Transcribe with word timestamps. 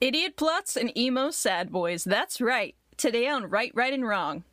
Idiot 0.00 0.34
plots 0.36 0.78
and 0.78 0.96
emo 0.96 1.30
sad 1.30 1.70
boys. 1.70 2.04
That's 2.04 2.40
right. 2.40 2.74
Today 2.96 3.28
on 3.28 3.50
Write, 3.50 3.72
Right, 3.74 3.92
and 3.92 4.08
Wrong. 4.08 4.44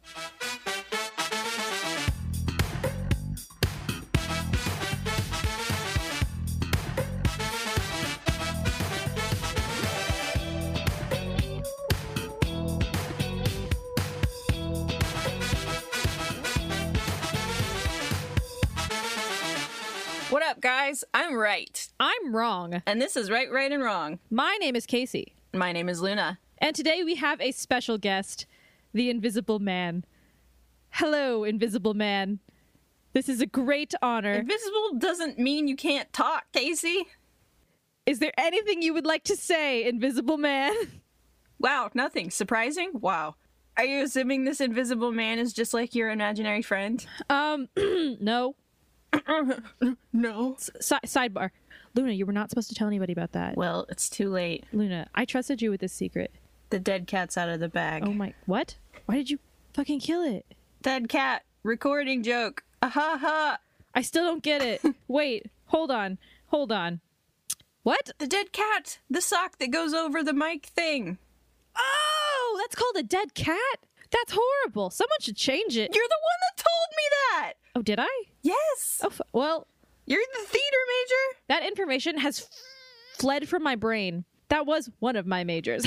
What 20.29 20.43
up, 20.43 20.59
guys? 20.59 21.05
I'm 21.13 21.35
right. 21.35 21.87
I'm 22.01 22.35
wrong. 22.35 22.83
And 22.85 23.01
this 23.01 23.15
is 23.15 23.31
Write, 23.31 23.49
Right, 23.49 23.71
and 23.71 23.81
Wrong. 23.81 24.19
My 24.29 24.57
name 24.59 24.75
is 24.75 24.85
Kacie, 24.85 25.31
My 25.57 25.71
name 25.71 25.89
is 25.89 26.01
Luna. 26.01 26.37
and 26.59 26.75
today 26.75 27.03
we 27.03 27.15
have 27.15 27.41
a 27.41 27.51
special 27.51 27.97
guest, 27.97 28.45
the 28.93 29.09
Invisible 29.09 29.57
Man. 29.59 30.05
Hello, 30.91 31.43
Invisible 31.43 31.93
Man. 31.95 32.39
This 33.13 33.27
is 33.27 33.41
a 33.41 33.47
great 33.47 33.93
honor. 34.01 34.33
Invisible 34.33 34.93
doesn't 34.99 35.39
mean 35.39 35.67
you 35.67 35.75
can't 35.75 36.11
talk, 36.13 36.43
Kacie. 36.53 37.05
Is 38.05 38.19
there 38.19 38.33
anything 38.37 38.81
you 38.83 38.93
would 38.93 39.05
like 39.07 39.23
to 39.25 39.35
say, 39.35 39.85
Invisible 39.87 40.37
Man? 40.37 40.73
Wow, 41.59 41.89
nothing. 41.95 42.29
Surprising? 42.29 42.91
Wow. 42.93 43.33
Are 43.77 43.83
you 43.83 44.03
assuming 44.03 44.43
this 44.43 44.61
invisible 44.61 45.11
man 45.11 45.39
is 45.39 45.53
just 45.53 45.73
like 45.73 45.95
your 45.95 46.11
imaginary 46.11 46.61
friend? 46.61 47.03
Um, 47.31 47.67
no. 48.21 48.55
No. 50.13 50.55
Si- 50.59 50.95
sidebar. 51.07 51.49
Luna, 51.97 52.11
you 52.13 52.25
were 52.25 52.33
not 52.33 52.49
supposed 52.49 52.69
to 52.69 52.75
tell 52.75 52.87
anybody 52.87 53.11
about 53.11 53.31
that. 53.33 53.57
Well, 53.57 53.85
it's 53.89 54.07
too 54.09 54.29
late. 54.29 54.65
Luna, 54.71 55.07
I 55.15 55.25
trusted 55.25 55.61
you 55.61 55.71
with 55.71 55.81
this 55.81 55.93
secret. 55.93 56.31
The 56.69 56.79
dead 56.79 57.07
cat's 57.07 57.37
out 57.37 57.49
of 57.49 57.59
the 57.59 57.69
bag. 57.69 58.03
Oh 58.05 58.13
my, 58.13 58.33
what? 58.45 58.75
Why 59.05 59.15
did 59.15 59.29
you 59.29 59.39
fucking 59.73 59.99
kill 60.01 60.21
it? 60.23 60.45
Dead 60.81 61.09
cat. 61.09 61.43
Recording 61.63 62.23
joke. 62.23 62.63
Aha 62.81 62.89
ha 62.99 63.17
ha. 63.19 63.57
I 63.95 64.01
still 64.03 64.23
don't 64.25 64.43
get 64.43 64.61
it. 64.61 64.81
Wait, 65.07 65.47
hold 65.65 65.89
on. 65.89 66.17
Hold 66.47 66.71
on. 66.71 67.01
What? 67.83 68.11
The 68.19 68.27
dead 68.27 68.51
cat. 68.51 68.99
The 69.09 69.21
sock 69.21 69.57
that 69.57 69.71
goes 69.71 69.93
over 69.93 70.23
the 70.23 70.33
mic 70.33 70.67
thing. 70.67 71.17
Oh, 71.75 72.57
that's 72.61 72.75
called 72.75 72.95
a 72.97 73.03
dead 73.03 73.33
cat? 73.33 73.57
That's 74.11 74.37
horrible. 74.37 74.89
Someone 74.89 75.19
should 75.21 75.35
change 75.35 75.77
it. 75.77 75.91
You're 75.95 76.07
the 76.07 76.21
one 76.21 76.39
that 76.49 76.63
told 76.63 76.89
me 76.95 77.03
that. 77.31 77.53
Oh, 77.75 77.81
did 77.81 77.99
I? 77.99 78.23
Yes. 78.41 79.01
Oh, 79.03 79.07
f- 79.07 79.21
well, 79.33 79.67
You're 80.07 80.21
the 80.33 80.45
theater 80.47 80.77
major. 80.87 81.37
that 81.49 81.63
information 81.67 82.17
has 82.17 82.39
f- 82.41 82.47
fled 83.19 83.47
from 83.49 83.61
my 83.61 83.75
brain. 83.75 84.23
That 84.49 84.65
was 84.65 84.89
one 84.99 85.15
of 85.17 85.27
my 85.27 85.43
majors. 85.43 85.85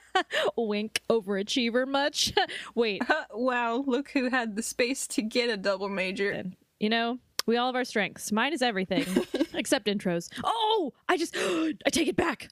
Wink, 0.56 1.00
overachiever 1.08 1.86
much? 1.86 2.32
Wait, 2.74 3.02
Uh, 3.08 3.24
wow, 3.32 3.76
look 3.86 4.10
who 4.10 4.28
had 4.28 4.56
the 4.56 4.62
space 4.62 5.06
to 5.08 5.22
get 5.22 5.48
a 5.48 5.56
double 5.56 5.88
major. 5.88 6.42
you 6.80 6.88
know, 6.88 7.18
we 7.46 7.56
all 7.56 7.66
have 7.66 7.76
our 7.76 7.84
strengths. 7.84 8.32
Mine 8.32 8.52
is 8.52 8.62
everything 8.62 9.04
except 9.54 9.86
intros. 9.86 10.28
Oh, 10.44 10.92
I 11.08 11.16
just, 11.16 11.36
I 11.38 11.90
take 11.90 12.08
it 12.08 12.16
back. 12.16 12.48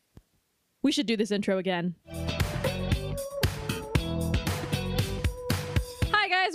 We 0.82 0.92
should 0.92 1.06
do 1.06 1.16
this 1.16 1.30
intro 1.32 1.58
again. 1.58 1.94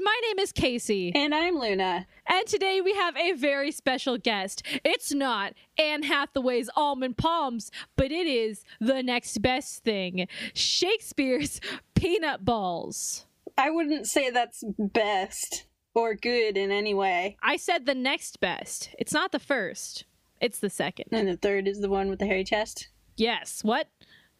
My 0.05 0.21
name 0.27 0.37
is 0.37 0.53
Kacie. 0.53 1.13
And 1.15 1.33
I'm 1.33 1.57
Luna. 1.57 2.05
And 2.27 2.45
today 2.45 2.79
we 2.79 2.93
have 2.93 3.17
a 3.17 3.31
very 3.31 3.71
special 3.71 4.19
guest. 4.19 4.61
It's 4.83 5.11
not 5.11 5.53
Anne 5.79 6.03
Hathaway's 6.03 6.69
almond 6.75 7.17
palms, 7.17 7.71
but 7.95 8.11
it 8.11 8.27
is 8.27 8.63
the 8.79 9.01
next 9.01 9.41
best 9.41 9.83
thing 9.83 10.27
Shakespeare's 10.53 11.59
peanut 11.95 12.45
balls. 12.45 13.25
I 13.57 13.71
wouldn't 13.71 14.05
say 14.05 14.29
that's 14.29 14.63
best 14.77 15.65
or 15.95 16.13
good 16.13 16.55
in 16.55 16.69
any 16.69 16.93
way. 16.93 17.35
I 17.41 17.57
said 17.57 17.87
the 17.87 17.95
next 17.95 18.39
best. 18.39 18.91
It's 18.99 19.11
not 19.11 19.31
the 19.31 19.39
first, 19.39 20.05
it's 20.39 20.59
the 20.59 20.69
second. 20.69 21.07
And 21.11 21.27
the 21.27 21.37
third 21.37 21.67
is 21.67 21.81
the 21.81 21.89
one 21.89 22.11
with 22.11 22.19
the 22.19 22.27
hairy 22.27 22.43
chest. 22.43 22.89
Yes. 23.17 23.63
What? 23.63 23.87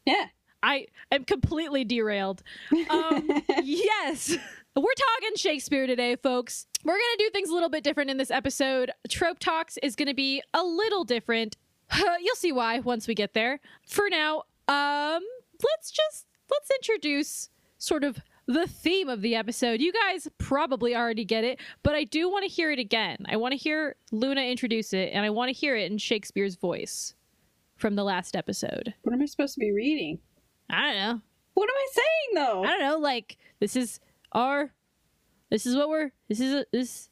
Yeah. 0.05 0.27
I 0.61 0.85
am 1.11 1.25
completely 1.25 1.83
derailed. 1.85 2.43
Um, 2.91 3.41
yes. 3.63 4.37
We're 4.75 4.83
talking 4.83 5.37
Shakespeare 5.37 5.87
today, 5.87 6.17
folks. 6.17 6.67
We're 6.83 6.93
going 6.93 7.17
to 7.17 7.23
do 7.23 7.29
things 7.29 7.49
a 7.49 7.53
little 7.53 7.69
bit 7.69 7.81
different 7.81 8.09
in 8.09 8.17
this 8.17 8.29
episode. 8.29 8.91
Trope 9.09 9.39
Talks 9.39 9.77
is 9.77 9.95
going 9.95 10.09
to 10.09 10.13
be 10.13 10.41
a 10.53 10.63
little 10.63 11.05
different. 11.05 11.55
You'll 11.95 12.35
see 12.35 12.51
why 12.51 12.79
once 12.79 13.07
we 13.07 13.15
get 13.15 13.33
there. 13.33 13.61
For 13.87 14.09
now, 14.09 14.43
um 14.67 15.23
let's 15.63 15.91
just 15.91 16.25
let's 16.51 16.69
introduce 16.71 17.49
sort 17.77 18.03
of 18.03 18.17
the 18.47 18.67
theme 18.67 19.07
of 19.07 19.21
the 19.21 19.33
episode. 19.35 19.79
You 19.79 19.93
guys 19.93 20.27
probably 20.39 20.93
already 20.93 21.23
get 21.23 21.45
it, 21.45 21.59
but 21.81 21.95
I 21.95 22.03
do 22.03 22.29
want 22.29 22.43
to 22.43 22.49
hear 22.49 22.69
it 22.69 22.79
again. 22.79 23.25
I 23.29 23.37
want 23.37 23.53
to 23.53 23.57
hear 23.57 23.95
Luna 24.11 24.41
introduce 24.41 24.91
it 24.91 25.11
and 25.13 25.25
I 25.25 25.29
want 25.29 25.49
to 25.49 25.53
hear 25.53 25.77
it 25.77 25.89
in 25.89 25.97
Shakespeare's 25.99 26.55
voice 26.55 27.13
from 27.77 27.95
the 27.95 28.03
last 28.03 28.35
episode. 28.35 28.93
What 29.03 29.13
am 29.13 29.21
I 29.21 29.25
supposed 29.25 29.53
to 29.53 29.59
be 29.61 29.71
reading? 29.71 30.19
I 30.69 30.91
don't 30.91 31.01
know. 31.01 31.21
What 31.53 31.69
am 31.69 31.75
I 31.75 31.87
saying 31.93 32.45
though? 32.45 32.63
I 32.63 32.67
don't 32.67 32.81
know, 32.81 32.97
like 32.97 33.37
this 33.59 33.77
is 33.77 34.01
our 34.35 34.71
this 35.49 35.65
is 35.65 35.75
what 35.75 35.89
we're 35.89 36.11
this 36.27 36.39
is 36.39 36.53
a, 36.53 36.65
this 36.71 37.09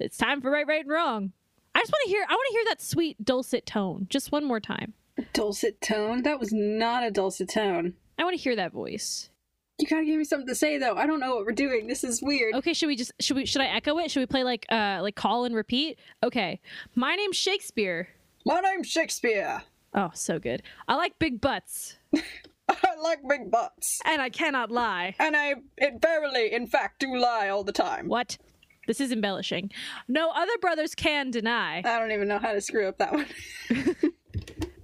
it's 0.00 0.16
time 0.16 0.40
for 0.40 0.50
write 0.50 0.66
right 0.66 0.80
and 0.80 0.90
wrong. 0.90 1.32
I 1.74 1.80
just 1.80 1.92
want 1.92 2.04
to 2.04 2.10
hear 2.10 2.24
I 2.28 2.32
want 2.32 2.46
to 2.48 2.52
hear 2.52 2.64
that 2.68 2.82
sweet 2.82 3.24
dulcet 3.24 3.66
tone 3.66 4.06
just 4.08 4.32
one 4.32 4.44
more 4.44 4.60
time. 4.60 4.94
Dulcet 5.32 5.80
tone? 5.80 6.22
That 6.22 6.40
was 6.40 6.52
not 6.52 7.04
a 7.04 7.10
dulcet 7.10 7.50
tone. 7.50 7.94
I 8.18 8.24
want 8.24 8.36
to 8.36 8.42
hear 8.42 8.56
that 8.56 8.72
voice. 8.72 9.30
You 9.78 9.86
gotta 9.86 10.04
give 10.04 10.18
me 10.18 10.24
something 10.24 10.48
to 10.48 10.54
say 10.54 10.78
though. 10.78 10.96
I 10.96 11.06
don't 11.06 11.20
know 11.20 11.36
what 11.36 11.44
we're 11.44 11.52
doing. 11.52 11.86
This 11.86 12.02
is 12.02 12.20
weird. 12.22 12.54
Okay, 12.54 12.72
should 12.72 12.88
we 12.88 12.96
just 12.96 13.12
should 13.20 13.36
we 13.36 13.46
should 13.46 13.62
I 13.62 13.66
echo 13.66 13.98
it? 13.98 14.10
Should 14.10 14.20
we 14.20 14.26
play 14.26 14.44
like 14.44 14.66
uh 14.70 14.98
like 15.02 15.14
call 15.14 15.44
and 15.44 15.54
repeat? 15.54 15.98
Okay. 16.24 16.60
My 16.94 17.14
name's 17.14 17.36
Shakespeare. 17.36 18.08
My 18.46 18.60
name's 18.60 18.88
Shakespeare. 18.88 19.62
Oh, 19.94 20.10
so 20.14 20.38
good. 20.38 20.62
I 20.88 20.96
like 20.96 21.18
big 21.18 21.40
butts 21.40 21.96
I 22.68 22.94
like 23.02 23.20
big 23.28 23.50
butts. 23.50 24.00
and 24.04 24.20
I 24.20 24.28
cannot 24.30 24.70
lie. 24.70 25.14
And 25.18 25.36
I 25.36 25.54
it 25.76 26.00
verily, 26.02 26.52
in 26.52 26.66
fact, 26.66 27.00
do 27.00 27.16
lie 27.16 27.48
all 27.48 27.64
the 27.64 27.72
time. 27.72 28.08
What? 28.08 28.38
This 28.86 29.00
is 29.00 29.12
embellishing. 29.12 29.70
No 30.08 30.30
other 30.34 30.56
brothers 30.60 30.94
can 30.94 31.30
deny. 31.30 31.82
I 31.84 31.98
don't 31.98 32.10
even 32.12 32.26
know 32.28 32.38
how 32.38 32.52
to 32.52 32.60
screw 32.60 32.88
up 32.88 32.98
that 32.98 33.12
one. 33.12 33.26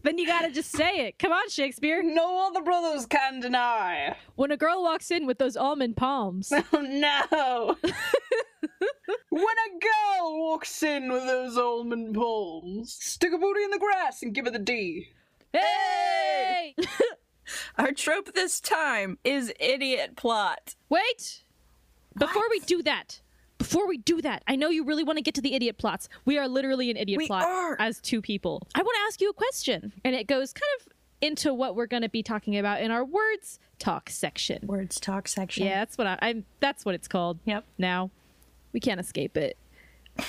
Then 0.03 0.19
you 0.19 0.27
gotta 0.27 0.51
just 0.51 0.71
say 0.71 1.07
it. 1.07 1.19
Come 1.19 1.33
on, 1.33 1.49
Shakespeare. 1.49 2.03
no 2.03 2.47
other 2.47 2.61
brothers 2.61 3.07
can 3.07 3.41
deny. 3.41 4.15
When 4.37 4.51
a 4.51 4.57
girl 4.59 4.83
walks 4.83 5.11
in 5.11 5.25
with 5.25 5.39
those 5.39 5.57
almond 5.57 5.97
palms, 5.97 6.53
Oh 6.75 6.81
no! 6.83 7.77
when 9.31 9.43
a 9.43 9.79
girl 9.81 10.41
walks 10.43 10.83
in 10.83 11.11
with 11.11 11.25
those 11.25 11.57
almond 11.57 12.15
palms, 12.15 12.95
stick 13.01 13.33
a 13.33 13.39
booty 13.39 13.65
in 13.65 13.71
the 13.71 13.79
grass 13.79 14.23
and 14.23 14.35
give 14.35 14.45
her 14.45 14.51
the 14.51 14.59
D. 14.59 15.09
hey! 15.55 16.75
Our 17.79 17.93
trope 17.93 18.35
this 18.35 18.61
time 18.61 19.19
is 19.25 19.53
idiot 19.61 20.17
plot. 20.17 20.75
Wait! 20.89 21.43
Before 22.17 22.45
we 22.51 22.61
do 22.61 22.83
that, 22.85 23.21
before 23.59 23.89
we 23.89 23.99
do 23.99 24.21
that, 24.23 24.43
I 24.47 24.57
know 24.57 24.69
you 24.69 24.85
really 24.85 25.05
want 25.05 25.17
to 25.19 25.23
get 25.23 25.35
to 25.35 25.41
the 25.41 25.55
idiot 25.55 25.79
plots. 25.79 26.09
We 26.25 26.39
are 26.39 26.47
literally 26.47 26.91
an 26.91 26.97
idiot 26.97 27.19
We 27.19 27.27
plot 27.27 27.45
are. 27.45 27.77
as 27.81 28.01
two 28.01 28.21
people. 28.23 28.67
I 28.75 28.83
want 28.83 28.95
to 28.97 29.03
ask 29.09 29.21
you 29.21 29.31
a 29.31 29.33
question, 29.33 29.93
and 30.05 30.15
it 30.15 30.27
goes 30.27 30.53
kind 30.53 30.63
of 30.81 30.89
into 31.21 31.55
what 31.55 31.75
we're 31.75 31.87
going 31.87 32.03
to 32.03 32.09
be 32.09 32.23
talking 32.23 32.57
about 32.59 32.83
in 32.83 32.91
our 32.91 33.05
words 33.05 33.59
talk 33.79 34.11
section. 34.11 34.67
Words 34.67 35.01
talk 35.01 35.27
section. 35.27 35.67
Yeah, 35.67 35.81
that's 35.81 35.97
what 35.99 36.07
I, 36.07 36.19
I'm. 36.23 36.45
That's 36.61 36.85
what 36.85 36.95
it's 36.95 37.09
called. 37.09 37.39
Yep. 37.47 37.65
Now, 37.79 38.11
we 38.73 38.81
can't 38.81 39.01
escape 39.01 39.37
it. 39.37 39.57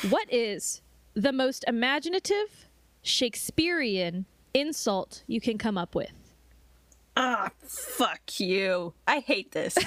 what 0.10 0.32
is 0.34 0.82
the 1.14 1.32
most 1.32 1.66
imaginative 1.68 2.68
Shakespearean 3.04 4.26
insult 4.54 5.24
you 5.28 5.42
can 5.42 5.58
come 5.58 5.78
up 5.78 5.94
with? 5.94 6.12
Fuck 7.68 8.40
you. 8.40 8.94
I 9.08 9.20
hate 9.20 9.52
this. 9.52 9.78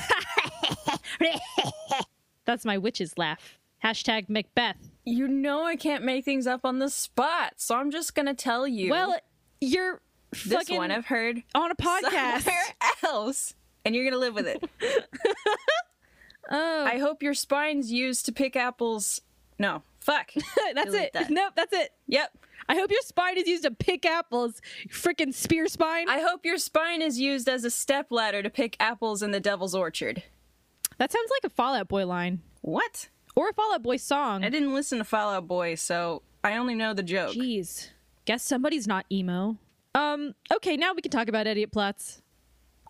That's 2.44 2.64
my 2.64 2.78
witch's 2.78 3.16
laugh. 3.19 3.58
Hashtag 3.84 4.28
Macbeth. 4.28 4.76
you 5.05 5.28
know 5.28 5.64
I 5.64 5.76
can't 5.76 6.02
make 6.05 6.25
things 6.25 6.46
up 6.46 6.62
on 6.64 6.78
the 6.81 6.88
spot, 6.90 7.55
so 7.56 7.76
I'm 7.76 7.90
just 7.90 8.14
gonna 8.14 8.34
tell 8.34 8.66
you. 8.66 8.90
Well, 8.90 9.16
you're 9.60 10.00
this 10.32 10.52
fucking 10.52 10.76
one 10.76 10.90
I've 10.90 11.06
heard 11.06 11.43
on 11.55 11.70
a 11.70 11.75
podcast. 11.76 12.43
somewhere 12.43 12.62
else, 13.05 13.55
and 13.84 13.94
you're 13.94 14.04
gonna 14.04 14.19
live 14.19 14.34
with 14.34 14.46
it. 14.46 14.62
Oh, 16.50 16.84
I 16.87 16.96
hope 16.96 17.22
your 17.22 17.34
spine's 17.34 17.93
used 17.93 18.25
to 18.25 18.32
pick 18.32 18.56
apples. 18.56 19.20
No, 19.58 19.82
fuck. 20.00 20.31
that's 20.75 20.87
delete 20.87 21.02
it. 21.08 21.12
that. 21.12 21.28
Nope, 21.31 21.52
that's 21.54 21.75
it. 21.75 21.90
yep. 22.06 22.31
I 22.69 22.75
hope 22.76 22.91
your 22.91 23.00
spine 23.03 23.38
is 23.38 23.47
used 23.49 23.65
to 23.65 23.70
pick 23.70 24.05
apples. 24.05 24.61
Freaking 24.91 25.32
spear 25.32 25.67
spine. 25.69 26.09
I 26.09 26.20
hope 26.20 26.44
your 26.44 26.59
spine 26.59 27.00
is 27.03 27.19
used 27.19 27.49
as 27.49 27.65
a 27.65 27.70
step 27.70 28.09
ladder 28.11 28.43
to 28.43 28.50
pick 28.50 28.76
apples 28.79 29.23
in 29.23 29.31
the 29.31 29.41
Devil's 29.41 29.75
Orchard. 29.75 30.23
that 30.99 31.11
sounds 31.12 31.31
like 31.31 31.50
a 31.50 31.55
Fall 31.55 31.75
Out 31.75 31.88
Boy 31.88 32.05
line 32.06 32.43
What? 32.61 33.09
or 33.35 33.49
a 33.50 33.53
Fall 33.55 33.73
Out 33.75 33.82
Boy 33.82 33.97
song. 33.97 34.44
I 34.44 34.49
didn't 34.50 34.75
listen 34.75 34.99
to 34.99 35.05
Fall 35.05 35.31
Out 35.32 35.47
Boy, 35.49 35.76
so 35.76 36.23
I 36.44 36.56
only 36.56 36.75
know 36.75 36.93
the 36.93 37.03
joke. 37.03 37.35
Jeez, 37.35 37.88
guess 38.26 38.43
somebody's 38.43 38.87
not 38.87 39.06
emo. 39.11 39.56
Um, 39.94 40.35
okay, 40.53 40.76
now 40.76 40.93
we 40.93 41.00
can 41.03 41.11
talk 41.11 41.29
about 41.29 41.47
idiot 41.47 41.73
plots. 41.73 42.21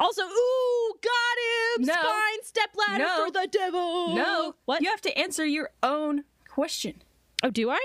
Also, 0.00 0.22
ooh, 0.22 0.92
got 1.02 1.80
him! 1.80 1.86
No. 1.86 1.92
Spine 1.94 2.42
step 2.44 2.70
ladder 2.88 3.04
No. 3.04 3.24
for 3.26 3.30
the 3.32 3.48
devil. 3.50 4.14
No. 4.14 4.54
What? 4.64 4.80
You 4.82 4.90
have 4.90 5.00
to 5.02 5.16
answer 5.18 5.44
your 5.46 5.70
own 5.82 6.24
question. 6.48 7.02
Oh, 7.42 7.50
do 7.50 7.70
I? 7.70 7.78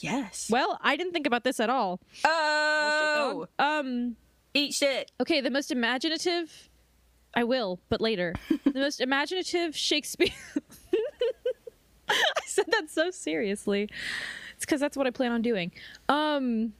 Yes. 0.00 0.48
Well, 0.50 0.78
I 0.82 0.96
didn't 0.96 1.12
think 1.12 1.26
about 1.26 1.44
this 1.44 1.60
at 1.60 1.70
all. 1.70 2.00
Oh. 2.24 3.46
Um, 3.58 4.16
Eat 4.54 4.74
shit. 4.74 5.12
okay, 5.20 5.40
the 5.40 5.50
most 5.50 5.70
imaginative. 5.70 6.68
I 7.34 7.44
will, 7.44 7.78
but 7.88 8.00
later. 8.00 8.34
the 8.64 8.80
most 8.80 9.00
imaginative 9.00 9.76
Shakespeare. 9.76 10.34
I 12.08 12.40
said 12.44 12.64
that 12.72 12.90
so 12.90 13.10
seriously. 13.10 13.88
It's 14.56 14.64
because 14.64 14.80
that's 14.80 14.96
what 14.96 15.06
I 15.06 15.10
plan 15.10 15.30
on 15.30 15.42
doing. 15.42 15.70
Um, 16.08 16.72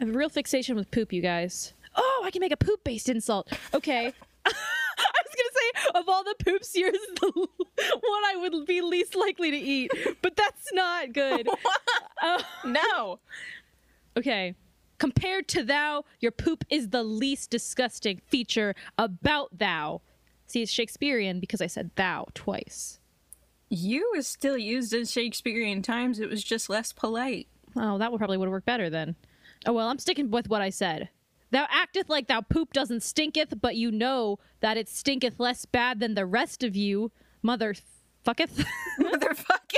I 0.00 0.04
have 0.04 0.14
a 0.14 0.18
real 0.18 0.28
fixation 0.28 0.74
with 0.74 0.90
poop, 0.90 1.12
you 1.12 1.22
guys. 1.22 1.74
Oh, 1.94 2.22
I 2.24 2.30
can 2.30 2.40
make 2.40 2.52
a 2.52 2.56
poop-based 2.56 3.08
insult. 3.08 3.52
Okay. 3.72 4.06
I 4.46 4.50
was 5.24 5.34
gonna 5.36 5.52
say 5.54 5.60
of 5.94 6.08
all 6.08 6.24
the 6.24 6.34
poops, 6.44 6.74
yours 6.76 6.94
is 6.94 7.14
the 7.20 7.30
one 7.34 8.22
I 8.26 8.36
would 8.36 8.66
be 8.66 8.80
least 8.80 9.14
likely 9.14 9.50
to 9.50 9.56
eat, 9.56 9.90
but 10.22 10.36
that's 10.36 10.72
not 10.72 11.12
good. 11.12 11.48
Uh, 12.22 12.40
No. 12.64 13.18
Okay. 14.16 14.54
Compared 14.98 15.48
to 15.48 15.64
thou, 15.64 16.04
your 16.20 16.30
poop 16.30 16.64
is 16.70 16.90
the 16.90 17.02
least 17.02 17.50
disgusting 17.50 18.20
feature 18.28 18.76
about 18.96 19.58
thou. 19.58 20.00
See, 20.46 20.62
it's 20.62 20.70
Shakespearean 20.70 21.40
because 21.40 21.60
I 21.60 21.66
said 21.66 21.90
thou 21.96 22.28
twice. 22.34 23.00
You 23.68 24.12
is 24.16 24.28
still 24.28 24.56
used 24.56 24.92
in 24.92 25.06
Shakespearean 25.06 25.82
times. 25.82 26.20
It 26.20 26.28
was 26.30 26.44
just 26.44 26.70
less 26.70 26.92
polite. 26.92 27.48
Oh, 27.74 27.98
that 27.98 28.12
would 28.12 28.18
probably 28.18 28.36
would 28.36 28.46
have 28.46 28.52
worked 28.52 28.66
better 28.66 28.88
then. 28.88 29.16
Oh 29.66 29.72
well, 29.72 29.88
I'm 29.88 29.98
sticking 29.98 30.30
with 30.30 30.48
what 30.48 30.62
I 30.62 30.70
said. 30.70 31.08
Thou 31.52 31.66
acteth 31.66 32.08
like 32.08 32.28
thou 32.28 32.40
poop 32.40 32.72
doesn't 32.72 33.02
stinketh, 33.02 33.60
but 33.60 33.76
you 33.76 33.90
know 33.90 34.38
that 34.60 34.78
it 34.78 34.88
stinketh 34.88 35.38
less 35.38 35.66
bad 35.66 36.00
than 36.00 36.14
the 36.14 36.24
rest 36.24 36.64
of 36.64 36.74
you, 36.74 37.12
mother 37.42 37.74
fucketh. 38.26 38.64
Motherfucking. 39.00 39.76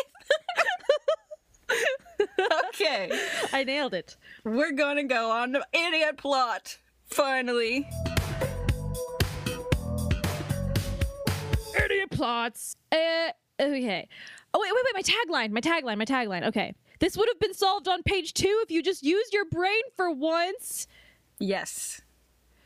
okay. 2.69 3.11
I 3.53 3.65
nailed 3.65 3.93
it. 3.93 4.17
We're 4.45 4.71
gonna 4.71 5.03
go 5.03 5.33
on 5.33 5.53
to 5.55 5.67
idiot 5.73 6.17
plot. 6.17 6.79
Finally. 7.07 7.89
idiot 11.85 12.11
plots. 12.13 12.77
Uh, 12.93 13.31
okay. 13.61 14.09
Oh 14.55 14.61
wait, 14.61 14.71
wait, 14.73 14.85
wait. 14.85 14.95
My 14.95 15.03
tagline. 15.03 15.51
My 15.51 15.61
tagline. 15.61 15.99
My 15.99 16.05
tagline. 16.05 16.47
Okay. 16.47 16.73
This 17.01 17.17
would 17.17 17.29
have 17.29 17.41
been 17.41 17.53
solved 17.53 17.89
on 17.89 18.05
page 18.05 18.33
two 18.33 18.61
if 18.63 18.71
you 18.71 18.81
just 18.81 19.03
used 19.03 19.35
your 19.35 19.47
brain 19.47 19.83
for 19.97 20.13
once. 20.13 20.87
Yes. 21.39 22.01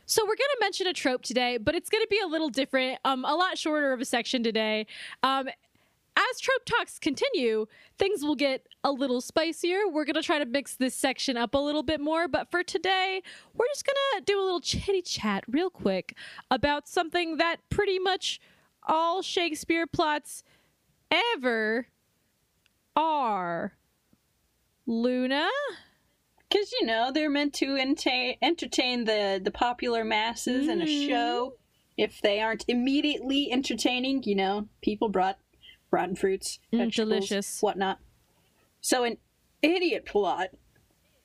So 0.06 0.24
we're 0.24 0.36
gonna 0.36 0.60
mention 0.60 0.86
a 0.86 0.92
trope 0.92 1.22
today, 1.22 1.58
but 1.58 1.74
it's 1.74 1.90
gonna 1.90 2.06
be 2.08 2.20
a 2.20 2.26
little 2.26 2.48
different. 2.48 2.98
Um, 3.04 3.24
a 3.24 3.34
lot 3.34 3.58
shorter 3.58 3.92
of 3.92 4.00
a 4.00 4.04
section 4.04 4.42
today. 4.42 4.86
Um. 5.22 5.48
As 6.32 6.40
trope 6.40 6.64
talks 6.64 6.98
continue, 6.98 7.66
things 7.96 8.24
will 8.24 8.34
get 8.34 8.66
a 8.82 8.90
little 8.90 9.20
spicier. 9.20 9.86
We're 9.88 10.04
going 10.04 10.16
to 10.16 10.22
try 10.22 10.40
to 10.40 10.46
mix 10.46 10.74
this 10.74 10.92
section 10.92 11.36
up 11.36 11.54
a 11.54 11.58
little 11.58 11.84
bit 11.84 12.00
more, 12.00 12.26
but 12.26 12.50
for 12.50 12.64
today, 12.64 13.22
we're 13.54 13.68
just 13.68 13.86
going 13.86 13.94
to 14.16 14.24
do 14.24 14.40
a 14.40 14.42
little 14.42 14.60
chitty 14.60 15.02
chat 15.02 15.44
real 15.46 15.70
quick 15.70 16.16
about 16.50 16.88
something 16.88 17.36
that 17.36 17.58
pretty 17.70 18.00
much 18.00 18.40
all 18.82 19.22
Shakespeare 19.22 19.86
plots 19.86 20.42
ever 21.08 21.86
are. 22.96 23.74
Luna? 24.86 25.46
Because 26.48 26.72
you 26.72 26.86
know 26.86 27.10
they're 27.12 27.30
meant 27.30 27.52
to 27.54 27.66
enta- 27.76 28.38
entertain 28.40 29.04
the 29.04 29.40
the 29.42 29.50
popular 29.50 30.04
masses 30.04 30.68
in 30.68 30.80
a 30.80 30.86
Mhm. 30.86 31.08
show. 31.08 31.54
If 31.96 32.20
they 32.22 32.40
aren't 32.40 32.64
immediately 32.68 33.50
entertaining, 33.50 34.22
you 34.22 34.34
know, 34.36 34.68
people 34.82 35.08
brought 35.08 35.38
rotten 35.90 36.14
fruits, 36.14 36.60
Mm, 36.72 36.92
delicious. 36.94 37.60
whatnot. 37.60 37.98
So 38.80 39.04
an 39.04 39.18
idiot 39.62 40.06
plot 40.06 40.50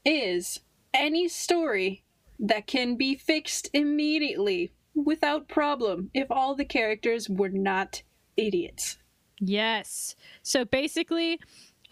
is 0.03 0.61
any 0.93 1.27
story 1.27 2.03
that 2.39 2.65
can 2.67 2.95
be 2.95 3.15
fixed 3.15 3.69
immediately 3.73 4.73
without 4.95 5.47
problem 5.47 6.09
if 6.13 6.29
all 6.31 6.55
the 6.55 6.65
characters 6.65 7.29
were 7.29 7.49
not 7.49 8.01
idiots. 8.35 8.97
Yes. 9.39 10.15
So 10.41 10.65
basically, 10.65 11.39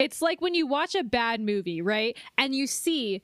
it's 0.02 0.20
like 0.22 0.40
when 0.40 0.54
you 0.54 0.66
watch 0.66 0.94
a 0.94 1.02
bad 1.02 1.40
movie, 1.40 1.80
right? 1.82 2.16
And 2.38 2.54
you 2.54 2.66
see 2.66 3.22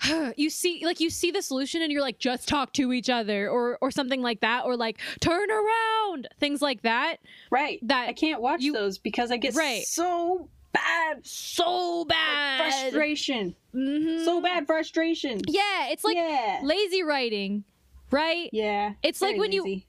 you 0.36 0.50
see 0.50 0.82
like 0.84 1.00
you 1.00 1.08
see 1.10 1.30
the 1.30 1.40
solution 1.42 1.80
and 1.82 1.90
you're 1.90 2.02
like 2.02 2.18
just 2.18 2.46
talk 2.48 2.72
to 2.74 2.92
each 2.92 3.08
other 3.08 3.48
or 3.48 3.78
or 3.80 3.90
something 3.90 4.20
like 4.22 4.40
that 4.40 4.64
or 4.64 4.76
like 4.76 4.98
turn 5.20 5.48
around, 5.50 6.28
things 6.38 6.60
like 6.60 6.82
that. 6.82 7.16
Right. 7.50 7.78
That 7.82 8.08
I 8.08 8.12
can't 8.12 8.42
watch 8.42 8.60
you- 8.62 8.72
those 8.74 8.98
because 8.98 9.30
I 9.30 9.36
get 9.38 9.54
Right. 9.54 9.84
so 9.84 10.48
bad 10.72 11.26
So 11.26 12.04
bad. 12.04 12.58
frustration. 12.92 13.54
Mhm. 13.74 14.24
So 14.24 14.42
bad 14.42 14.66
frustration. 14.66 15.40
Yeah, 15.48 15.88
it's 15.88 16.04
like 16.04 16.16
yeah. 16.16 16.60
lazy 16.62 17.02
writing, 17.02 17.64
right? 18.10 18.50
Yeah. 18.52 18.92
It's 19.02 19.22
like 19.22 19.38
when 19.38 19.52
you- 19.52 19.64
lazy. 19.64 19.86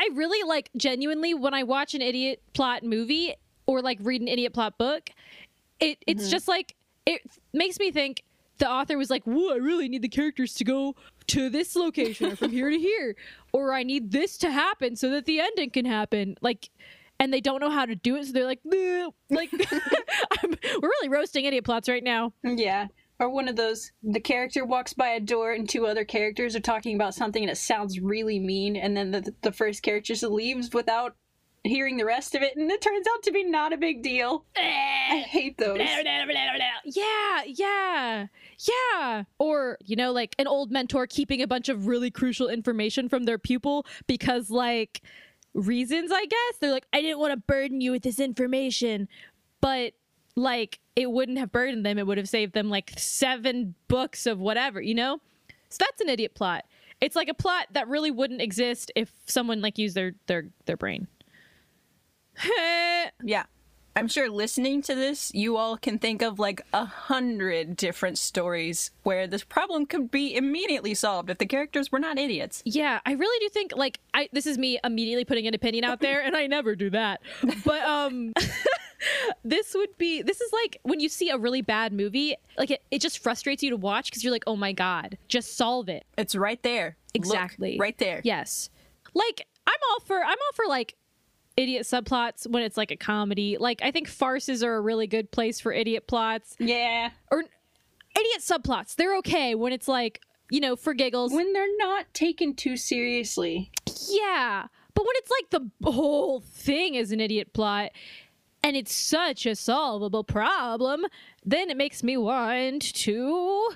I 0.00 0.10
really 0.14 0.46
like 0.48 0.70
genuinely 0.76 1.34
when 1.34 1.54
I 1.54 1.64
watch 1.64 1.92
an 1.92 2.00
idiot 2.02 2.40
plot 2.54 2.84
movie 2.84 3.34
or 3.66 3.82
like 3.82 3.98
read 4.00 4.20
an 4.22 4.28
idiot 4.28 4.54
plot 4.54 4.78
book, 4.78 5.10
it 5.80 5.98
it's 6.06 6.26
Mhm. 6.26 6.30
just 6.30 6.48
like 6.48 6.74
it 7.06 7.22
makes 7.52 7.78
me 7.78 7.90
think 7.90 8.22
the 8.58 8.68
author 8.68 8.98
was 8.98 9.08
like, 9.10 9.24
"Whoa, 9.24 9.52
I 9.52 9.56
really 9.56 9.88
need 9.88 10.02
the 10.02 10.08
characters 10.08 10.54
to 10.54 10.64
go 10.64 10.94
to 11.28 11.48
this 11.48 11.76
location 11.76 12.32
or 12.32 12.36
from 12.36 12.50
here 12.50 12.70
to 12.70 12.78
here, 12.90 13.16
or 13.52 13.72
I 13.72 13.82
need 13.84 14.10
this 14.10 14.36
to 14.38 14.50
happen 14.50 14.96
so 14.96 15.10
that 15.10 15.26
the 15.26 15.40
ending 15.40 15.70
can 15.70 15.84
happen." 15.84 16.36
Like, 16.42 16.68
and 17.20 17.32
they 17.32 17.40
don't 17.40 17.60
know 17.60 17.70
how 17.70 17.86
to 17.86 17.94
do 17.94 18.16
it, 18.16 18.26
so 18.26 18.32
they're 18.32 18.44
like, 18.44 18.60
"Nah." 18.64 19.10
like, 19.30 19.50
I'm, 20.42 20.50
we're 20.82 20.88
really 20.88 21.08
roasting 21.08 21.44
idiot 21.44 21.64
plots 21.64 21.88
right 21.88 22.02
now. 22.04 22.32
Yeah. 22.42 22.88
Or 23.20 23.28
one 23.30 23.48
of 23.48 23.56
those, 23.56 23.90
the 24.04 24.20
character 24.20 24.64
walks 24.64 24.92
by 24.92 25.08
a 25.08 25.20
door 25.20 25.52
and 25.52 25.68
two 25.68 25.86
other 25.86 26.04
characters 26.04 26.54
are 26.54 26.60
talking 26.60 26.94
about 26.94 27.14
something 27.14 27.42
and 27.42 27.50
it 27.50 27.56
sounds 27.56 27.98
really 27.98 28.38
mean, 28.38 28.76
and 28.76 28.96
then 28.96 29.10
the, 29.10 29.34
the 29.42 29.50
first 29.50 29.82
character 29.82 30.12
just 30.14 30.22
leaves 30.22 30.72
without 30.72 31.16
hearing 31.68 31.96
the 31.96 32.04
rest 32.04 32.34
of 32.34 32.42
it, 32.42 32.56
and 32.56 32.70
it 32.70 32.80
turns 32.80 33.06
out 33.06 33.22
to 33.24 33.30
be 33.30 33.44
not 33.44 33.72
a 33.72 33.76
big 33.76 34.02
deal. 34.02 34.44
I 34.56 34.60
eh. 34.60 35.22
hate 35.22 35.58
those. 35.58 35.78
Yeah, 36.84 37.42
yeah, 37.46 38.26
yeah. 38.58 39.24
Or, 39.38 39.78
you 39.84 39.96
know, 39.96 40.12
like 40.12 40.34
an 40.38 40.46
old 40.46 40.70
mentor 40.70 41.06
keeping 41.06 41.42
a 41.42 41.46
bunch 41.46 41.68
of 41.68 41.86
really 41.86 42.10
crucial 42.10 42.48
information 42.48 43.08
from 43.08 43.24
their 43.24 43.38
pupil 43.38 43.86
because, 44.06 44.50
like, 44.50 45.02
reasons, 45.54 46.10
I 46.12 46.24
guess. 46.26 46.58
They're 46.60 46.72
like, 46.72 46.86
I 46.92 47.00
didn't 47.00 47.18
want 47.18 47.32
to 47.32 47.36
burden 47.36 47.80
you 47.80 47.92
with 47.92 48.02
this 48.02 48.20
information. 48.20 49.08
But, 49.60 49.94
like, 50.36 50.78
it 50.94 51.10
wouldn't 51.10 51.38
have 51.38 51.50
burdened 51.50 51.84
them. 51.84 51.98
It 51.98 52.06
would 52.06 52.18
have 52.18 52.28
saved 52.28 52.54
them, 52.54 52.70
like, 52.70 52.92
seven 52.96 53.74
books 53.88 54.26
of 54.26 54.38
whatever, 54.38 54.80
you 54.80 54.94
know? 54.94 55.20
So 55.68 55.78
that's 55.80 56.00
an 56.00 56.08
idiot 56.08 56.34
plot. 56.34 56.64
It's 57.00 57.14
like 57.14 57.28
a 57.28 57.34
plot 57.34 57.66
that 57.72 57.88
really 57.88 58.10
wouldn't 58.10 58.40
exist 58.40 58.90
if 58.96 59.12
someone, 59.26 59.60
like, 59.60 59.78
used 59.78 59.94
their, 59.94 60.14
their, 60.26 60.46
their 60.66 60.76
brain. 60.76 61.08
Yeah. 63.22 63.44
I'm 63.96 64.06
sure 64.06 64.30
listening 64.30 64.80
to 64.82 64.94
this, 64.94 65.32
you 65.34 65.56
all 65.56 65.76
can 65.76 65.98
think 65.98 66.22
of 66.22 66.38
like 66.38 66.60
a 66.72 66.84
hundred 66.84 67.74
different 67.76 68.16
stories 68.16 68.92
where 69.02 69.26
this 69.26 69.42
problem 69.42 69.86
could 69.86 70.08
be 70.12 70.36
immediately 70.36 70.94
solved 70.94 71.30
if 71.30 71.38
the 71.38 71.46
characters 71.46 71.90
were 71.90 71.98
not 71.98 72.16
idiots. 72.16 72.62
Yeah, 72.64 73.00
I 73.04 73.12
really 73.14 73.44
do 73.44 73.48
think 73.48 73.72
like 73.74 73.98
I 74.14 74.28
this 74.32 74.46
is 74.46 74.56
me 74.56 74.78
immediately 74.84 75.24
putting 75.24 75.48
an 75.48 75.54
opinion 75.54 75.82
out 75.82 75.98
there 75.98 76.22
and 76.22 76.36
I 76.36 76.46
never 76.46 76.76
do 76.76 76.90
that. 76.90 77.22
But 77.64 77.82
um 77.82 78.32
this 79.44 79.74
would 79.74 79.96
be 79.98 80.22
this 80.22 80.40
is 80.40 80.52
like 80.52 80.78
when 80.82 81.00
you 81.00 81.08
see 81.08 81.30
a 81.30 81.38
really 81.38 81.62
bad 81.62 81.92
movie, 81.92 82.36
like 82.56 82.70
it, 82.70 82.82
it 82.92 83.00
just 83.00 83.18
frustrates 83.18 83.64
you 83.64 83.70
to 83.70 83.76
watch 83.76 84.10
because 84.10 84.22
you're 84.22 84.32
like, 84.32 84.44
"Oh 84.46 84.56
my 84.56 84.72
god, 84.72 85.18
just 85.26 85.56
solve 85.56 85.88
it." 85.88 86.04
It's 86.16 86.36
right 86.36 86.62
there. 86.62 86.96
Look, 87.16 87.24
Exactly. 87.24 87.76
right 87.80 87.98
there. 87.98 88.20
Yes. 88.22 88.70
Like 89.12 89.46
I'm 89.66 89.80
all 89.90 90.00
for 90.00 90.18
I'm 90.22 90.28
all 90.28 90.52
for 90.54 90.66
like 90.68 90.94
idiot 91.58 91.82
subplots 91.82 92.46
when 92.48 92.62
it's 92.62 92.76
like 92.76 92.90
a 92.90 92.96
comedy. 92.96 93.56
Like 93.58 93.80
I 93.82 93.90
think 93.90 94.08
farces 94.08 94.62
are 94.62 94.76
a 94.76 94.80
really 94.80 95.06
good 95.06 95.30
place 95.30 95.60
for 95.60 95.72
idiot 95.72 96.06
plots 96.06 96.56
Yeah. 96.58 97.10
or 97.30 97.40
idiot 97.40 98.40
subplots. 98.40 98.94
They're 98.94 99.16
okay 99.18 99.54
when 99.54 99.72
it's 99.72 99.88
like, 99.88 100.20
you 100.50 100.60
know, 100.60 100.76
for 100.76 100.94
giggles. 100.94 101.32
When 101.32 101.52
they're 101.52 101.76
not 101.78 102.12
taken 102.14 102.54
too 102.54 102.76
seriously. 102.76 103.70
Yeah. 104.08 104.66
But 104.94 105.02
when 105.04 105.14
it's 105.16 105.30
like 105.30 105.50
the 105.82 105.92
whole 105.92 106.40
thing 106.40 106.94
is 106.94 107.12
an 107.12 107.20
idiot 107.20 107.52
plot 107.52 107.90
and 108.64 108.76
it's 108.76 108.92
such 108.92 109.46
a 109.46 109.54
solvable 109.54 110.24
problem, 110.24 111.04
then 111.44 111.70
it 111.70 111.76
makes 111.76 112.02
me 112.02 112.16
want 112.16 112.82
to 112.94 113.70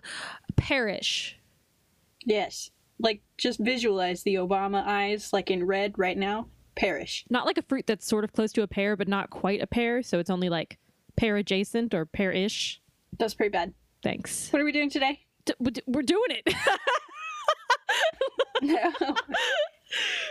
perish. 0.57 1.39
Yes. 2.25 2.71
Like, 2.99 3.23
just 3.37 3.59
visualize 3.59 4.23
the 4.23 4.35
Obama 4.37 4.85
eyes, 4.87 5.33
like 5.33 5.51
in 5.51 5.65
red 5.67 5.99
right 5.99 6.17
now. 6.19 6.47
Perish. 6.75 7.25
Not 7.31 7.47
like 7.47 7.59
a 7.59 7.63
fruit 7.63 7.87
that's 7.87 8.07
sort 8.07 8.25
of 8.25 8.33
close 8.33 8.53
to 8.53 8.63
a 8.63 8.67
pear, 8.67 8.97
but 8.97 9.09
not 9.09 9.31
quite 9.31 9.61
a 9.63 9.67
pear. 9.67 10.03
So 10.03 10.19
it's 10.19 10.31
only 10.31 10.49
like 10.49 10.79
pear 11.17 11.37
adjacent 11.37 11.93
or 11.95 12.07
pear 12.07 12.33
ish. 12.33 12.81
That's 13.19 13.35
pretty 13.35 13.51
bad. 13.51 13.75
Thanks. 14.03 14.51
What 14.53 14.61
are 14.63 14.65
we 14.65 14.73
doing 14.73 14.91
today? 14.91 15.21
D- 15.45 15.55
we're 15.87 16.03
doing 16.03 16.31
it. 16.31 16.55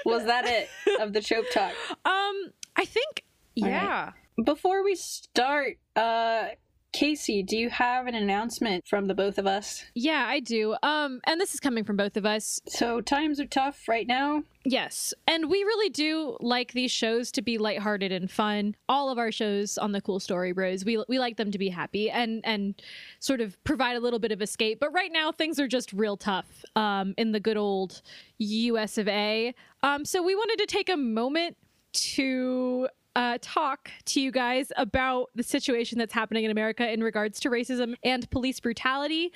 Was 0.05 0.25
that 0.25 0.45
it 0.48 0.69
of 1.00 1.13
the 1.13 1.21
trope 1.21 1.45
talk? 1.53 1.74
um, 2.05 2.51
I 2.75 2.86
think 2.86 3.24
All 3.62 3.63
right. 3.67 3.71
yeah. 3.71 4.12
Before 4.43 4.83
we 4.83 4.95
start, 4.95 5.77
uh, 5.95 6.45
Kacie, 6.93 7.45
do 7.45 7.57
you 7.57 7.69
have 7.69 8.05
an 8.07 8.15
announcement 8.15 8.86
from 8.86 9.07
the 9.07 9.13
both 9.13 9.38
of 9.38 9.48
us? 9.48 9.86
Yeah, 9.95 10.25
I 10.27 10.41
do. 10.41 10.75
Um, 10.83 11.21
and 11.25 11.39
this 11.39 11.53
is 11.53 11.60
coming 11.60 11.86
from 11.86 11.95
both 11.95 12.17
of 12.17 12.25
us. 12.25 12.60
So 12.67 13.00
times 13.00 13.39
are 13.39 13.45
tough 13.45 13.88
right 13.88 14.05
now. 14.05 14.43
Yes. 14.65 15.13
And 15.25 15.50
we 15.50 15.63
really 15.63 15.89
do 15.89 16.38
like 16.41 16.74
these 16.74 16.91
shows 16.91 17.31
to 17.31 17.41
be 17.41 17.57
lighthearted 17.57 18.12
and 18.12 18.29
fun. 18.29 18.75
All 18.89 19.10
of 19.10 19.17
our 19.17 19.31
shows 19.31 19.77
on 19.77 19.93
the 19.93 20.01
Cool 20.01 20.19
Story 20.19 20.51
Bros, 20.51 20.83
we 20.83 21.03
we 21.07 21.17
like 21.17 21.38
them 21.38 21.51
to 21.51 21.57
be 21.57 21.69
happy 21.69 22.12
and 22.12 22.41
and 22.43 22.79
sort 23.19 23.41
of 23.41 23.62
provide 23.63 23.95
a 23.95 24.00
little 24.00 24.19
bit 24.19 24.31
of 24.31 24.41
escape. 24.41 24.79
But 24.79 24.91
right 24.93 25.12
now 25.12 25.31
things 25.31 25.60
are 25.60 25.67
just 25.67 25.93
real 25.93 26.17
tough 26.17 26.65
um 26.75 27.13
in 27.17 27.31
the 27.31 27.39
good 27.39 27.57
old 27.57 28.01
US 28.38 28.98
of 28.98 29.07
A. 29.07 29.55
Um 29.81 30.03
so 30.05 30.21
we 30.21 30.36
wanted 30.36 30.60
to 30.60 30.65
take 30.65 30.89
a 30.89 30.98
moment 30.98 31.57
to 31.93 32.88
uh, 33.15 33.38
talk 33.41 33.91
to 34.06 34.22
you 34.22 34.32
guys 34.32 34.72
about 34.77 35.30
the 35.36 35.44
situation 35.44 35.98
that's 35.98 36.13
happening 36.13 36.46
in 36.46 36.51
America 36.51 36.89
in 36.89 37.03
regards 37.03 37.39
to 37.41 37.50
racism 37.50 37.96
and 38.03 38.30
police 38.30 38.60
brutality. 38.60 39.32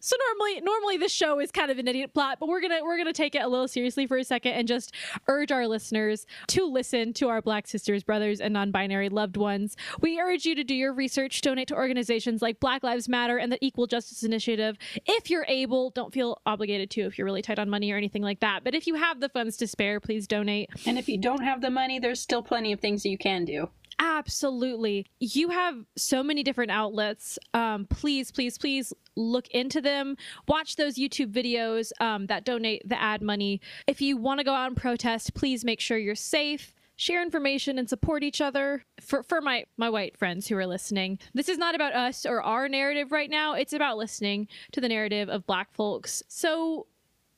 So 0.00 0.16
normally, 0.28 0.60
normally 0.62 0.96
this 0.96 1.12
show 1.12 1.40
is 1.40 1.50
kind 1.50 1.70
of 1.70 1.78
an 1.78 1.86
idiot 1.86 2.14
plot, 2.14 2.38
but 2.40 2.48
we're 2.48 2.62
gonna 2.62 2.80
we're 2.82 2.96
gonna 2.96 3.12
take 3.12 3.34
it 3.34 3.42
a 3.42 3.48
little 3.48 3.68
seriously 3.68 4.06
for 4.06 4.16
a 4.16 4.24
second 4.24 4.52
and 4.52 4.66
just 4.66 4.94
urge 5.28 5.52
our 5.52 5.68
listeners 5.68 6.26
to 6.48 6.64
listen 6.64 7.12
to 7.14 7.28
our 7.28 7.42
Black 7.42 7.66
sisters, 7.66 8.02
brothers, 8.02 8.40
and 8.40 8.54
non-binary 8.54 9.10
loved 9.10 9.36
ones. 9.36 9.76
We 10.00 10.18
urge 10.18 10.46
you 10.46 10.54
to 10.54 10.64
do 10.64 10.74
your 10.74 10.94
research, 10.94 11.42
donate 11.42 11.68
to 11.68 11.76
organizations 11.76 12.40
like 12.40 12.60
Black 12.60 12.82
Lives 12.82 13.08
Matter 13.08 13.36
and 13.36 13.52
the 13.52 13.58
Equal 13.64 13.86
Justice 13.86 14.22
Initiative 14.22 14.78
if 15.06 15.28
you're 15.28 15.46
able. 15.48 15.90
Don't 15.90 16.12
feel 16.12 16.40
obligated 16.46 16.90
to 16.92 17.02
if 17.02 17.18
you're 17.18 17.26
really 17.26 17.42
tight 17.42 17.58
on 17.58 17.68
money 17.68 17.92
or 17.92 17.96
anything 17.96 18.22
like 18.22 18.40
that. 18.40 18.64
But 18.64 18.74
if 18.74 18.86
you 18.86 18.94
have 18.94 19.20
the 19.20 19.28
funds 19.28 19.58
to 19.58 19.66
spare, 19.66 20.00
please 20.00 20.26
donate. 20.26 20.70
And 20.86 20.98
if 20.98 21.08
you 21.08 21.18
don't 21.18 21.42
have 21.42 21.60
the 21.60 21.70
money, 21.70 21.98
there's 21.98 22.20
still 22.20 22.42
plenty 22.42 22.72
of 22.72 22.80
things 22.80 23.04
you 23.04 23.18
can 23.18 23.44
do. 23.44 23.68
Absolutely. 24.02 25.06
You 25.20 25.50
have 25.50 25.84
so 25.94 26.22
many 26.22 26.42
different 26.42 26.70
outlets. 26.70 27.38
Um, 27.52 27.84
please, 27.84 28.32
please, 28.32 28.56
please 28.56 28.94
look 29.14 29.46
into 29.48 29.82
them. 29.82 30.16
Watch 30.48 30.76
those 30.76 30.94
YouTube 30.94 31.32
videos 31.32 31.92
um, 32.00 32.26
that 32.26 32.46
donate 32.46 32.88
the 32.88 33.00
ad 33.00 33.20
money. 33.20 33.60
If 33.86 34.00
you 34.00 34.16
want 34.16 34.40
to 34.40 34.44
go 34.44 34.54
out 34.54 34.68
and 34.68 34.76
protest, 34.76 35.34
please 35.34 35.66
make 35.66 35.80
sure 35.80 35.98
you're 35.98 36.14
safe. 36.14 36.74
Share 36.96 37.22
information 37.22 37.78
and 37.78 37.88
support 37.90 38.22
each 38.22 38.40
other. 38.40 38.84
For 39.02 39.22
for 39.22 39.40
my 39.42 39.64
my 39.76 39.90
white 39.90 40.16
friends 40.18 40.48
who 40.48 40.56
are 40.56 40.66
listening, 40.66 41.18
this 41.34 41.48
is 41.48 41.58
not 41.58 41.74
about 41.74 41.94
us 41.94 42.24
or 42.24 42.42
our 42.42 42.68
narrative 42.68 43.12
right 43.12 43.30
now. 43.30 43.54
It's 43.54 43.72
about 43.72 43.98
listening 43.98 44.48
to 44.72 44.80
the 44.80 44.88
narrative 44.88 45.28
of 45.28 45.46
Black 45.46 45.72
folks. 45.72 46.22
So 46.28 46.86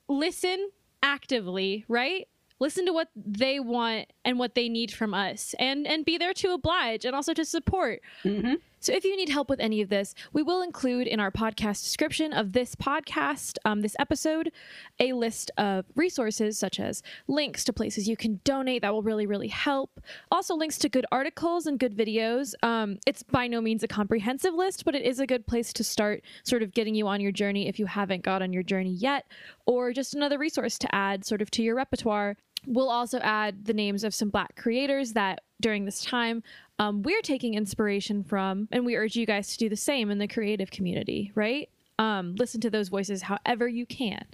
listen 0.07 0.69
actively, 1.01 1.85
right? 1.87 2.27
Listen 2.63 2.85
to 2.85 2.93
what 2.93 3.09
they 3.13 3.59
want 3.59 4.07
and 4.23 4.39
what 4.39 4.55
they 4.55 4.69
need 4.69 4.89
from 4.89 5.13
us 5.13 5.53
and 5.59 5.85
and 5.85 6.05
be 6.05 6.17
there 6.17 6.33
to 6.35 6.53
oblige 6.53 7.03
and 7.03 7.13
also 7.13 7.33
to 7.33 7.43
support. 7.43 7.99
Mm-hmm. 8.23 8.53
So 8.83 8.91
if 8.91 9.05
you 9.05 9.15
need 9.15 9.29
help 9.29 9.49
with 9.49 9.61
any 9.61 9.81
of 9.81 9.87
this, 9.87 10.13
we 10.33 10.43
will 10.43 10.61
include 10.61 11.07
in 11.07 11.21
our 11.21 11.31
podcast 11.31 11.83
description 11.83 12.33
of 12.33 12.51
this 12.51 12.75
podcast, 12.75 13.57
um, 13.63 13.79
this 13.79 13.95
episode, 13.97 14.51
a 14.99 15.13
list 15.13 15.51
of 15.57 15.85
resources 15.95 16.57
such 16.57 16.81
as 16.81 17.01
links 17.29 17.63
to 17.63 17.71
places 17.71 18.09
you 18.09 18.17
can 18.17 18.41
donate 18.43 18.81
that 18.81 18.91
will 18.91 19.01
really, 19.01 19.25
really 19.25 19.47
help. 19.47 20.01
Also, 20.31 20.53
links 20.53 20.77
to 20.79 20.89
good 20.89 21.05
articles 21.13 21.65
and 21.65 21.79
good 21.79 21.95
videos. 21.95 22.55
Um, 22.61 22.99
it's 23.07 23.23
by 23.23 23.47
no 23.47 23.61
means 23.61 23.83
a 23.83 23.87
comprehensive 23.87 24.53
list, 24.53 24.83
but 24.83 24.95
it 24.95 25.03
is 25.03 25.21
a 25.21 25.27
good 25.27 25.47
place 25.47 25.71
to 25.73 25.83
start 25.85 26.21
sort 26.43 26.61
of 26.61 26.73
getting 26.73 26.93
you 26.93 27.07
on 27.07 27.21
your 27.21 27.31
journey 27.31 27.69
if 27.69 27.79
you 27.79 27.85
haven't 27.85 28.23
got 28.23 28.41
on 28.41 28.51
your 28.51 28.63
journey 28.63 28.91
yet, 28.91 29.25
or 29.65 29.93
just 29.93 30.13
another 30.13 30.37
resource 30.37 30.77
to 30.79 30.93
add 30.93 31.23
sort 31.23 31.41
of 31.41 31.49
to 31.51 31.63
your 31.63 31.75
repertoire. 31.75 32.35
We'll 32.65 32.89
also 32.89 33.19
add 33.19 33.65
the 33.65 33.73
names 33.73 34.03
of 34.03 34.13
some 34.13 34.29
Black 34.29 34.55
creators 34.55 35.13
that 35.13 35.41
during 35.61 35.85
this 35.85 36.01
time 36.01 36.43
um, 36.79 37.03
we're 37.03 37.21
taking 37.21 37.53
inspiration 37.53 38.23
from, 38.23 38.67
and 38.71 38.85
we 38.85 38.95
urge 38.95 39.15
you 39.15 39.25
guys 39.25 39.51
to 39.53 39.57
do 39.57 39.69
the 39.69 39.75
same 39.75 40.09
in 40.09 40.17
the 40.17 40.27
creative 40.27 40.71
community, 40.71 41.31
right? 41.35 41.69
Um, 41.99 42.35
listen 42.35 42.61
to 42.61 42.69
those 42.69 42.89
voices 42.89 43.21
however 43.21 43.67
you 43.67 43.85
can. 43.85 44.25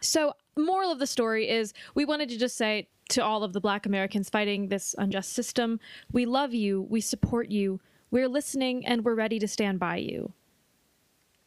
So, 0.00 0.34
moral 0.56 0.92
of 0.92 0.98
the 0.98 1.06
story 1.06 1.48
is 1.48 1.74
we 1.94 2.04
wanted 2.04 2.28
to 2.30 2.38
just 2.38 2.56
say 2.56 2.88
to 3.10 3.24
all 3.24 3.42
of 3.42 3.52
the 3.52 3.60
Black 3.60 3.86
Americans 3.86 4.30
fighting 4.30 4.68
this 4.68 4.94
unjust 4.98 5.32
system, 5.32 5.80
we 6.12 6.24
love 6.26 6.54
you, 6.54 6.82
we 6.88 7.00
support 7.00 7.50
you, 7.50 7.80
we're 8.10 8.28
listening, 8.28 8.86
and 8.86 9.04
we're 9.04 9.14
ready 9.14 9.38
to 9.38 9.48
stand 9.48 9.78
by 9.78 9.96
you. 9.96 10.32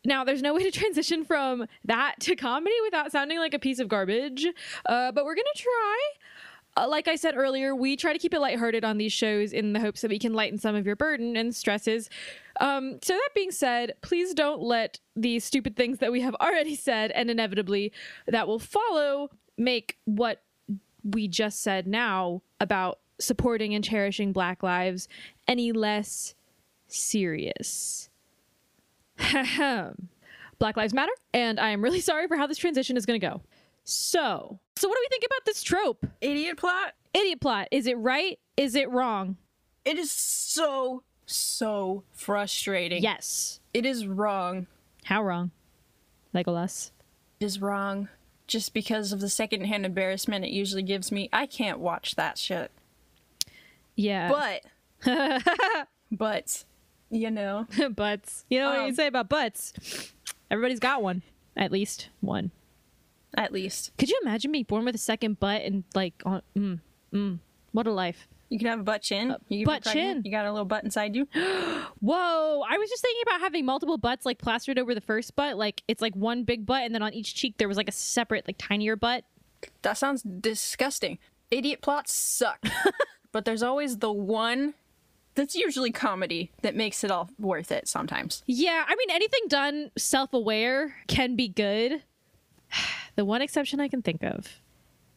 Now, 0.03 0.24
there's 0.24 0.41
no 0.41 0.53
way 0.53 0.63
to 0.63 0.72
transition 0.72 1.24
from 1.24 1.67
that 1.86 2.15
to 2.22 2.36
comedy 2.36 2.75
without 2.84 3.12
sounding 3.12 3.39
like 3.39 3.53
a 3.53 3.60
piece 3.60 3.79
of 3.79 3.88
garbage, 3.88 4.46
uh, 4.88 5.12
but 5.12 5.25
we're 5.25 5.36
gonna 5.36 5.48
try. 5.55 6.00
Uh, 6.77 6.88
like 6.88 7.10
I 7.10 7.15
said 7.15 7.36
earlier, 7.36 7.75
we 7.75 7.98
try 7.98 8.13
to 8.13 8.20
keep 8.20 8.34
it 8.34 8.39
lighthearted 8.39 8.86
on 8.86 8.98
these 8.98 9.12
shows 9.12 9.51
in 9.51 9.74
the 9.74 9.79
hopes 9.79 10.01
that 10.01 10.10
we 10.10 10.20
can 10.20 10.34
lighten 10.34 10.58
some 10.58 10.74
of 10.74 10.86
your 10.86 10.96
burden 10.96 11.36
and 11.36 11.53
stresses. 11.53 12.10
Um, 12.62 13.00
so, 13.03 13.13
that 13.13 13.29
being 13.36 13.51
said, 13.51 13.93
please 14.01 14.34
don't 14.34 14.62
let 14.62 15.00
the 15.15 15.39
stupid 15.39 15.75
things 15.75 16.00
that 16.00 16.12
we 16.12 16.22
have 16.22 16.36
already 16.36 16.75
said 16.75 17.12
and 17.12 17.29
inevitably 17.29 17.91
that 18.27 18.48
will 18.48 18.60
follow 18.60 19.29
make 19.58 19.98
what 20.05 20.43
we 21.03 21.27
just 21.27 21.62
said 21.62 21.88
now 21.88 22.41
about 22.60 23.00
supporting 23.20 23.75
and 23.75 23.84
cherishing 23.84 24.31
Black 24.31 24.63
lives 24.63 25.08
any 25.48 25.72
less 25.72 26.36
serious. 26.88 28.10
Black 30.60 30.78
Lives 30.78 30.94
Matter, 30.94 31.12
and 31.34 31.60
I 31.60 31.70
am 31.70 31.82
really 31.82 32.01
sorry 32.01 32.28
for 32.28 32.38
how 32.38 32.48
this 32.48 32.58
transition 32.58 32.98
is 32.98 33.06
going 33.06 33.20
to 33.20 33.25
go. 33.25 33.42
So, 33.84 34.60
so 34.75 34.88
what 34.88 34.96
do 34.96 35.01
we 35.01 35.08
think 35.10 35.24
about 35.25 35.46
this 35.46 35.63
trope? 35.63 36.06
Idiot 36.22 36.58
plot? 36.58 36.94
Idiot 37.13 37.42
plot. 37.42 37.68
Is 37.72 37.88
it 37.88 37.98
right? 37.98 38.40
Is 38.58 38.75
it 38.75 38.90
wrong? 38.90 39.38
It 39.84 39.98
is 39.98 40.12
so, 40.12 41.04
so 41.25 42.04
frustrating. 42.13 43.01
Yes. 43.01 43.60
It 43.74 43.86
is 43.86 44.06
wrong. 44.06 44.68
How 45.06 45.24
wrong? 45.24 45.51
Legolas. 46.34 46.92
It 47.40 47.46
is 47.46 47.60
wrong. 47.60 48.08
Just 48.48 48.74
because 48.74 49.12
of 49.12 49.20
the 49.20 49.30
secondhand 49.30 49.86
embarrassment 49.86 50.46
it 50.46 50.51
usually 50.51 50.84
gives 50.84 51.12
me. 51.12 51.30
I 51.34 51.46
can't 51.46 51.80
watch 51.80 52.16
that 52.16 52.38
shit. 52.38 52.72
Yeah. 53.96 54.30
But, 55.04 55.88
but, 56.12 56.66
you 57.12 57.30
know, 57.30 57.68
butts. 57.96 58.46
You 58.50 58.60
know 58.60 58.70
what 58.70 58.82
you 58.82 58.88
Um, 58.89 58.96
say 58.96 59.08
about 59.08 59.30
butts? 59.30 59.74
Everybody's 60.50 60.80
got 60.80 61.03
one. 61.03 61.22
At 61.56 61.72
least 61.72 62.10
one. 62.22 62.51
at 63.38 63.51
least. 63.53 63.91
Could 63.98 64.10
you 64.10 64.20
imagine 64.24 64.51
being 64.51 64.63
born 64.65 64.84
with 64.86 64.96
a 64.96 64.98
second 64.98 65.39
butt 65.39 65.62
and 65.62 65.84
like 65.94 66.13
on 66.25 66.41
mm, 66.58 66.80
mm, 67.13 67.39
what 67.74 67.86
a 67.88 67.91
life. 67.91 68.27
You 68.50 68.58
can 68.58 68.68
have 68.68 68.80
a 68.82 68.84
butt 68.84 69.01
chin. 69.01 69.36
You 69.48 69.65
can 69.65 69.75
butt 69.75 69.84
chin. 69.84 70.22
You 70.25 70.32
got 70.32 70.46
a 70.46 70.51
little 70.51 70.65
butt 70.65 70.84
inside 70.84 71.15
you. 71.15 71.25
Whoa! 72.01 72.63
I 72.70 72.77
was 72.77 72.89
just 72.89 73.01
thinking 73.01 73.22
about 73.25 73.39
having 73.39 73.65
multiple 73.65 73.98
butts 73.98 74.25
like 74.25 74.39
plastered 74.39 74.77
over 74.80 74.94
the 74.94 75.00
first 75.01 75.36
butt. 75.38 75.58
Like 75.58 75.84
it's 75.88 76.01
like 76.01 76.15
one 76.15 76.44
big 76.44 76.65
butt, 76.65 76.84
and 76.84 76.94
then 76.94 77.01
on 77.01 77.13
each 77.13 77.34
cheek 77.36 77.56
there 77.58 77.68
was 77.70 77.77
like 77.77 77.88
a 77.88 77.94
separate, 77.94 78.46
like 78.48 78.58
tinier 78.58 78.96
butt. 78.98 79.24
That 79.84 79.98
sounds 79.98 80.22
disgusting. 80.24 81.18
Idiot 81.50 81.82
plots 81.82 82.13
suck. 82.13 82.65
but 83.32 83.46
there's 83.46 83.63
always 83.63 84.00
the 84.00 84.12
one 84.12 84.74
that's 85.41 85.55
usually 85.55 85.91
comedy 85.91 86.51
that 86.62 86.75
makes 86.75 87.03
it 87.03 87.12
all 87.12 87.29
worth 87.39 87.71
it 87.71 87.88
sometimes. 87.88 88.43
Yeah, 88.45 88.86
I 88.88 88.95
mean 88.95 89.10
anything 89.10 89.41
done 89.48 89.91
self-aware 89.98 90.95
can 91.07 91.36
be 91.36 91.48
good. 91.48 92.03
The 93.17 93.25
one 93.25 93.41
exception 93.41 93.81
I 93.81 93.89
can 93.89 94.01
think 94.01 94.24
of 94.24 94.48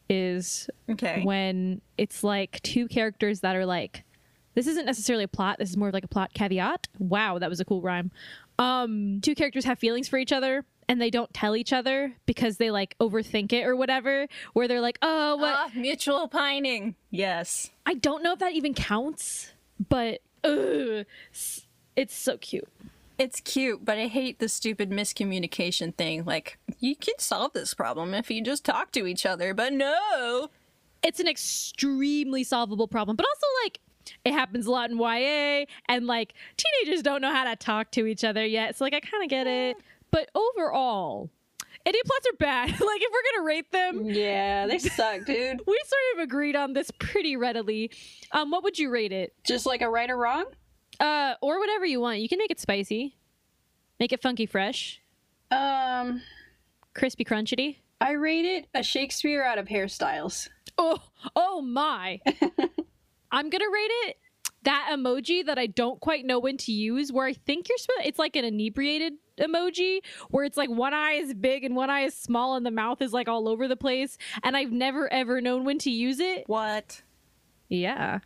is 0.09 0.69
Okay. 0.91 1.23
when 1.25 1.81
it's 1.97 2.25
like 2.25 2.61
two 2.63 2.89
characters 2.89 3.41
that 3.41 3.55
are 3.55 3.65
like 3.65 4.03
this 4.55 4.67
isn't 4.67 4.85
necessarily 4.85 5.25
a 5.25 5.29
plot 5.29 5.59
this 5.59 5.71
is 5.71 5.77
more 5.77 5.89
of 5.89 5.95
like 5.95 6.05
a 6.05 6.09
plot 6.09 6.35
caveat 6.35 6.89
wow 6.99 7.39
that 7.39 7.49
was 7.49 7.61
a 7.61 7.65
cool 7.65 7.81
rhyme 7.81 8.11
um 8.59 9.21
two 9.23 9.35
characters 9.35 9.65
have 9.65 9.79
feelings 9.79 10.09
for 10.09 10.19
each 10.19 10.33
other 10.33 10.65
and 10.89 11.01
they 11.01 11.09
don't 11.09 11.33
tell 11.33 11.57
each 11.57 11.73
other 11.73 12.13
because 12.27 12.59
they 12.59 12.71
like 12.71 12.97
overthink 13.01 13.53
it 13.53 13.65
or 13.65 13.75
whatever 13.77 14.27
where 14.53 14.67
they're 14.69 14.81
like 14.83 14.99
oh 15.01 15.37
what 15.37 15.55
Ah, 15.57 15.71
mutual 15.75 16.29
pining. 16.29 16.97
Yes. 17.11 17.71
i 17.87 17.95
don't 17.95 18.23
know 18.25 18.33
if 18.33 18.41
that 18.41 18.53
even 18.53 18.75
counts 18.75 19.53
but 19.89 20.21
ugh, 20.45 21.07
it's 21.97 22.15
so 22.15 22.37
cute 22.39 22.69
It's 23.19 23.41
cute, 23.41 23.85
but 23.85 23.97
I 23.99 24.07
hate 24.09 24.39
the 24.41 24.49
stupid 24.49 24.91
miscommunication 24.91 25.95
thing. 25.95 26.25
Like, 26.25 26.59
you 26.81 26.97
can 26.97 27.15
solve 27.19 27.53
this 27.53 27.73
problem 27.73 28.13
if 28.15 28.31
you 28.31 28.43
just 28.43 28.65
talk 28.65 28.91
to 28.93 29.07
each 29.07 29.25
other, 29.25 29.55
but 29.55 29.73
no. 29.73 30.49
it's 31.03 31.21
an 31.21 31.29
extremely 31.29 32.43
solvable 32.43 32.89
problem 32.89 33.15
but 33.17 33.27
also 33.27 33.47
like 33.65 33.79
it 34.25 34.33
happens 34.33 34.67
a 34.67 34.71
lot 34.71 34.91
in 34.91 34.99
YA 34.99 35.65
and 35.89 36.07
like 36.07 36.35
teenagers 36.57 37.03
don't 37.03 37.23
know 37.23 37.33
how 37.33 37.45
to 37.45 37.57
talk 37.57 37.91
to 37.93 38.07
each 38.07 38.25
other 38.25 38.45
yet. 38.45 38.77
So 38.77 38.85
like 38.85 38.95
I 38.95 39.01
kind 39.01 39.23
of 39.23 39.31
get 39.31 39.47
it. 39.47 39.77
But 40.11 40.31
overall, 40.35 41.31
idiot 41.85 42.05
plots 42.07 42.27
are 42.33 42.37
bad. 42.39 42.69
like 42.71 42.81
if 43.03 43.11
we're 43.13 43.23
going 43.23 43.41
to 43.41 43.47
rate 43.47 43.73
them, 43.73 44.05
Yeah, 44.11 44.67
they 44.67 44.79
suck, 44.99 45.25
dude. 45.25 45.61
we 45.67 45.81
sort 45.87 46.03
of 46.17 46.23
agreed 46.23 46.57
on 46.57 46.73
this 46.73 46.91
pretty 46.99 47.37
readily. 47.37 47.91
Um 48.33 48.51
what 48.51 48.63
would 48.63 48.79
you 48.79 48.91
rate 48.91 49.13
it? 49.13 49.35
Just 49.47 49.67
like 49.67 49.83
a 49.83 49.89
right 49.89 50.11
or 50.11 50.17
wrong? 50.17 50.45
Uh 51.01 51.35
or 51.43 51.59
whatever 51.59 51.85
you 51.87 52.01
want. 52.01 52.21
You 52.21 52.29
can 52.29 52.39
make 52.39 52.51
it 52.51 52.61
spicy. 52.61 53.17
Make 54.01 54.13
it 54.13 54.21
funky 54.23 54.47
fresh. 54.47 55.01
Um, 55.51 56.21
Crispy 56.95 57.25
crunchity. 57.25 57.77
I 58.01 58.13
rate 58.13 58.45
it 58.45 58.67
a 58.75 58.83
Shakespeare 58.83 59.45
out 59.45 59.59
of 59.59 59.67
hairstyles. 59.67 60.49
Oh, 60.77 60.99
oh 61.37 61.61
my. 61.63 62.21
I'm 63.31 63.51
gonna 63.51 63.71
rate 63.73 63.91
it 64.09 64.17
that 64.65 64.91
emoji 64.93 65.47
that 65.47 65.59
I 65.59 65.67
don't 65.67 66.01
quite 66.01 66.25
know 66.25 66.39
when 66.39 66.57
to 66.59 66.73
use, 66.73 67.13
where 67.13 67.27
I 67.27 67.33
think 67.33 67.69
you're 67.69 67.79
supposed 67.79 68.07
it's 68.07 68.19
like 68.19 68.37
an 68.37 68.45
inebriated 68.45 69.15
emoji, 69.39 70.01
where 70.31 70.45
it's 70.45 70.57
like 70.57 70.69
one 70.69 70.93
eye 70.95 71.13
is 71.13 71.35
big 71.35 71.65
and 71.65 71.75
one 71.75 71.91
eye 71.91 72.03
is 72.03 72.15
small 72.15 72.57
and 72.57 72.67
the 72.67 72.71
mouth 72.71 73.01
is 73.01 73.13
like 73.13 73.29
all 73.29 73.49
over 73.49 73.69
the 73.69 73.77
place, 73.77 74.19
and 74.43 74.57
I've 74.57 74.73
never 74.73 75.13
ever 75.13 75.41
known 75.41 75.65
when 75.65 75.79
to 75.79 75.91
use 75.91 76.21
it. 76.21 76.45
What? 76.47 77.03
Yeah. 77.69 78.21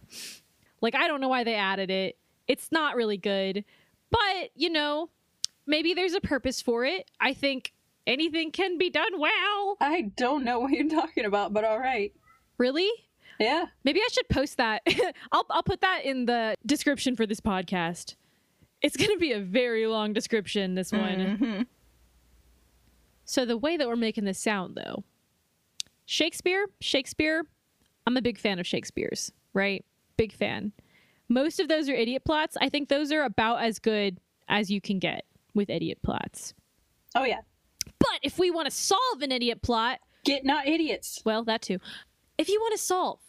Like 0.81 0.95
I 0.95 1.09
don't 1.09 1.21
know 1.21 1.29
why 1.29 1.45
they 1.45 1.55
added 1.55 1.91
it. 1.91 2.17
It's 2.47 2.73
not 2.73 2.97
really 2.97 3.19
good. 3.19 3.65
But, 4.11 4.51
you 4.55 4.71
know, 4.71 5.11
maybe 5.67 5.93
there's 5.93 6.15
a 6.15 6.21
purpose 6.21 6.63
for 6.63 6.85
it. 6.85 7.11
I 7.21 7.35
think 7.35 7.75
anything 8.07 8.51
can 8.53 8.79
be 8.79 8.89
done 8.89 9.21
well. 9.21 9.77
I 9.81 10.11
don't 10.17 10.45
know 10.45 10.61
what 10.61 10.73
you're 10.73 10.89
talking 10.89 11.27
about, 11.27 11.53
but 11.53 11.65
all 11.65 11.79
right. 11.79 12.13
Really? 12.57 12.91
Yeah. 13.39 13.67
Maybe 13.85 14.01
I 14.01 14.09
should 14.13 14.29
post 14.29 14.57
that. 14.57 14.83
I'll 15.33 15.47
I'll 15.51 15.63
put 15.63 15.81
that 15.83 16.05
in 16.05 16.27
the 16.27 16.55
description 16.67 17.15
for 17.17 17.25
this 17.27 17.41
podcast. 17.41 18.15
It's 18.83 18.97
going 18.97 19.11
to 19.11 19.19
be 19.19 19.33
a 19.33 19.41
very 19.41 19.87
long 19.87 20.13
description 20.13 20.75
this 20.75 20.93
one. 20.93 21.39
Mhm. 21.41 21.67
So 23.25 23.45
the 23.45 23.57
way 23.57 23.77
that 23.77 23.87
we're 23.89 23.97
making 23.97 24.25
this 24.25 24.39
sound 24.39 24.77
though. 24.77 25.05
Shakespeare, 26.07 26.67
Shakespeare, 26.81 27.45
I'm 28.07 28.17
a 28.17 28.23
big 28.23 28.39
fan 28.39 28.59
of 28.59 28.67
Shakespeare's, 28.67 29.31
right? 29.53 29.85
Big 30.17 30.33
fan. 30.33 30.73
Most 31.29 31.61
of 31.61 31.69
those 31.69 31.89
are 31.91 31.95
idiot 31.95 32.25
plots. 32.25 32.57
I 32.61 32.71
think 32.71 32.89
those 32.89 33.13
are 33.13 33.23
about 33.25 33.63
as 33.63 33.79
good 33.79 34.19
as 34.49 34.71
you 34.71 34.81
can 34.81 34.99
get 34.99 35.27
with 35.55 35.69
idiot 35.69 35.99
plots. 36.03 36.55
Oh 37.15 37.25
yeah. 37.25 37.41
But 37.99 38.21
if 38.23 38.39
we 38.39 38.51
want 38.51 38.67
to 38.67 38.71
solve 38.71 39.21
an 39.23 39.33
idiot 39.33 39.61
plot, 39.63 39.99
Get 40.25 40.45
not 40.45 40.67
idiots. 40.67 41.21
well, 41.25 41.45
that 41.45 41.63
too. 41.63 41.79
If 42.39 42.49
you 42.49 42.61
want 42.61 42.73
to 42.77 42.83
solve 42.83 43.21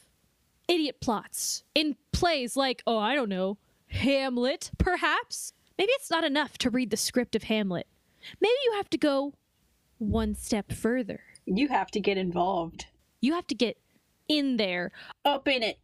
idiot 0.70 1.02
plots 1.02 1.64
in 1.76 1.98
plays 2.14 2.56
like, 2.56 2.82
oh, 2.88 2.98
I 2.98 3.16
don't 3.16 3.30
know, 3.30 3.58
Hamlet, 3.88 4.72
perhaps, 4.78 5.52
maybe 5.78 5.92
it's 5.94 6.12
not 6.12 6.24
enough 6.24 6.58
to 6.60 6.70
read 6.70 6.92
the 6.92 6.98
script 6.98 7.36
of 7.36 7.44
Hamlet. 7.44 7.88
Maybe 8.40 8.54
you 8.66 8.74
have 8.78 8.90
to 8.92 8.98
go 8.98 9.34
one 9.98 10.36
step 10.36 10.72
further. 10.72 11.22
You 11.46 11.68
have 11.70 11.90
to 11.92 12.00
get 12.00 12.18
involved. 12.18 12.86
You 13.22 13.34
have 13.34 13.48
to 13.48 13.56
get 13.56 13.78
in 14.28 14.58
there. 14.58 14.92
Up 15.26 15.48
in 15.48 15.64
it. 15.64 15.80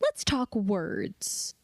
Let's 0.00 0.24
talk 0.24 0.54
words. 0.54 1.54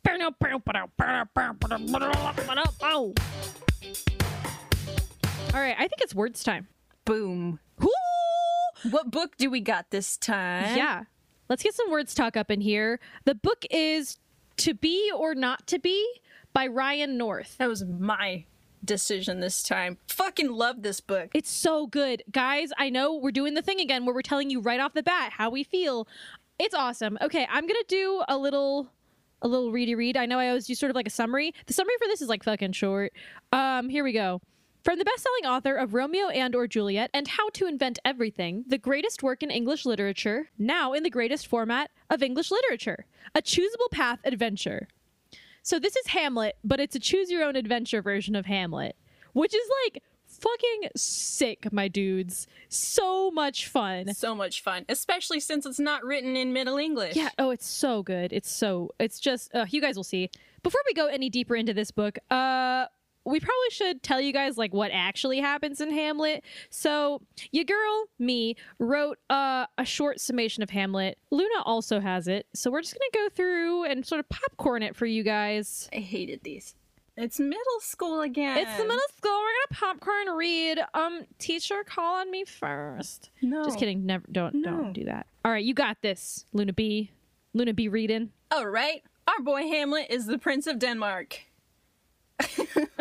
All 5.55 5.61
right, 5.61 5.77
I 5.77 5.89
think 5.89 6.01
it's 6.01 6.15
words 6.15 6.43
time. 6.43 6.69
Boom. 7.05 7.59
Woo! 7.81 7.89
What 8.91 9.11
book 9.11 9.37
do 9.37 9.51
we 9.51 9.61
got 9.61 9.91
this 9.91 10.17
time? 10.17 10.77
Yeah. 10.77 11.05
Let's 11.49 11.63
get 11.63 11.75
some 11.75 11.91
words 11.91 12.15
talk 12.15 12.37
up 12.37 12.51
in 12.51 12.61
here. 12.61 13.01
The 13.25 13.35
book 13.35 13.65
is 13.71 14.19
To 14.59 14.75
Be 14.75 15.11
or 15.15 15.35
Not 15.35 15.67
to 15.69 15.79
Be 15.79 16.07
by 16.53 16.67
Ryan 16.67 17.17
North. 17.17 17.57
That 17.59 17.69
was 17.69 17.85
my 17.85 18.45
decision 18.85 19.41
this 19.41 19.63
time. 19.63 19.97
Fucking 20.09 20.51
love 20.51 20.83
this 20.83 21.01
book. 21.01 21.31
It's 21.35 21.51
so 21.51 21.87
good. 21.87 22.23
Guys, 22.31 22.71
I 22.77 22.91
know 22.91 23.15
we're 23.15 23.31
doing 23.31 23.55
the 23.55 23.63
thing 23.63 23.81
again 23.81 24.05
where 24.05 24.15
we're 24.15 24.23
telling 24.23 24.51
you 24.51 24.61
right 24.61 24.79
off 24.79 24.93
the 24.93 25.03
bat 25.03 25.33
how 25.33 25.49
we 25.49 25.65
feel. 25.65 26.07
It's 26.59 26.75
awesome. 26.75 27.17
Okay, 27.23 27.47
I'm 27.51 27.63
going 27.63 27.81
to 27.81 27.87
do 27.89 28.23
a 28.29 28.37
little 28.37 28.91
a 29.41 29.49
little 29.49 29.73
ready 29.73 29.95
read. 29.95 30.17
I 30.17 30.27
know 30.27 30.39
I 30.39 30.49
always 30.49 30.67
do 30.67 30.75
sort 30.75 30.91
of 30.91 30.97
like 30.97 31.07
a 31.07 31.11
summary. 31.11 31.55
The 31.67 31.73
summary 31.73 31.95
for 31.99 32.09
this 32.09 32.21
is 32.21 32.29
like 32.29 32.43
fucking 32.43 32.73
short. 32.73 33.13
Um, 33.53 33.89
here 33.89 34.03
we 34.03 34.13
go. 34.13 34.41
From 34.85 34.99
the 34.99 35.05
best-selling 35.05 35.45
author 35.45 35.75
of 35.75 35.93
Romeo 35.93 36.29
and 36.29 36.55
or 36.55 36.67
Juliet 36.67 37.11
and 37.13 37.27
How 37.29 37.51
to 37.51 37.67
Invent 37.67 37.99
Everything, 38.05 38.65
the 38.67 38.79
greatest 38.79 39.23
work 39.23 39.43
in 39.43 39.51
English 39.51 39.85
literature, 39.85 40.51
now 40.57 40.93
in 40.93 41.03
the 41.03 41.11
greatest 41.11 41.47
format 41.47 41.91
of 42.09 42.23
English 42.23 42.51
literature, 42.51 43.05
a 43.35 43.43
choosable 43.43 43.91
path 43.91 44.21
adventure. 44.25 44.89
So 45.63 45.79
this 45.79 45.97
is 45.97 46.07
Hamlet, 46.09 46.57
but 46.65 46.81
it's 46.81 46.97
a 46.97 47.01
choose 47.01 47.31
your 47.31 47.43
own 47.43 47.57
adventure 47.57 48.01
version 48.01 48.37
of 48.37 48.47
Hamlet, 48.47 48.97
which 49.33 49.55
is 49.55 49.69
like 49.85 50.03
fucking 50.27 50.91
sick, 50.97 51.71
my 51.73 51.89
dudes. 51.89 52.47
So 52.69 53.31
much 53.31 53.67
fun. 53.67 54.15
So 54.15 54.35
much 54.35 54.63
fun, 54.63 54.85
especially 54.89 55.41
since 55.41 55.67
it's 55.67 55.81
not 55.81 56.05
written 56.05 56.37
in 56.37 56.53
Middle 56.53 56.79
English. 56.79 57.17
Yeah, 57.17 57.31
oh, 57.39 57.51
it's 57.51 57.67
so 57.67 58.03
good. 58.03 58.33
It's 58.33 58.51
so 58.51 58.93
it's 59.01 59.19
just 59.19 59.55
uh, 59.55 59.67
you 59.69 59.81
guys 59.81 59.97
will 59.97 60.05
see. 60.05 60.31
Before 60.63 60.81
we 60.87 60.95
go 60.95 61.07
any 61.07 61.29
deeper 61.29 61.57
into 61.57 61.75
this 61.75 61.91
book, 61.91 62.19
uh 62.31 62.87
we 63.29 63.41
probably 63.41 63.71
should 63.71 64.03
tell 64.03 64.21
you 64.21 64.33
guys 64.33 64.57
like 64.59 64.73
what 64.73 64.91
actually 64.93 65.41
happens 65.41 65.81
in 65.81 65.91
Hamlet. 65.93 66.43
So, 66.71 67.23
your 67.53 67.65
girl, 67.65 68.05
me, 68.19 68.57
wrote 68.79 69.19
uh, 69.31 69.67
a 69.77 69.85
short 69.85 70.21
summation 70.21 70.63
of 70.63 70.71
Hamlet. 70.71 71.19
Luna 71.31 71.63
also 71.65 72.01
has 72.01 72.27
it. 72.29 72.47
So, 72.55 72.71
we're 72.71 72.81
just 72.83 72.95
going 72.95 73.09
to 73.13 73.19
go 73.19 73.29
through 73.35 73.85
and 73.85 74.07
sort 74.07 74.19
of 74.21 74.29
popcorn 74.29 74.83
it 74.83 74.97
for 74.97 75.07
you 75.07 75.23
guys. 75.23 75.89
I 75.93 75.99
hated 75.99 76.41
these. 76.43 76.75
It's 77.17 77.41
middle 77.41 77.81
school 77.81 78.21
again. 78.21 78.59
It's 78.59 78.77
the 78.77 78.85
middle 78.85 79.01
school. 79.17 79.33
We're 79.33 79.47
going 79.47 79.67
to 79.71 79.75
popcorn 79.75 80.37
read. 80.37 80.79
Um, 80.95 81.25
teacher, 81.41 81.83
call 81.85 82.21
on 82.21 82.31
me 82.31 82.45
first. 82.45 83.31
No. 83.43 83.65
Just 83.65 83.79
kidding. 83.79 84.07
Never 84.07 84.25
don't 84.31 84.55
No. 84.55 84.71
don't 84.71 84.93
do 84.93 85.05
that. 85.05 85.27
All 85.45 85.51
right, 85.51 85.65
you 85.65 85.75
got 85.75 86.01
this, 86.01 86.45
Luna 86.53 86.73
B. 86.73 87.11
Luna 87.55 87.75
B 87.75 87.89
reading. 87.89 88.31
All 88.53 88.67
right. 88.69 89.03
Our 89.27 89.43
boy 89.43 89.63
Hamlet 89.63 90.07
is 90.11 90.27
the 90.27 90.39
Prince 90.39 90.67
of 90.69 90.79
Denmark. 90.79 91.41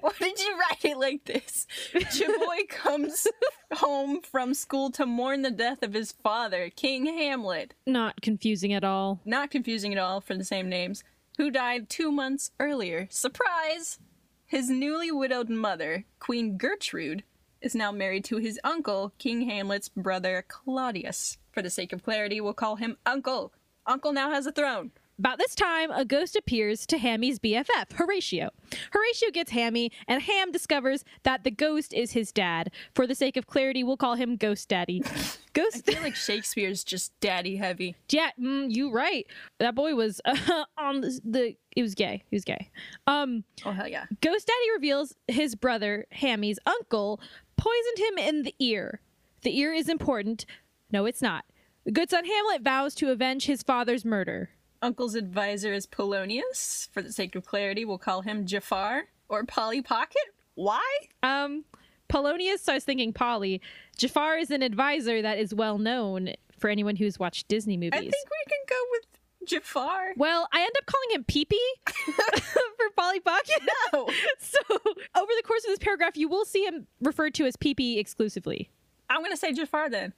Why 0.00 0.12
did 0.20 0.38
you 0.38 0.56
write 0.58 0.84
it 0.84 0.98
like 0.98 1.24
this? 1.24 1.66
Chaboy 1.92 2.68
comes 2.68 3.26
home 3.72 4.20
from 4.20 4.54
school 4.54 4.90
to 4.92 5.06
mourn 5.06 5.42
the 5.42 5.50
death 5.50 5.82
of 5.82 5.94
his 5.94 6.12
father, 6.12 6.70
King 6.70 7.06
Hamlet. 7.06 7.74
Not 7.86 8.20
confusing 8.22 8.72
at 8.72 8.84
all. 8.84 9.20
Not 9.24 9.50
confusing 9.50 9.92
at 9.92 9.98
all 9.98 10.20
for 10.20 10.36
the 10.36 10.44
same 10.44 10.68
names. 10.68 11.02
Who 11.38 11.50
died 11.50 11.88
two 11.88 12.12
months 12.12 12.52
earlier. 12.60 13.08
Surprise! 13.10 13.98
His 14.46 14.70
newly 14.70 15.10
widowed 15.10 15.50
mother, 15.50 16.04
Queen 16.20 16.56
Gertrude, 16.56 17.24
is 17.60 17.74
now 17.74 17.90
married 17.90 18.24
to 18.26 18.36
his 18.36 18.60
uncle, 18.62 19.12
King 19.18 19.42
Hamlet's 19.42 19.88
brother 19.88 20.44
Claudius. 20.46 21.38
For 21.50 21.62
the 21.62 21.70
sake 21.70 21.92
of 21.92 22.04
clarity, 22.04 22.40
we'll 22.40 22.54
call 22.54 22.76
him 22.76 22.96
Uncle. 23.04 23.52
Uncle 23.86 24.12
now 24.12 24.30
has 24.30 24.46
a 24.46 24.52
throne. 24.52 24.92
About 25.18 25.38
this 25.38 25.54
time, 25.54 25.90
a 25.90 26.04
ghost 26.04 26.36
appears 26.36 26.84
to 26.86 26.98
Hammy's 26.98 27.38
BFF, 27.38 27.92
Horatio. 27.94 28.50
Horatio 28.92 29.30
gets 29.32 29.50
Hammy, 29.50 29.90
and 30.06 30.20
Ham 30.22 30.52
discovers 30.52 31.04
that 31.22 31.42
the 31.42 31.50
ghost 31.50 31.94
is 31.94 32.12
his 32.12 32.32
dad. 32.32 32.70
For 32.94 33.06
the 33.06 33.14
sake 33.14 33.38
of 33.38 33.46
clarity, 33.46 33.82
we'll 33.82 33.96
call 33.96 34.16
him 34.16 34.36
Ghost 34.36 34.68
Daddy. 34.68 35.02
Ghost. 35.54 35.88
I 35.88 35.92
feel 35.92 36.02
like 36.02 36.14
Shakespeare's 36.16 36.84
just 36.84 37.18
daddy 37.20 37.56
heavy. 37.56 37.96
yeah, 38.10 38.28
mm, 38.38 38.66
you 38.68 38.92
right. 38.92 39.26
That 39.58 39.74
boy 39.74 39.94
was 39.94 40.20
uh, 40.26 40.64
on 40.76 41.00
the, 41.00 41.18
the. 41.24 41.56
It 41.74 41.80
was 41.82 41.94
gay. 41.94 42.22
He 42.28 42.36
was 42.36 42.44
gay. 42.44 42.70
Um, 43.06 43.44
Oh 43.64 43.72
hell 43.72 43.88
yeah. 43.88 44.04
Ghost 44.20 44.46
Daddy 44.46 44.70
reveals 44.74 45.14
his 45.28 45.54
brother, 45.54 46.06
Hammy's 46.12 46.58
uncle, 46.66 47.20
poisoned 47.56 47.98
him 47.98 48.18
in 48.18 48.42
the 48.42 48.54
ear. 48.58 49.00
The 49.42 49.58
ear 49.58 49.72
is 49.72 49.88
important. 49.88 50.44
No, 50.92 51.06
it's 51.06 51.22
not. 51.22 51.46
Good 51.90 52.10
son 52.10 52.24
Hamlet 52.26 52.62
vows 52.62 52.94
to 52.96 53.10
avenge 53.10 53.46
his 53.46 53.62
father's 53.62 54.04
murder. 54.04 54.50
Uncle's 54.82 55.14
advisor 55.14 55.72
is 55.72 55.86
Polonius. 55.86 56.88
For 56.92 57.02
the 57.02 57.12
sake 57.12 57.34
of 57.34 57.44
clarity, 57.44 57.84
we'll 57.84 57.98
call 57.98 58.22
him 58.22 58.46
Jafar 58.46 59.04
or 59.28 59.44
Polly 59.44 59.82
Pocket. 59.82 60.22
Why? 60.54 60.82
Um, 61.22 61.64
Polonius, 62.08 62.62
so 62.62 62.72
I 62.72 62.76
was 62.76 62.84
thinking 62.84 63.12
Polly. 63.12 63.60
Jafar 63.98 64.38
is 64.38 64.50
an 64.50 64.62
advisor 64.62 65.22
that 65.22 65.38
is 65.38 65.54
well 65.54 65.78
known 65.78 66.30
for 66.58 66.70
anyone 66.70 66.96
who's 66.96 67.18
watched 67.18 67.48
Disney 67.48 67.76
movies. 67.76 67.92
I 67.94 68.00
think 68.00 68.12
we 68.12 68.44
can 68.48 68.58
go 68.68 68.76
with 68.92 69.48
Jafar. 69.48 70.12
well, 70.16 70.48
I 70.52 70.60
end 70.60 70.72
up 70.78 70.86
calling 70.86 71.08
him 71.12 71.24
Pee-Pee 71.24 71.74
for 71.86 72.90
Polly 72.96 73.20
Pocket. 73.20 73.60
No. 73.92 74.08
So, 74.38 74.58
over 74.70 75.32
the 75.36 75.42
course 75.44 75.64
of 75.64 75.70
this 75.70 75.78
paragraph, 75.78 76.16
you 76.16 76.28
will 76.28 76.44
see 76.44 76.64
him 76.64 76.86
referred 77.00 77.34
to 77.34 77.44
as 77.46 77.56
Pee-Pee 77.56 77.98
exclusively. 77.98 78.70
I'm 79.10 79.22
gonna 79.22 79.36
say 79.36 79.52
Jafar 79.52 79.90
then. 79.90 80.12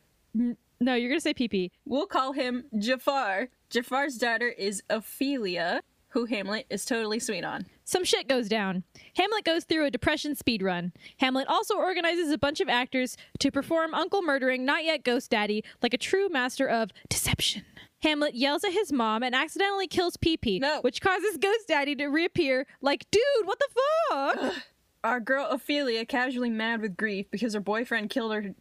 No, 0.81 0.95
you're 0.95 1.09
going 1.09 1.19
to 1.19 1.23
say 1.23 1.35
Pee-Pee. 1.35 1.73
We'll 1.85 2.07
call 2.07 2.33
him 2.33 2.65
Jafar. 2.79 3.49
Jafar's 3.71 4.17
daughter 4.17 4.49
is 4.49 4.83
Ophelia, 4.89 5.83
who 6.09 6.25
Hamlet 6.25 6.67
is 6.71 6.85
totally 6.85 7.19
sweet 7.19 7.45
on. 7.45 7.67
Some 7.85 8.05
shit 8.05 8.29
goes 8.29 8.49
down. 8.49 8.83
Hamlet 9.17 9.45
goes 9.45 9.65
through 9.65 9.85
a 9.85 9.91
depression 9.91 10.35
speed 10.35 10.63
run. 10.63 10.93
Hamlet 11.19 11.47
also 11.49 11.77
organizes 11.77 12.31
a 12.31 12.39
bunch 12.39 12.61
of 12.61 12.69
actors 12.69 13.17
to 13.41 13.51
perform 13.51 13.93
Uncle 13.93 14.23
Murdering 14.23 14.65
Not 14.65 14.85
Yet 14.85 15.05
Ghost 15.05 15.31
Daddy 15.31 15.65
like 15.83 15.93
a 15.93 15.99
true 15.99 16.29
master 16.31 16.67
of 16.67 16.91
deception. 17.11 17.63
Hamlet 18.03 18.35
yells 18.35 18.65
at 18.65 18.73
his 18.73 18.93
mom 18.93 19.23
and 19.23 19.35
accidentally 19.35 19.87
kills 19.87 20.17
Pee 20.17 20.37
Pee, 20.37 20.59
No. 20.61 20.81
which 20.81 21.01
causes 21.01 21.37
Ghost 21.37 21.69
Daddy 21.69 21.95
to 21.97 22.07
reappear 22.07 22.67
like, 22.81 23.05
dude, 23.11 23.23
what 23.45 23.59
the 23.59 23.69
fuck? 24.11 24.55
Our 25.05 25.21
girl 25.21 25.47
Ophelia, 25.51 26.05
casually 26.07 26.51
mad 26.51 26.81
with 26.81 26.97
grief 26.97 27.27
because 27.31 27.55
her 27.55 27.61
boyfriend 27.61 28.11
killed 28.11 28.35
her, 28.35 28.55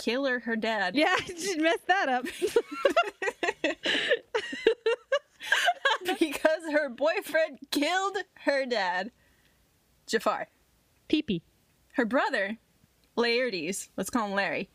killed 0.00 0.42
her, 0.42 0.56
dad. 0.56 0.96
yeah, 0.96 1.16
just 1.26 1.58
messed 1.58 1.86
that 1.86 2.08
up. 2.08 2.24
because 6.18 6.62
her 6.72 6.88
boyfriend 6.88 7.58
killed 7.70 8.16
her 8.44 8.66
dad. 8.66 9.10
Jafar. 10.06 10.48
Pee 11.08 11.22
Pee. 11.22 11.42
Her 11.94 12.04
brother, 12.04 12.58
Laertes, 13.16 13.88
let's 13.96 14.10
call 14.10 14.26
him 14.26 14.34
Larry, 14.34 14.68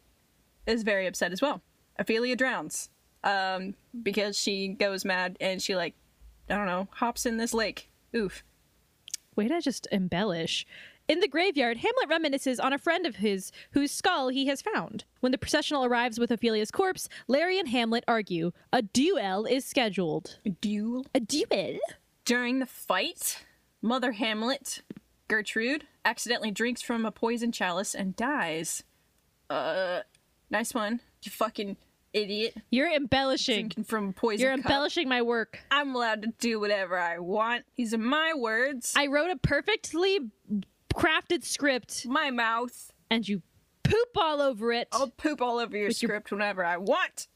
is 0.66 0.84
very 0.84 1.08
upset 1.08 1.32
as 1.32 1.42
well. 1.42 1.62
Ophelia 1.98 2.36
drowns 2.36 2.90
um, 3.24 3.74
because 4.04 4.38
she 4.38 4.68
goes 4.68 5.06
mad 5.06 5.38
and 5.40 5.62
she, 5.62 5.76
like, 5.76 5.96
I 6.50 6.56
don't 6.56 6.68
know, 6.68 6.88
hops 6.92 7.26
in 7.26 7.38
this 7.38 7.54
lake. 7.54 7.90
Oof. 8.16 8.44
Way 9.36 9.48
to 9.48 9.62
just 9.62 9.88
embellish. 9.92 10.66
In 11.08 11.20
the 11.20 11.28
graveyard, 11.28 11.78
Hamlet 11.78 12.10
reminisces 12.10 12.64
on 12.64 12.74
a 12.74 12.80
friend 12.80 13.06
of 13.06 13.18
his 13.18 13.52
whose 13.72 13.92
skull 13.92 14.30
he 14.30 14.48
has 14.48 14.62
found. 14.62 15.06
When 15.20 15.32
the 15.32 15.38
processional 15.38 15.86
arrives 15.86 16.20
with 16.20 16.32
Ophelia's 16.32 16.72
corpse, 16.72 17.08
Larry 17.28 17.60
and 17.60 17.70
Hamlet 17.70 18.04
argue. 18.08 18.52
A 18.74 18.82
duel 18.82 19.46
is 19.46 19.66
scheduled. 19.66 20.40
A 20.46 20.50
duel. 20.50 21.06
A 21.14 21.20
duel? 21.20 21.78
During 22.26 22.58
the 22.58 22.66
fight, 22.66 23.46
Mother 23.84 24.14
Hamlet, 24.14 24.82
Gertrude, 25.28 25.86
accidentally 26.04 26.50
drinks 26.50 26.82
from 26.82 27.06
a 27.06 27.12
poison 27.12 27.52
chalice 27.52 27.94
and 27.94 28.16
dies. 28.16 28.84
Uh, 29.48 30.00
nice 30.50 30.74
one. 30.74 31.02
You 31.22 31.32
fucking 31.32 31.78
idiot. 32.14 32.56
You're 32.72 32.92
embellishing. 32.92 33.68
Drinking 33.68 33.84
from 33.84 34.14
poison 34.14 34.42
You're 34.42 34.56
cup. 34.58 34.66
embellishing 34.66 35.08
my 35.08 35.22
work. 35.22 35.60
I'm 35.70 35.94
allowed 35.94 36.24
to 36.24 36.30
do 36.40 36.60
whatever 36.60 36.98
I 36.98 37.20
want. 37.20 37.66
These 37.76 37.94
are 37.94 38.00
my 38.00 38.34
words. 38.36 38.94
I 38.98 39.06
wrote 39.06 39.30
a 39.30 39.36
perfectly 39.36 40.20
crafted 40.94 41.44
script 41.44 42.06
my 42.06 42.30
mouth. 42.32 42.92
and 43.10 43.28
you 43.28 43.42
poop 43.84 44.10
all 44.18 44.42
over 44.42 44.72
it. 44.74 44.88
I'll 44.92 45.10
poop 45.10 45.42
all 45.42 45.60
over 45.60 45.76
your 45.78 45.88
With 45.88 46.02
your- 46.02 46.10
script 46.10 46.32
whenever 46.32 46.64
I 46.66 46.78
want. 46.78 47.28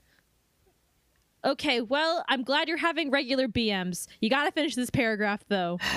Okay, 1.46 1.80
well, 1.80 2.26
I'm 2.28 2.44
glad 2.44 2.68
you're 2.68 2.78
having 2.78 3.12
regular 3.12 3.48
BMs. 3.48 4.08
You 4.20 4.30
gotta 4.30 4.52
finish 4.52 4.76
this 4.76 4.90
paragraph 4.90 5.44
though. 5.48 5.80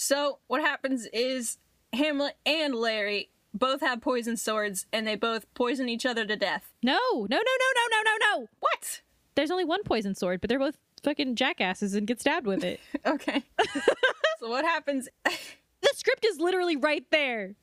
So 0.00 0.38
what 0.46 0.60
happens 0.60 1.08
is 1.12 1.58
Hamlet 1.92 2.36
and 2.46 2.72
Larry 2.72 3.30
both 3.52 3.80
have 3.80 4.00
poison 4.00 4.36
swords 4.36 4.86
and 4.92 5.04
they 5.04 5.16
both 5.16 5.52
poison 5.54 5.88
each 5.88 6.06
other 6.06 6.24
to 6.24 6.36
death. 6.36 6.72
No, 6.84 6.96
no, 7.12 7.26
no, 7.26 7.36
no, 7.36 7.38
no, 7.40 7.82
no, 7.90 8.02
no, 8.04 8.16
no. 8.42 8.48
What? 8.60 9.00
There's 9.34 9.50
only 9.50 9.64
one 9.64 9.82
poison 9.82 10.14
sword, 10.14 10.40
but 10.40 10.48
they're 10.50 10.58
both 10.60 10.78
fucking 11.02 11.34
jackasses 11.34 11.94
and 11.94 12.06
get 12.06 12.20
stabbed 12.20 12.46
with 12.46 12.62
it. 12.62 12.78
Okay. 13.06 13.42
so 14.38 14.48
what 14.48 14.64
happens? 14.64 15.08
the 15.82 15.90
script 15.94 16.24
is 16.24 16.38
literally 16.40 16.76
right 16.76 17.04
there. 17.10 17.54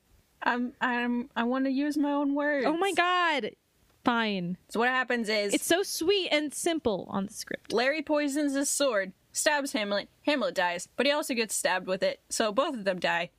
I'm 0.42 0.72
I'm 0.80 1.30
I 1.34 1.44
want 1.44 1.64
to 1.64 1.70
use 1.70 1.96
my 1.96 2.12
own 2.12 2.34
words. 2.34 2.66
Oh 2.66 2.76
my 2.76 2.92
god. 2.92 3.50
Fine. 4.04 4.56
So 4.68 4.78
what 4.78 4.88
happens 4.88 5.28
is 5.28 5.52
It's 5.52 5.66
so 5.66 5.82
sweet 5.82 6.28
and 6.30 6.54
simple 6.54 7.06
on 7.10 7.26
the 7.26 7.32
script. 7.32 7.72
Larry 7.72 8.02
poisons 8.02 8.54
his 8.54 8.70
sword, 8.70 9.12
stabs 9.32 9.72
Hamlet. 9.72 10.08
Hamlet 10.26 10.54
dies, 10.54 10.88
but 10.96 11.06
he 11.06 11.12
also 11.12 11.34
gets 11.34 11.54
stabbed 11.54 11.88
with 11.88 12.02
it. 12.02 12.20
So 12.28 12.52
both 12.52 12.74
of 12.74 12.84
them 12.84 13.00
die. 13.00 13.30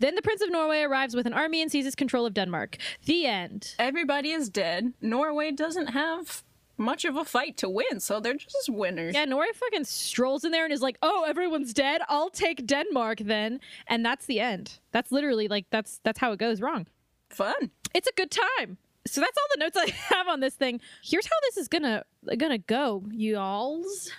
Then 0.00 0.16
the 0.16 0.22
Prince 0.22 0.42
of 0.42 0.50
Norway 0.50 0.80
arrives 0.80 1.14
with 1.14 1.26
an 1.26 1.32
army 1.32 1.62
and 1.62 1.70
seizes 1.70 1.94
control 1.94 2.26
of 2.26 2.34
Denmark. 2.34 2.76
The 3.06 3.26
end. 3.26 3.74
Everybody 3.78 4.30
is 4.32 4.50
dead. 4.50 4.92
Norway 5.00 5.50
doesn't 5.50 5.88
have 5.88 6.42
much 6.78 7.04
of 7.04 7.16
a 7.16 7.24
fight 7.24 7.56
to 7.58 7.68
win, 7.68 8.00
so 8.00 8.20
they're 8.20 8.34
just 8.34 8.68
winners. 8.68 9.14
Yeah, 9.14 9.24
Norway 9.24 9.48
fucking 9.54 9.84
strolls 9.84 10.44
in 10.44 10.52
there 10.52 10.64
and 10.64 10.72
is 10.72 10.80
like, 10.82 10.98
"Oh, 11.02 11.24
everyone's 11.26 11.74
dead. 11.74 12.00
I'll 12.08 12.30
take 12.30 12.66
Denmark 12.66 13.18
then." 13.20 13.60
And 13.86 14.04
that's 14.04 14.26
the 14.26 14.40
end. 14.40 14.78
That's 14.92 15.12
literally 15.12 15.48
like 15.48 15.66
that's 15.70 16.00
that's 16.04 16.18
how 16.18 16.32
it 16.32 16.38
goes 16.38 16.60
wrong. 16.60 16.86
Fun. 17.30 17.70
It's 17.94 18.08
a 18.08 18.12
good 18.12 18.30
time. 18.30 18.78
So 19.06 19.20
that's 19.20 19.36
all 19.36 19.46
the 19.54 19.60
notes 19.60 19.76
I 19.76 19.90
have 20.14 20.28
on 20.28 20.40
this 20.40 20.54
thing. 20.54 20.80
Here's 21.02 21.26
how 21.26 21.36
this 21.42 21.56
is 21.56 21.68
gonna 21.68 22.04
gonna 22.36 22.58
go, 22.58 23.04
y'alls. 23.10 24.10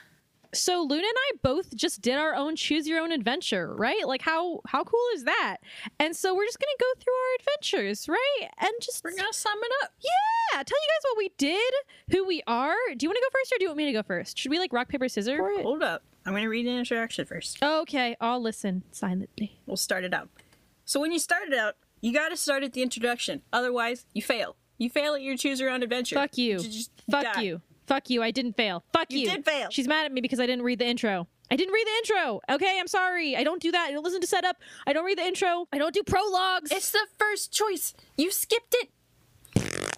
So 0.54 0.82
Luna 0.82 0.96
and 0.96 1.04
I 1.04 1.32
both 1.44 1.76
just 1.76 2.02
did 2.02 2.16
our 2.16 2.34
own 2.34 2.56
choose 2.56 2.88
your 2.88 3.00
own 3.02 3.12
adventure, 3.12 3.74
right? 3.76 4.08
Like 4.08 4.22
how 4.22 4.62
how 4.66 4.84
cool 4.84 5.06
is 5.14 5.24
that? 5.26 5.58
And 6.00 6.16
so 6.16 6.36
we're 6.36 6.46
just 6.46 6.60
gonna 6.60 6.72
go 6.80 7.00
through 7.00 7.14
our 7.14 7.36
adventures, 7.40 8.08
right? 8.10 8.50
And 8.60 8.72
just 8.82 9.04
We're 9.04 9.16
gonna 9.16 9.32
sum 9.34 9.60
it 9.62 9.72
up. 9.84 9.92
yeah, 10.02 10.64
tell 10.64 10.78
you 10.78 10.88
guys 10.88 11.04
what 11.12 11.18
we 11.18 11.32
did, 11.38 11.74
who 12.12 12.26
we 12.26 12.42
are. 12.48 12.74
Do 12.98 13.04
you 13.06 13.10
want 13.10 13.18
to 13.18 13.22
go 13.22 13.30
first 13.32 13.54
or 13.54 13.58
do 13.60 13.64
you 13.64 13.70
want 13.70 13.78
me 13.78 13.86
to 13.86 13.92
go 13.94 14.04
first? 14.04 14.38
Should 14.38 14.50
we 14.52 14.58
like 14.60 14.74
rock 14.74 14.88
paper 14.90 15.08
scissors? 15.08 15.40
Hold 15.62 15.84
up. 15.84 16.04
I'm 16.26 16.34
gonna 16.34 16.50
read 16.50 16.66
an 16.66 16.78
introduction 16.78 17.26
first. 17.26 17.62
Okay, 17.62 18.16
I'll 18.20 18.42
listen 18.42 18.84
silently. 18.92 19.60
We'll 19.68 19.78
start 19.78 20.04
it 20.04 20.14
out. 20.14 20.30
So 20.86 21.00
when 21.00 21.12
you 21.12 21.20
start 21.20 21.44
it 21.48 21.54
out, 21.54 21.76
you 22.02 22.12
gotta 22.14 22.36
start 22.38 22.64
at 22.64 22.74
the 22.74 22.82
introduction. 22.82 23.44
Otherwise, 23.54 24.06
you 24.14 24.22
fail. 24.24 24.56
You 24.80 24.90
fail 24.90 25.14
at 25.14 25.22
your 25.22 25.38
choose 25.38 25.60
your 25.60 25.70
own 25.70 25.84
adventure. 25.84 26.16
Fuck 26.16 26.38
you. 26.38 26.60
Fuck 27.12 27.36
die. 27.36 27.42
you. 27.42 27.62
Fuck 27.90 28.10
you. 28.12 28.22
I 28.24 28.30
didn't 28.32 28.54
fail. 28.56 28.84
Fuck 28.94 29.12
you. 29.12 29.22
You 29.22 29.30
did 29.32 29.44
fail. 29.46 29.68
She's 29.72 29.88
mad 29.88 30.06
at 30.06 30.12
me 30.12 30.22
because 30.22 30.40
I 30.40 30.46
didn't 30.46 30.64
read 30.64 30.78
the 30.80 30.86
intro. 30.86 31.28
I 31.52 31.56
didn't 31.56 31.74
read 31.74 31.88
the 31.88 32.14
intro. 32.14 32.40
Okay, 32.52 32.78
I'm 32.80 32.88
sorry. 32.88 33.36
I 33.36 33.44
don't 33.44 33.60
do 33.62 33.72
that. 33.72 33.88
I 33.90 33.92
don't 33.92 34.04
listen 34.04 34.22
to 34.22 34.28
setup. 34.28 34.58
I 34.86 34.94
don't 34.94 35.04
read 35.06 35.18
the 35.18 35.26
intro. 35.26 35.68
I 35.74 35.80
don't 35.80 35.94
do 35.94 36.04
prologues. 36.04 36.72
It's 36.72 36.92
the 36.92 37.06
first 37.18 37.52
choice. 37.52 37.96
You 38.16 38.32
skipped 38.32 38.76
it. 38.76 39.98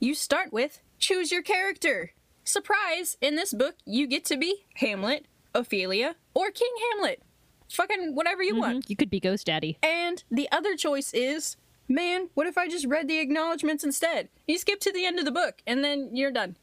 You 0.00 0.14
start 0.14 0.52
with 0.52 0.80
choose 0.98 1.30
your 1.30 1.42
character. 1.42 2.12
Surprise! 2.42 3.16
In 3.20 3.36
this 3.36 3.52
book, 3.54 3.76
you 3.86 4.06
get 4.08 4.24
to 4.26 4.36
be 4.36 4.64
Hamlet, 4.74 5.26
Ophelia, 5.54 6.16
or 6.34 6.50
King 6.50 6.72
Hamlet. 6.92 7.22
Fucking 7.70 8.14
whatever 8.14 8.42
you 8.42 8.56
want. 8.56 8.84
Mhm. 8.84 8.90
You 8.90 8.96
could 8.96 9.10
be 9.10 9.20
Ghost 9.20 9.46
Daddy. 9.46 9.78
And 9.82 10.22
the 10.30 10.48
other 10.52 10.76
choice 10.76 11.12
is, 11.14 11.56
man, 11.88 12.30
what 12.34 12.46
if 12.46 12.56
I 12.58 12.68
just 12.68 12.86
read 12.86 13.08
the 13.08 13.18
acknowledgments 13.18 13.84
instead? 13.84 14.28
You 14.46 14.58
skip 14.58 14.80
to 14.80 14.92
the 14.92 15.04
end 15.06 15.18
of 15.18 15.24
the 15.24 15.32
book, 15.32 15.62
and 15.66 15.82
then 15.84 16.10
you're 16.14 16.30
done. 16.30 16.56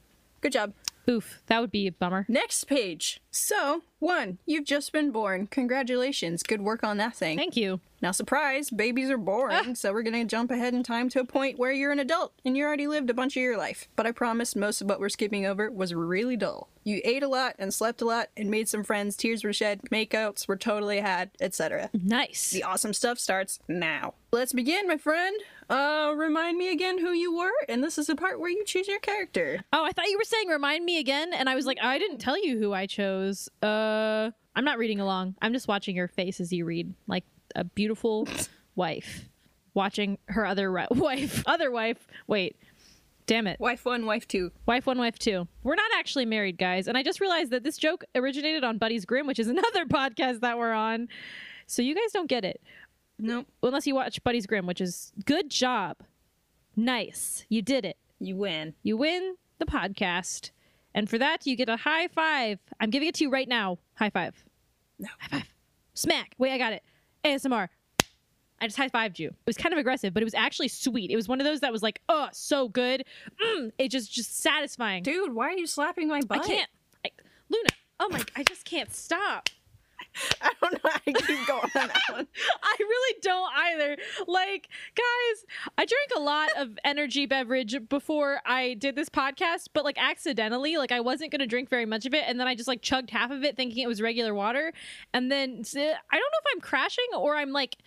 Good 0.43 0.51
job. 0.51 0.73
Oof, 1.09 1.41
that 1.47 1.61
would 1.61 1.71
be 1.71 1.87
a 1.87 1.91
bummer. 1.93 2.25
Next 2.27 2.65
page. 2.65 3.21
So, 3.31 3.83
one, 3.99 4.39
you've 4.45 4.65
just 4.65 4.91
been 4.91 5.09
born. 5.09 5.47
Congratulations. 5.47 6.43
Good 6.43 6.61
work 6.61 6.83
on 6.83 6.97
that 6.97 7.15
thing. 7.15 7.37
Thank 7.37 7.55
you. 7.55 7.79
Now, 8.03 8.11
surprise, 8.11 8.69
babies 8.69 9.09
are 9.09 9.17
boring, 9.17 9.75
so 9.75 9.93
we're 9.93 10.03
gonna 10.03 10.25
jump 10.25 10.51
ahead 10.51 10.73
in 10.73 10.83
time 10.83 11.07
to 11.07 11.21
a 11.21 11.25
point 11.25 11.57
where 11.57 11.71
you're 11.71 11.93
an 11.93 11.99
adult 11.99 12.33
and 12.43 12.57
you 12.57 12.65
already 12.65 12.85
lived 12.85 13.09
a 13.09 13.13
bunch 13.13 13.37
of 13.37 13.41
your 13.41 13.57
life. 13.57 13.87
But 13.95 14.05
I 14.05 14.11
promise 14.11 14.57
most 14.57 14.81
of 14.81 14.89
what 14.89 14.99
we're 14.99 15.07
skipping 15.07 15.45
over 15.45 15.71
was 15.71 15.93
really 15.93 16.35
dull. 16.35 16.67
You 16.83 16.99
ate 17.05 17.23
a 17.23 17.29
lot 17.29 17.55
and 17.57 17.73
slept 17.73 18.01
a 18.01 18.05
lot 18.05 18.27
and 18.35 18.51
made 18.51 18.67
some 18.67 18.83
friends, 18.83 19.15
tears 19.15 19.45
were 19.45 19.53
shed, 19.53 19.83
makeouts 19.89 20.49
were 20.49 20.57
totally 20.57 20.99
had, 20.99 21.31
etc. 21.39 21.91
Nice. 21.93 22.49
The 22.49 22.63
awesome 22.63 22.91
stuff 22.91 23.19
starts 23.19 23.59
now. 23.69 24.15
Let's 24.33 24.51
begin, 24.51 24.85
my 24.85 24.97
friend. 24.97 25.39
Uh, 25.69 26.13
remind 26.13 26.57
me 26.57 26.73
again 26.73 26.99
who 26.99 27.13
you 27.13 27.33
were, 27.33 27.53
and 27.69 27.81
this 27.81 27.97
is 27.97 28.07
the 28.07 28.17
part 28.17 28.37
where 28.37 28.49
you 28.49 28.65
choose 28.65 28.89
your 28.89 28.99
character. 28.99 29.63
Oh, 29.71 29.85
I 29.85 29.93
thought 29.93 30.09
you 30.09 30.17
were 30.17 30.25
saying 30.25 30.49
remind 30.49 30.83
me 30.83 30.99
again, 30.99 31.31
and 31.31 31.47
I 31.47 31.55
was 31.55 31.65
like, 31.65 31.77
I 31.81 31.99
didn't 31.99 32.17
tell 32.17 32.43
you 32.43 32.59
who 32.59 32.73
I 32.73 32.85
chose. 32.85 33.47
Uh, 33.61 34.31
I'm 34.55 34.65
not 34.65 34.77
reading 34.77 34.99
along. 34.99 35.35
I'm 35.41 35.53
just 35.53 35.69
watching 35.69 35.95
your 35.95 36.09
face 36.09 36.41
as 36.41 36.51
you 36.51 36.65
read, 36.65 36.93
like 37.07 37.23
a 37.55 37.63
beautiful 37.63 38.27
wife 38.75 39.29
watching 39.73 40.17
her 40.29 40.45
other 40.45 40.71
ri- 40.71 40.87
wife, 40.91 41.43
other 41.47 41.71
wife. 41.71 42.07
Wait, 42.27 42.55
damn 43.25 43.47
it, 43.47 43.59
Wife 43.59 43.85
one, 43.85 44.05
wife 44.05 44.27
two. 44.27 44.51
wife 44.65 44.85
one, 44.85 44.97
wife 44.97 45.17
two. 45.19 45.47
We're 45.63 45.75
not 45.75 45.91
actually 45.97 46.25
married, 46.25 46.57
guys, 46.57 46.87
and 46.87 46.97
I 46.97 47.03
just 47.03 47.19
realized 47.21 47.51
that 47.51 47.63
this 47.63 47.77
joke 47.77 48.03
originated 48.15 48.63
on 48.63 48.77
Buddy's 48.77 49.05
Grim, 49.05 49.27
which 49.27 49.39
is 49.39 49.47
another 49.49 49.85
podcast 49.85 50.41
that 50.41 50.57
we're 50.57 50.73
on. 50.73 51.07
So 51.67 51.81
you 51.81 51.95
guys 51.95 52.11
don't 52.11 52.27
get 52.29 52.43
it 52.45 52.61
Nope. 53.19 53.47
unless 53.63 53.87
you 53.87 53.95
watch 53.95 54.23
Buddy's 54.23 54.45
Grim, 54.45 54.65
which 54.67 54.81
is 54.81 55.11
good 55.25 55.49
job, 55.49 55.97
nice, 56.75 57.45
you 57.49 57.61
did 57.61 57.85
it. 57.85 57.97
You 58.19 58.35
win. 58.37 58.73
You 58.83 58.95
win 58.97 59.35
the 59.59 59.65
podcast. 59.65 60.51
And 60.95 61.09
for 61.09 61.17
that, 61.17 61.45
you 61.45 61.55
get 61.57 61.67
a 61.69 61.75
high 61.75 62.07
five. 62.07 62.59
I'm 62.79 62.89
giving 62.89 63.09
it 63.09 63.15
to 63.15 63.23
you 63.25 63.29
right 63.29 63.47
now. 63.47 63.79
High 63.95 64.11
five. 64.11 64.43
No. 64.99 65.09
High 65.19 65.39
five. 65.39 65.53
Smack. 65.93 66.33
Wait, 66.37 66.51
I 66.53 66.57
got 66.57 66.71
it. 66.73 66.83
ASMR. 67.23 67.69
I 68.61 68.67
just 68.67 68.77
high 68.77 68.89
fived 68.89 69.19
you. 69.19 69.27
It 69.29 69.35
was 69.45 69.57
kind 69.57 69.73
of 69.73 69.79
aggressive, 69.79 70.13
but 70.13 70.23
it 70.23 70.25
was 70.25 70.33
actually 70.33 70.69
sweet. 70.69 71.11
It 71.11 71.17
was 71.17 71.27
one 71.27 71.41
of 71.41 71.45
those 71.45 71.59
that 71.61 71.71
was 71.71 71.83
like, 71.83 72.01
oh, 72.07 72.29
so 72.31 72.69
good. 72.69 73.03
Mm, 73.41 73.71
it 73.77 73.89
just 73.89 74.11
just 74.11 74.39
satisfying. 74.39 75.03
Dude, 75.03 75.33
why 75.33 75.47
are 75.47 75.57
you 75.57 75.67
slapping 75.67 76.07
my 76.07 76.21
butt? 76.21 76.45
I 76.45 76.47
can't. 76.47 76.69
I, 77.05 77.09
Luna. 77.49 77.69
Oh 77.99 78.09
my! 78.09 78.21
I 78.35 78.43
just 78.43 78.63
can't 78.65 78.93
stop. 78.93 79.49
I 80.41 80.51
don't 80.61 80.73
know 80.73 80.89
how 80.91 80.97
to 80.97 81.13
keep 81.13 81.47
going 81.47 81.61
on 81.63 81.87
that 81.87 82.01
one. 82.11 82.27
I 82.63 82.75
really 82.79 83.19
don't 83.21 83.51
either. 83.55 83.97
Like, 84.27 84.69
guys, 84.95 85.45
I 85.77 85.85
drank 85.85 86.11
a 86.15 86.19
lot 86.19 86.49
of 86.57 86.77
energy 86.83 87.25
beverage 87.25 87.75
before 87.89 88.39
I 88.45 88.75
did 88.75 88.95
this 88.95 89.09
podcast, 89.09 89.69
but 89.73 89.83
like 89.83 89.97
accidentally, 89.97 90.77
like 90.77 90.91
I 90.91 90.99
wasn't 90.99 91.31
going 91.31 91.39
to 91.39 91.47
drink 91.47 91.69
very 91.69 91.85
much 91.85 92.05
of 92.05 92.13
it. 92.13 92.23
And 92.27 92.39
then 92.39 92.47
I 92.47 92.55
just 92.55 92.67
like 92.67 92.81
chugged 92.81 93.09
half 93.09 93.31
of 93.31 93.43
it 93.43 93.55
thinking 93.55 93.83
it 93.83 93.87
was 93.87 94.01
regular 94.01 94.33
water. 94.33 94.73
And 95.13 95.31
then 95.31 95.63
I 95.75 95.75
don't 95.75 95.75
know 95.75 95.99
if 96.11 96.53
I'm 96.53 96.61
crashing 96.61 97.07
or 97.17 97.35
I'm 97.35 97.51
like 97.51 97.77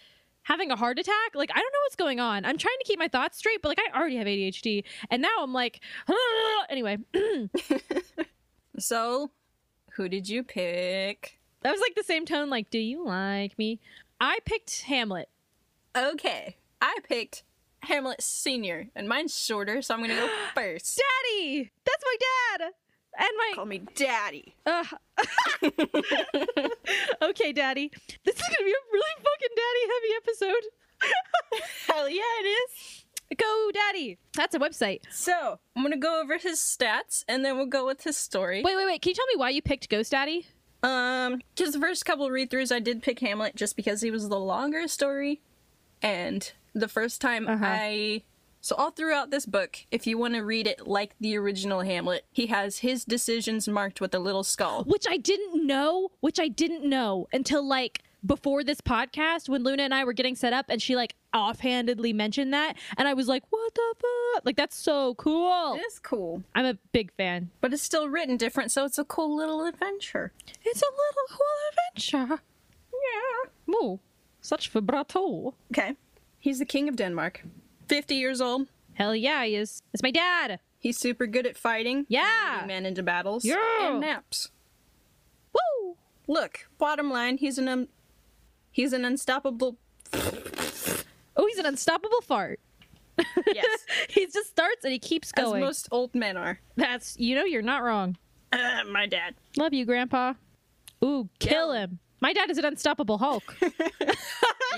having 0.42 0.70
a 0.70 0.76
heart 0.76 0.98
attack. 0.98 1.34
Like, 1.34 1.50
I 1.50 1.58
don't 1.58 1.72
know 1.72 1.80
what's 1.84 1.96
going 1.96 2.20
on. 2.20 2.44
I'm 2.44 2.58
trying 2.58 2.78
to 2.78 2.84
keep 2.84 2.98
my 2.98 3.08
thoughts 3.08 3.38
straight, 3.38 3.62
but 3.62 3.68
like 3.68 3.78
I 3.78 3.98
already 3.98 4.16
have 4.16 4.26
ADHD. 4.26 4.84
And 5.10 5.22
now 5.22 5.36
I'm 5.40 5.52
like, 5.52 5.80
anyway, 6.70 6.98
So, 8.78 9.30
who 9.92 10.08
did 10.08 10.28
you 10.28 10.42
pick? 10.42 11.38
That 11.66 11.72
was 11.72 11.80
like 11.80 11.96
the 11.96 12.04
same 12.04 12.24
tone. 12.24 12.48
Like, 12.48 12.70
do 12.70 12.78
you 12.78 13.04
like 13.04 13.58
me? 13.58 13.80
I 14.20 14.38
picked 14.44 14.82
Hamlet. 14.82 15.28
Okay, 15.96 16.54
I 16.80 16.98
picked 17.08 17.42
Hamlet 17.82 18.22
Senior, 18.22 18.86
and 18.94 19.08
mine's 19.08 19.36
shorter, 19.36 19.82
so 19.82 19.92
I'm 19.92 20.00
gonna 20.00 20.14
go 20.14 20.28
first. 20.54 21.02
Daddy! 21.02 21.72
That's 21.84 22.04
my 22.04 22.16
dad! 22.60 22.70
And 23.18 23.28
my 23.36 23.52
Call 23.56 23.66
me 23.66 23.82
Daddy. 23.96 24.54
Ugh. 24.64 24.86
okay, 27.22 27.52
Daddy. 27.52 27.90
This 28.22 28.36
is 28.36 28.42
gonna 28.42 28.64
be 28.64 28.70
a 28.70 28.84
really 28.92 29.16
fucking 29.18 29.56
daddy 29.56 29.82
heavy 29.90 30.12
episode. 30.18 30.64
Hell 31.88 32.08
yeah, 32.08 32.22
it 32.42 32.46
is. 32.46 33.04
Go 33.36 33.70
Daddy. 33.74 34.18
That's 34.34 34.54
a 34.54 34.60
website. 34.60 35.00
So 35.10 35.58
I'm 35.74 35.82
gonna 35.82 35.96
go 35.96 36.20
over 36.22 36.38
his 36.38 36.60
stats, 36.60 37.24
and 37.26 37.44
then 37.44 37.56
we'll 37.56 37.66
go 37.66 37.86
with 37.86 38.04
his 38.04 38.16
story. 38.16 38.62
Wait, 38.62 38.76
wait, 38.76 38.86
wait. 38.86 39.02
Can 39.02 39.10
you 39.10 39.14
tell 39.16 39.26
me 39.26 39.34
why 39.36 39.50
you 39.50 39.62
picked 39.62 39.90
GhostDaddy? 39.90 40.44
Um, 40.82 41.40
because 41.54 41.72
the 41.74 41.80
first 41.80 42.04
couple 42.04 42.30
read 42.30 42.50
throughs, 42.50 42.70
I 42.70 42.78
did 42.80 43.02
pick 43.02 43.20
Hamlet 43.20 43.56
just 43.56 43.76
because 43.76 44.02
he 44.02 44.10
was 44.10 44.28
the 44.28 44.38
longer 44.38 44.86
story, 44.88 45.40
and 46.02 46.52
the 46.74 46.88
first 46.88 47.20
time 47.20 47.48
Uh-huh. 47.48 47.64
I. 47.66 48.22
So 48.60 48.74
all 48.74 48.90
throughout 48.90 49.30
this 49.30 49.46
book, 49.46 49.78
if 49.92 50.08
you 50.08 50.18
want 50.18 50.34
to 50.34 50.40
read 50.40 50.66
it 50.66 50.88
like 50.88 51.14
the 51.20 51.36
original 51.36 51.82
Hamlet, 51.82 52.24
he 52.32 52.46
has 52.48 52.78
his 52.78 53.04
decisions 53.04 53.68
marked 53.68 54.00
with 54.00 54.12
a 54.12 54.18
little 54.18 54.42
skull. 54.42 54.82
Which 54.82 55.06
I 55.08 55.18
didn't 55.18 55.64
know, 55.64 56.10
which 56.18 56.40
I 56.40 56.48
didn't 56.48 56.82
know 56.82 57.28
until 57.32 57.64
like 57.64 58.02
before 58.24 58.64
this 58.64 58.80
podcast 58.80 59.48
when 59.48 59.62
Luna 59.62 59.82
and 59.84 59.94
I 59.94 60.04
were 60.04 60.12
getting 60.12 60.34
set 60.34 60.52
up 60.52 60.66
and 60.68 60.80
she 60.80 60.96
like 60.96 61.14
offhandedly 61.32 62.12
mentioned 62.12 62.52
that 62.54 62.76
and 62.96 63.06
I 63.06 63.14
was 63.14 63.28
like, 63.28 63.42
"What 63.50 63.74
the 63.74 63.94
fuck?" 63.98 64.44
Like 64.46 64.56
that's 64.56 64.76
so 64.76 65.14
cool. 65.14 65.74
It 65.74 65.80
is 65.86 65.98
cool, 65.98 66.42
I'm 66.54 66.64
a 66.66 66.74
big 66.92 67.12
fan. 67.14 67.50
but 67.60 67.72
it's 67.72 67.82
still 67.82 68.08
written 68.08 68.36
different, 68.36 68.70
so 68.72 68.84
it's 68.84 68.98
a 68.98 69.04
cool 69.04 69.36
little 69.36 69.64
adventure. 69.66 70.32
It's 70.64 70.82
a 70.82 70.86
little 70.86 71.28
cool 71.30 71.56
adventure. 71.70 72.42
Yeah. 72.92 73.74
Ooh, 73.74 74.00
such 74.40 74.70
vibrato. 74.70 75.54
Okay. 75.72 75.94
He's 76.38 76.58
the 76.58 76.64
king 76.64 76.88
of 76.88 76.96
Denmark. 76.96 77.42
50 77.88 78.14
years 78.14 78.40
old. 78.40 78.66
Hell 78.94 79.14
yeah, 79.14 79.44
he 79.44 79.54
is. 79.56 79.82
It's 79.92 80.02
my 80.02 80.10
dad. 80.10 80.58
He's 80.78 80.98
super 80.98 81.26
good 81.26 81.46
at 81.46 81.56
fighting. 81.56 82.06
Yeah. 82.08 82.64
Men 82.66 82.86
into 82.86 83.02
battles. 83.02 83.44
Yeah. 83.44 83.90
And 83.90 84.00
naps. 84.00 84.50
Woo! 85.52 85.96
Look, 86.28 86.68
bottom 86.78 87.10
line, 87.10 87.38
he's 87.38 87.58
an 87.58 87.68
um, 87.68 87.88
he's 88.76 88.92
an 88.92 89.04
unstoppable. 89.04 89.78
Oh, 91.38 91.46
he's 91.48 91.58
an 91.58 91.66
unstoppable 91.66 92.22
fart. 92.22 92.60
Yes. 93.52 93.80
he 94.08 94.24
just 94.26 94.48
starts 94.48 94.84
and 94.84 94.92
he 94.94 94.98
keeps 94.98 95.32
going. 95.32 95.62
as 95.62 95.66
most 95.66 95.88
old 95.90 96.14
men 96.14 96.38
are. 96.38 96.58
That's 96.76 97.14
you 97.18 97.34
know 97.34 97.44
you're 97.44 97.60
not 97.60 97.82
wrong. 97.82 98.16
Uh, 98.50 98.84
my 98.90 99.06
dad. 99.06 99.34
Love 99.58 99.74
you, 99.74 99.84
Grandpa. 99.84 100.32
Ooh, 101.04 101.28
kill 101.38 101.50
Kill 101.50 101.72
him. 101.72 101.98
My 102.20 102.32
dad 102.32 102.48
is 102.50 102.56
an 102.56 102.64
unstoppable 102.64 103.18
Hulk. 103.18 103.54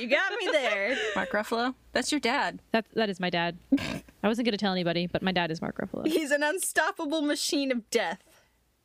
You 0.01 0.09
got 0.09 0.33
me 0.33 0.49
there. 0.53 0.97
Mark 1.17 1.31
Ruffalo. 1.31 1.75
That's 1.93 2.13
your 2.13 2.21
dad. 2.21 2.61
that 2.73 2.87
that 2.95 3.09
is 3.09 3.19
my 3.21 3.31
dad. 3.31 3.57
I 3.79 4.29
wasn't 4.29 4.47
gonna 4.47 4.57
tell 4.57 4.73
anybody, 4.73 5.07
but 5.07 5.23
my 5.23 5.33
dad 5.33 5.51
is 5.53 5.61
Mark 5.61 5.79
Ruffalo. 5.79 6.07
He's 6.07 6.31
an 6.33 6.43
unstoppable 6.43 7.23
machine 7.23 7.71
of 7.73 7.89
death. 7.91 8.23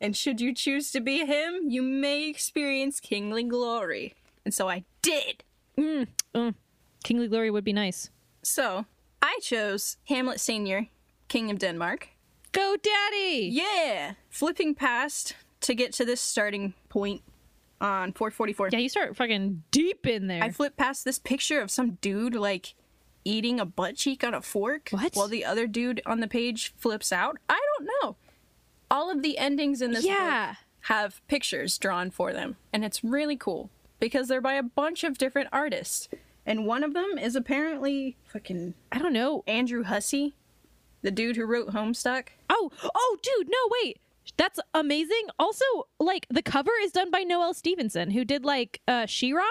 And 0.00 0.16
should 0.16 0.40
you 0.40 0.54
choose 0.54 0.90
to 0.92 1.00
be 1.00 1.24
him, 1.26 1.70
you 1.70 1.82
may 1.82 2.28
experience 2.28 3.00
kingly 3.00 3.44
glory. 3.44 4.14
And 4.44 4.52
so 4.52 4.68
I 4.68 4.84
did. 5.02 5.42
Mm, 5.78 6.06
mm. 6.34 6.54
Kingly 7.02 7.28
glory 7.28 7.50
would 7.50 7.64
be 7.64 7.72
nice. 7.72 8.10
So 8.42 8.86
I 9.22 9.38
chose 9.42 9.96
Hamlet 10.08 10.40
Sr., 10.40 10.88
King 11.28 11.50
of 11.50 11.58
Denmark. 11.58 12.08
Go, 12.52 12.76
Daddy! 12.80 13.48
Yeah! 13.50 14.12
Flipping 14.30 14.74
past 14.74 15.34
to 15.62 15.74
get 15.74 15.92
to 15.94 16.04
this 16.04 16.20
starting 16.20 16.74
point 16.88 17.22
on 17.80 18.12
444. 18.12 18.68
Yeah, 18.72 18.78
you 18.78 18.88
start 18.88 19.16
fucking 19.16 19.62
deep 19.70 20.06
in 20.06 20.28
there. 20.28 20.42
I 20.42 20.50
flip 20.50 20.76
past 20.76 21.04
this 21.04 21.18
picture 21.18 21.60
of 21.60 21.70
some 21.70 21.92
dude 22.00 22.34
like 22.34 22.74
eating 23.24 23.58
a 23.58 23.64
butt 23.64 23.96
cheek 23.96 24.22
on 24.22 24.34
a 24.34 24.42
fork 24.42 24.90
What? 24.90 25.14
while 25.14 25.28
the 25.28 25.44
other 25.44 25.66
dude 25.66 26.00
on 26.06 26.20
the 26.20 26.28
page 26.28 26.74
flips 26.76 27.10
out. 27.12 27.38
I 27.48 27.60
don't 27.78 27.88
know. 28.02 28.16
All 28.90 29.10
of 29.10 29.22
the 29.22 29.38
endings 29.38 29.80
in 29.82 29.92
this 29.92 30.04
Yeah. 30.04 30.50
book 30.50 30.56
have 30.82 31.26
pictures 31.26 31.78
drawn 31.78 32.10
for 32.10 32.32
them, 32.34 32.56
and 32.72 32.84
it's 32.84 33.02
really 33.02 33.36
cool 33.36 33.70
because 34.04 34.28
they're 34.28 34.42
by 34.42 34.52
a 34.52 34.62
bunch 34.62 35.02
of 35.02 35.16
different 35.16 35.48
artists. 35.50 36.10
And 36.44 36.66
one 36.66 36.84
of 36.84 36.92
them 36.92 37.16
is 37.16 37.34
apparently 37.34 38.18
fucking 38.26 38.74
I 38.92 38.98
don't 38.98 39.14
know. 39.14 39.42
Andrew 39.46 39.82
Hussie, 39.82 40.34
the 41.00 41.10
dude 41.10 41.36
who 41.36 41.46
wrote 41.46 41.68
Homestuck. 41.70 42.28
Oh, 42.50 42.70
oh, 42.94 43.16
dude, 43.22 43.48
no, 43.48 43.56
wait. 43.82 43.98
That's 44.36 44.60
amazing. 44.74 45.28
Also, 45.38 45.64
like 45.98 46.26
the 46.28 46.42
cover 46.42 46.70
is 46.82 46.92
done 46.92 47.10
by 47.10 47.20
Noelle 47.22 47.54
Stevenson, 47.54 48.10
who 48.10 48.26
did 48.26 48.44
like 48.44 48.82
uh 48.86 49.06
She-Ra. 49.06 49.42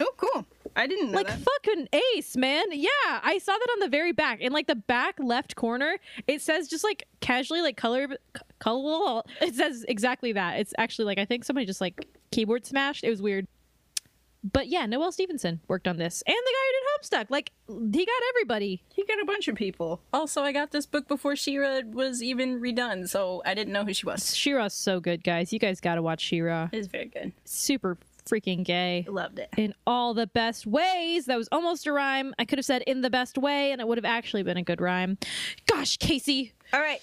Oh, 0.00 0.10
cool. 0.16 0.46
I 0.74 0.86
didn't 0.86 1.10
know 1.10 1.16
Like 1.18 1.26
that. 1.28 1.38
fucking 1.40 1.88
ace, 2.14 2.34
man. 2.36 2.64
Yeah, 2.70 2.88
I 3.04 3.38
saw 3.38 3.52
that 3.52 3.68
on 3.74 3.80
the 3.80 3.88
very 3.88 4.12
back. 4.12 4.40
In 4.40 4.52
like 4.52 4.66
the 4.66 4.74
back 4.74 5.16
left 5.18 5.54
corner, 5.56 5.96
it 6.26 6.40
says 6.40 6.66
just 6.68 6.82
like 6.84 7.04
casually 7.20 7.60
like 7.60 7.76
color 7.76 8.08
color. 8.58 9.22
It 9.42 9.54
says 9.54 9.84
exactly 9.88 10.32
that. 10.32 10.60
It's 10.60 10.72
actually 10.78 11.04
like 11.06 11.18
I 11.18 11.24
think 11.26 11.44
somebody 11.44 11.66
just 11.66 11.80
like 11.82 12.06
keyboard 12.30 12.64
smashed. 12.66 13.04
It 13.04 13.10
was 13.10 13.20
weird. 13.20 13.46
But 14.52 14.68
yeah, 14.68 14.86
Noelle 14.86 15.12
Stevenson 15.12 15.60
worked 15.68 15.88
on 15.88 15.96
this, 15.96 16.22
and 16.26 16.34
the 16.34 16.52
guy 16.52 16.66
who 16.66 16.72
did 16.72 17.20
Homestuck. 17.26 17.30
Like 17.30 17.52
he 17.68 18.04
got 18.06 18.22
everybody. 18.30 18.82
He 18.94 19.04
got 19.04 19.20
a 19.20 19.24
bunch 19.24 19.48
of 19.48 19.54
people. 19.56 20.00
Also, 20.12 20.42
I 20.42 20.52
got 20.52 20.70
this 20.70 20.86
book 20.86 21.08
before 21.08 21.34
She-Ra 21.36 21.80
was 21.92 22.22
even 22.22 22.60
redone, 22.60 23.08
so 23.08 23.42
I 23.44 23.54
didn't 23.54 23.72
know 23.72 23.84
who 23.84 23.92
she 23.94 24.06
was. 24.06 24.36
She-Ra's 24.36 24.74
so 24.74 25.00
good, 25.00 25.24
guys. 25.24 25.52
You 25.52 25.58
guys 25.58 25.80
gotta 25.80 26.02
watch 26.02 26.20
She-Ra. 26.20 26.68
It's 26.72 26.86
very 26.86 27.06
good. 27.06 27.32
Super 27.44 27.98
freaking 28.24 28.64
gay. 28.64 29.04
Loved 29.08 29.38
it. 29.38 29.48
in 29.56 29.72
all 29.86 30.12
the 30.12 30.26
best 30.26 30.66
ways. 30.66 31.26
That 31.26 31.38
was 31.38 31.48
almost 31.52 31.86
a 31.86 31.92
rhyme. 31.92 32.34
I 32.38 32.44
could 32.44 32.58
have 32.58 32.64
said 32.66 32.82
in 32.82 33.00
the 33.00 33.10
best 33.10 33.38
way, 33.38 33.70
and 33.72 33.80
it 33.80 33.86
would 33.86 33.98
have 33.98 34.04
actually 34.04 34.42
been 34.42 34.56
a 34.56 34.62
good 34.64 34.80
rhyme. 34.80 35.16
Gosh, 35.66 35.96
Kacie, 35.98 36.52
All 36.72 36.80
right. 36.80 37.00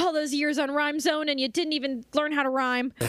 all 0.00 0.12
those 0.12 0.34
years 0.34 0.58
on 0.58 0.70
Rhyme 0.72 0.98
Zone, 1.00 1.28
and 1.28 1.38
you 1.38 1.48
didn't 1.48 1.74
even 1.74 2.04
learn 2.14 2.32
how 2.32 2.42
to 2.42 2.50
rhyme. 2.50 2.92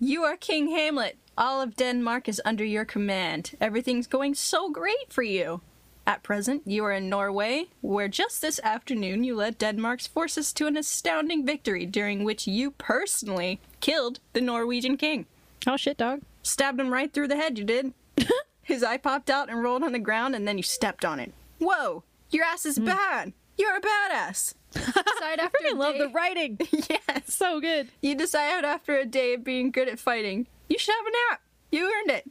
You 0.00 0.24
are 0.24 0.36
King 0.36 0.68
Hamlet. 0.70 1.16
All 1.36 1.60
of 1.60 1.74
Denmark 1.74 2.28
is 2.28 2.40
under 2.44 2.64
your 2.64 2.84
command. 2.84 3.56
Everything's 3.60 4.06
going 4.06 4.34
so 4.34 4.70
great 4.70 5.12
for 5.12 5.24
you. 5.24 5.62
At 6.06 6.22
present, 6.22 6.62
you 6.64 6.84
are 6.84 6.92
in 6.92 7.08
Norway, 7.08 7.66
where 7.80 8.06
just 8.06 8.40
this 8.40 8.60
afternoon 8.62 9.24
you 9.24 9.34
led 9.34 9.58
Denmark's 9.58 10.06
forces 10.06 10.52
to 10.52 10.66
an 10.68 10.76
astounding 10.76 11.44
victory 11.44 11.86
during 11.86 12.22
which 12.22 12.46
you 12.46 12.70
personally 12.72 13.58
killed 13.80 14.20
the 14.32 14.40
Norwegian 14.40 14.96
king. 14.96 15.26
Oh 15.66 15.76
shit, 15.76 15.96
dog. 15.96 16.20
Stabbed 16.42 16.78
him 16.78 16.92
right 16.92 17.12
through 17.12 17.28
the 17.28 17.36
head, 17.36 17.58
you 17.58 17.64
did. 17.64 17.94
His 18.62 18.84
eye 18.84 18.98
popped 18.98 19.28
out 19.28 19.48
and 19.48 19.62
rolled 19.62 19.82
on 19.82 19.92
the 19.92 19.98
ground, 19.98 20.36
and 20.36 20.46
then 20.46 20.56
you 20.56 20.62
stepped 20.62 21.04
on 21.04 21.18
it. 21.18 21.32
Whoa! 21.58 22.04
Your 22.30 22.44
ass 22.44 22.64
is 22.64 22.76
hmm. 22.76 22.84
bad! 22.84 23.32
You're 23.56 23.76
a 23.76 23.80
badass! 23.80 24.54
Decide 24.72 25.40
after 25.40 25.58
I 25.66 25.72
love 25.74 25.98
the 25.98 26.08
writing. 26.10 26.58
yes! 26.70 27.34
so 27.34 27.60
good. 27.60 27.88
You 28.02 28.14
decide 28.14 28.64
after 28.64 28.96
a 28.96 29.04
day 29.04 29.34
of 29.34 29.44
being 29.44 29.70
good 29.70 29.88
at 29.88 29.98
fighting, 29.98 30.46
you 30.68 30.78
should 30.78 30.94
have 30.94 31.06
a 31.06 31.32
nap. 31.32 31.40
You 31.70 31.92
earned 31.92 32.10
it. 32.10 32.30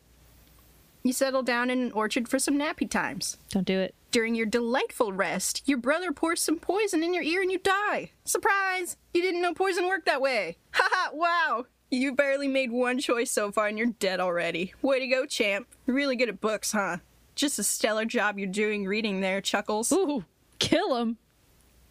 You 1.04 1.12
settle 1.12 1.44
down 1.44 1.70
in 1.70 1.82
an 1.82 1.92
orchard 1.92 2.30
for 2.30 2.40
some 2.40 2.58
nappy 2.58 2.90
times. 2.90 3.38
Don't 3.50 3.66
do 3.66 3.80
it. 3.80 3.94
During 4.12 4.36
your 4.36 4.46
delightful 4.46 5.12
rest, 5.12 5.64
your 5.66 5.78
brother 5.78 6.12
pours 6.12 6.40
some 6.42 6.60
poison 6.60 7.04
in 7.04 7.14
your 7.14 7.24
ear 7.24 7.42
and 7.42 7.52
you 7.52 7.60
die. 7.60 8.12
Surprise! 8.24 8.96
You 9.14 9.22
didn't 9.22 9.42
know 9.42 9.54
poison 9.54 9.88
worked 9.88 10.06
that 10.06 10.22
way. 10.22 10.58
Haha, 10.72 11.10
wow! 11.14 11.66
You 11.92 12.14
barely 12.14 12.48
made 12.48 12.72
one 12.72 13.00
choice 13.00 13.32
so 13.32 13.52
far 13.52 13.68
and 13.68 13.78
you're 13.78 13.88
dead 13.88 14.20
already. 14.20 14.74
Way 14.82 15.00
to 15.00 15.08
go, 15.08 15.26
champ. 15.26 15.68
You're 15.86 15.96
really 15.96 16.16
good 16.16 16.30
at 16.30 16.42
books, 16.42 16.72
huh? 16.72 16.98
Just 17.36 17.60
a 17.60 17.64
stellar 17.64 18.06
job 18.06 18.38
you're 18.40 18.48
doing 18.48 18.86
reading 18.86 19.22
there, 19.22 19.42
Chuckles. 19.42 19.92
Ooh, 19.92 20.24
kill 20.60 20.96
him. 20.98 21.18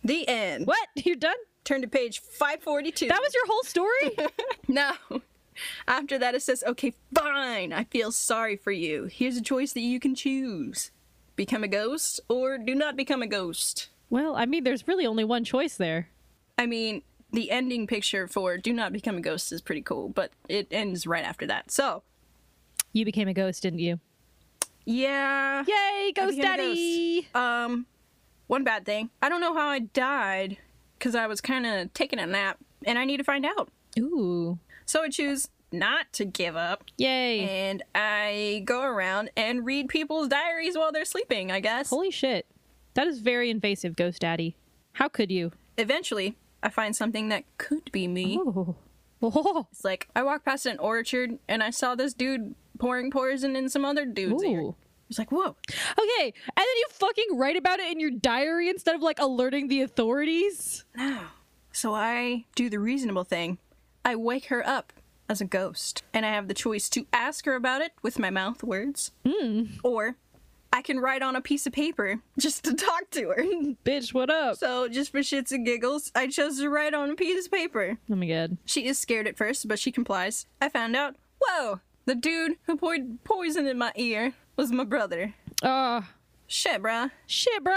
The 0.05 0.26
end. 0.26 0.66
What? 0.66 0.88
You're 1.05 1.16
done? 1.16 1.37
Turn 1.64 1.83
to 1.83 1.88
page 1.88 2.20
542. 2.20 3.09
That 3.09 3.20
was 3.20 3.35
your 3.35 3.46
whole 3.46 3.62
story? 3.62 4.28
No. 4.68 4.92
After 5.86 6.18
that, 6.18 6.34
it 6.34 6.42
says, 6.42 6.64
okay, 6.66 6.94
fine, 7.14 7.72
I 7.72 7.84
feel 7.84 8.10
sorry 8.12 8.56
for 8.56 8.72
you. 8.72 9.04
Here's 9.04 9.36
a 9.36 9.42
choice 9.42 9.72
that 9.72 9.80
you 9.80 10.00
can 10.00 10.14
choose 10.14 10.90
become 11.36 11.64
a 11.64 11.68
ghost 11.68 12.20
or 12.28 12.58
do 12.58 12.74
not 12.74 12.96
become 12.96 13.22
a 13.22 13.26
ghost. 13.26 13.88
well, 14.10 14.36
I 14.36 14.44
mean, 14.46 14.64
there's 14.64 14.86
really 14.86 15.06
only 15.06 15.24
one 15.24 15.44
choice 15.44 15.76
there. 15.76 16.08
I 16.58 16.66
mean, 16.66 17.02
the 17.32 17.50
ending 17.50 17.86
picture 17.86 18.26
for 18.28 18.58
do 18.58 18.72
not 18.72 18.92
become 18.92 19.16
a 19.16 19.20
ghost 19.22 19.50
is 19.52 19.62
pretty 19.62 19.80
cool, 19.82 20.08
but 20.10 20.30
it 20.48 20.66
ends 20.70 21.06
right 21.06 21.24
after 21.24 21.46
that. 21.46 21.70
So, 21.70 22.02
You 22.92 23.04
became 23.06 23.28
a 23.28 23.34
ghost, 23.34 23.62
didn't 23.62 23.78
you? 23.80 23.98
yeah. 24.84 25.64
Yay, 25.66 26.12
Ghost 26.12 26.38
Daddy! 26.40 27.28
Um, 27.34 27.86
one 28.48 28.64
bad 28.64 28.84
thing. 28.84 29.10
I 29.22 29.28
don't 29.28 29.40
know 29.40 29.54
how 29.54 29.68
I 29.68 29.78
died 29.80 30.58
because 30.98 31.14
I 31.14 31.26
was 31.26 31.40
kind 31.40 31.64
of 31.66 31.92
taking 31.94 32.18
a 32.18 32.26
nap 32.26 32.58
and 32.84 32.98
I 32.98 33.04
need 33.04 33.16
to 33.18 33.24
find 33.24 33.46
out. 33.46 33.70
Ooh. 33.98 34.58
So 34.92 35.05
I 35.05 35.09
choose 35.09 35.48
not 35.72 36.12
to 36.12 36.26
give 36.26 36.55
up 36.55 36.85
Yay. 36.98 37.48
and 37.48 37.83
I 37.94 38.62
go 38.66 38.83
around 38.83 39.31
and 39.38 39.64
read 39.64 39.88
people's 39.88 40.28
diaries 40.28 40.76
while 40.76 40.92
they're 40.92 41.07
sleeping, 41.07 41.50
I 41.50 41.61
guess. 41.61 41.88
Holy 41.88 42.11
shit. 42.11 42.44
That 42.92 43.07
is 43.07 43.20
very 43.20 43.48
invasive, 43.48 43.96
Ghost 43.96 44.20
Daddy. 44.20 44.55
How 44.92 45.09
could 45.09 45.31
you? 45.33 45.52
Eventually, 45.78 46.37
I 46.62 46.68
find 46.68 46.94
something 46.94 47.31
that 47.31 47.44
could 47.57 47.90
be 47.90 48.07
me. 48.07 48.38
Oh. 48.38 48.76
Oh. 49.22 49.66
It's 49.70 49.85
like 49.85 50.09
I 50.14 50.22
walked 50.24 50.44
past 50.44 50.66
an 50.66 50.78
orchard 50.78 51.38
and 51.48 51.62
I 51.62 51.70
saw 51.70 51.94
this 51.94 52.12
dude 52.12 52.55
pouring 52.78 53.11
poison 53.11 53.55
in 53.57 53.68
some 53.70 53.85
other 53.85 54.05
dude's 54.05 54.42
ear. 54.42 54.61
Ooh. 54.61 54.74
It's 55.09 55.18
like, 55.18 55.31
whoa. 55.31 55.55
Okay, 55.70 56.24
and 56.24 56.57
then 56.57 56.76
you 56.76 56.87
fucking 56.90 57.38
write 57.38 57.57
about 57.57 57.78
it 57.78 57.90
in 57.92 58.00
your 58.00 58.11
diary 58.11 58.68
instead 58.68 58.96
of 58.96 59.00
like 59.00 59.20
alerting 59.20 59.68
the 59.68 59.81
authorities. 59.81 60.85
No. 60.96 61.20
So 61.70 61.94
I 61.94 62.46
do 62.57 62.68
the 62.68 62.81
reasonable 62.81 63.22
thing. 63.22 63.59
I 64.04 64.16
wake 64.16 64.46
her 64.46 64.66
up 64.66 64.92
as 65.28 65.40
a 65.40 65.44
ghost, 65.46 66.02
and 66.12 66.26
I 66.26 66.30
have 66.30 66.48
the 66.48 66.54
choice 66.54 66.88
to 66.90 67.06
ask 67.12 67.44
her 67.46 67.54
about 67.54 67.80
it 67.82 67.92
with 68.02 68.18
my 68.18 68.30
mouth 68.30 68.62
words, 68.62 69.12
hmm. 69.26 69.64
or 69.82 70.16
I 70.72 70.82
can 70.82 70.98
write 70.98 71.22
on 71.22 71.36
a 71.36 71.40
piece 71.40 71.66
of 71.66 71.72
paper 71.72 72.20
just 72.38 72.64
to 72.64 72.74
talk 72.74 73.10
to 73.12 73.28
her. 73.28 73.36
Bitch, 73.84 74.12
what 74.12 74.30
up? 74.30 74.56
so, 74.56 74.88
just 74.88 75.12
for 75.12 75.20
shits 75.20 75.52
and 75.52 75.64
giggles, 75.64 76.10
I 76.14 76.26
chose 76.26 76.58
to 76.58 76.68
write 76.68 76.94
on 76.94 77.10
a 77.10 77.14
piece 77.14 77.46
of 77.46 77.52
paper. 77.52 77.98
Oh 78.10 78.16
my 78.16 78.26
god. 78.26 78.56
She 78.64 78.86
is 78.86 78.98
scared 78.98 79.26
at 79.28 79.36
first, 79.36 79.68
but 79.68 79.78
she 79.78 79.92
complies. 79.92 80.46
I 80.60 80.68
found 80.68 80.96
out, 80.96 81.16
whoa, 81.40 81.80
the 82.06 82.14
dude 82.14 82.56
who 82.64 82.76
poured 82.76 83.22
poison 83.24 83.66
in 83.66 83.78
my 83.78 83.92
ear 83.96 84.34
was 84.56 84.72
my 84.72 84.84
brother. 84.84 85.34
Oh, 85.62 86.06
Shit, 86.46 86.82
bruh. 86.82 87.10
shit, 87.26 87.64
bruh. 87.64 87.76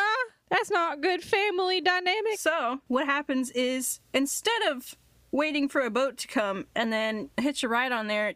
That's 0.50 0.70
not 0.72 1.02
good 1.02 1.24
family 1.24 1.82
dynamics. 1.82 2.42
So, 2.42 2.82
what 2.88 3.06
happens 3.06 3.50
is 3.52 4.00
instead 4.14 4.62
of 4.70 4.96
waiting 5.36 5.68
for 5.68 5.82
a 5.82 5.90
boat 5.90 6.18
to 6.18 6.28
come 6.28 6.66
and 6.76 6.92
then 6.94 7.30
hitch 7.38 7.62
a 7.64 7.68
ride 7.68 7.92
on 7.92 8.08
there, 8.08 8.36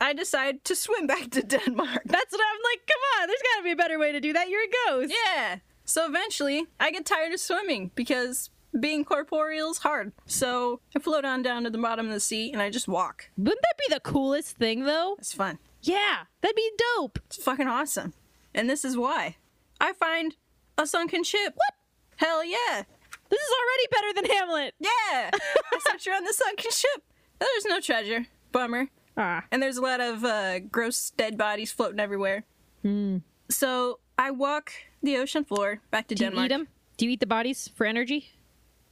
I 0.00 0.12
decide 0.12 0.64
to 0.64 0.76
swim 0.76 1.06
back 1.14 1.30
to 1.32 1.42
Denmark. 1.42 2.02
That's 2.04 2.32
what 2.32 2.40
I'm 2.40 2.62
like. 2.70 2.86
Come 2.86 3.20
on, 3.20 3.28
there's 3.28 3.42
got 3.42 3.58
to 3.58 3.64
be 3.64 3.72
a 3.72 3.76
better 3.76 3.98
way 3.98 4.12
to 4.12 4.20
do 4.20 4.32
that. 4.32 4.48
You're 4.48 4.64
a 4.64 4.88
ghost. 4.88 5.14
Yeah. 5.26 5.58
So 5.84 6.06
eventually, 6.06 6.66
I 6.80 6.90
get 6.90 7.04
tired 7.04 7.32
of 7.32 7.40
swimming 7.40 7.90
because 7.94 8.50
being 8.78 9.04
corporeal 9.04 9.70
is 9.70 9.78
hard. 9.78 10.12
So 10.26 10.80
I 10.94 11.00
float 11.00 11.24
on 11.24 11.42
down 11.42 11.64
to 11.64 11.70
the 11.70 11.78
bottom 11.78 12.06
of 12.06 12.12
the 12.12 12.20
sea 12.20 12.52
and 12.52 12.62
I 12.62 12.70
just 12.70 12.88
walk. 12.88 13.30
Wouldn't 13.36 13.62
that 13.62 13.88
be 13.88 13.94
the 13.94 14.00
coolest 14.00 14.56
thing, 14.56 14.84
though? 14.84 15.16
It's 15.18 15.32
fun. 15.32 15.58
Yeah, 15.82 16.24
that'd 16.40 16.56
be 16.56 16.70
dope. 16.96 17.18
It's 17.26 17.42
fucking 17.42 17.68
awesome. 17.68 18.12
And 18.54 18.68
this 18.68 18.84
is 18.84 18.96
why. 18.96 19.36
I 19.80 19.92
find 19.92 20.36
a 20.78 20.86
sunken 20.86 21.24
ship. 21.24 21.54
What? 21.54 21.74
Hell 22.16 22.44
yeah. 22.44 22.84
This 23.30 23.40
is 23.40 23.50
already 23.60 23.86
better 23.90 24.12
than 24.14 24.36
Hamlet. 24.36 24.74
Yeah. 24.78 25.30
Except 25.74 26.06
you're 26.06 26.14
on 26.14 26.24
the 26.24 26.32
sunken 26.32 26.70
ship. 26.70 27.02
There's 27.38 27.64
no 27.66 27.80
treasure. 27.80 28.26
Bummer. 28.52 28.88
Ah. 29.16 29.44
And 29.50 29.62
there's 29.62 29.76
a 29.76 29.82
lot 29.82 30.00
of 30.00 30.24
uh, 30.24 30.58
gross 30.60 31.10
dead 31.10 31.36
bodies 31.38 31.72
floating 31.72 32.00
everywhere. 32.00 32.44
Hmm. 32.82 33.18
So 33.48 33.98
I 34.18 34.30
walk 34.30 34.72
the 35.02 35.16
ocean 35.16 35.44
floor 35.44 35.80
back 35.90 36.08
to 36.08 36.14
Denmark. 36.14 36.34
Do 36.34 36.40
you 36.40 36.44
eat 36.44 36.48
them? 36.64 36.68
Do 36.96 37.04
you 37.06 37.10
eat 37.12 37.20
the 37.20 37.26
bodies 37.26 37.70
for 37.74 37.86
energy? 37.86 38.30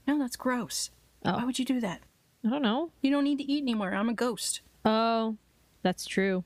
No, 0.07 0.19
that's 0.19 0.37
gross. 0.37 0.91
Oh. 1.25 1.33
Why 1.37 1.45
would 1.45 1.59
you 1.59 1.65
do 1.65 1.81
that? 1.81 2.01
I 2.47 2.51
don't 2.51 2.63
know. 2.63 2.91
You 3.01 3.11
don't 3.11 3.25
need 3.25 3.39
to 3.39 3.51
eat 3.51 3.63
anymore. 3.63 3.95
I'm 3.95 4.09
a 4.11 4.15
ghost. 4.15 4.61
Oh, 4.85 5.37
that's 5.83 6.05
true. 6.05 6.45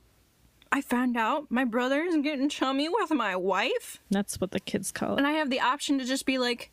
I 0.71 0.81
found 0.81 1.17
out 1.17 1.51
my 1.51 1.65
brother 1.65 2.03
is 2.03 2.15
getting 2.19 2.49
chummy 2.49 2.89
with 2.89 3.11
my 3.11 3.35
wife, 3.35 3.99
That's 4.11 4.39
what 4.41 4.51
the 4.51 4.61
kids 4.61 4.93
call 4.93 5.15
it. 5.15 5.19
and 5.19 5.27
I 5.27 5.33
have 5.33 5.49
the 5.51 5.61
option 5.61 5.99
to 5.99 6.05
just 6.05 6.27
be 6.27 6.37
like, 6.39 6.71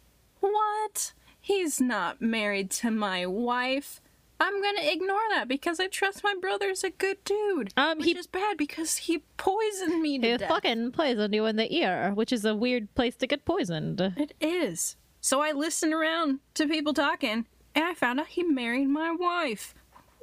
What? 0.52 1.14
He's 1.42 1.80
not 1.82 2.22
married 2.22 2.72
to 2.72 2.92
my 2.92 3.26
wife. 3.26 4.02
I'm 4.40 4.62
gonna 4.62 4.82
ignore 4.82 5.22
that 5.30 5.48
because 5.48 5.80
I 5.80 5.88
trust 5.88 6.24
my 6.24 6.36
brother's 6.40 6.84
a 6.84 6.90
good 6.90 7.24
dude. 7.24 7.72
Um, 7.78 8.00
which 8.00 8.08
he- 8.08 8.18
is 8.18 8.28
bad 8.28 8.58
because 8.58 8.98
he 8.98 9.20
poisoned 9.38 10.02
me 10.02 10.20
to 10.20 10.32
He 10.32 10.38
death. 10.38 10.50
fucking 10.50 10.92
poisoned 10.92 11.34
you 11.34 11.46
in 11.46 11.56
the 11.56 11.74
ear, 11.74 12.12
which 12.14 12.34
is 12.34 12.44
a 12.46 12.54
weird 12.56 12.94
place 12.96 13.16
to 13.18 13.28
get 13.28 13.46
poisoned. 13.46 14.02
It 14.18 14.34
is. 14.42 14.98
So 15.22 15.42
I 15.42 15.52
listened 15.52 15.94
around 15.94 16.40
to 16.56 16.68
people 16.68 16.94
talking, 16.94 17.46
and 17.74 17.86
I 17.86 17.94
found 17.94 18.20
out 18.20 18.28
he 18.28 18.44
married 18.44 18.90
my 18.90 19.12
wife. 19.12 19.74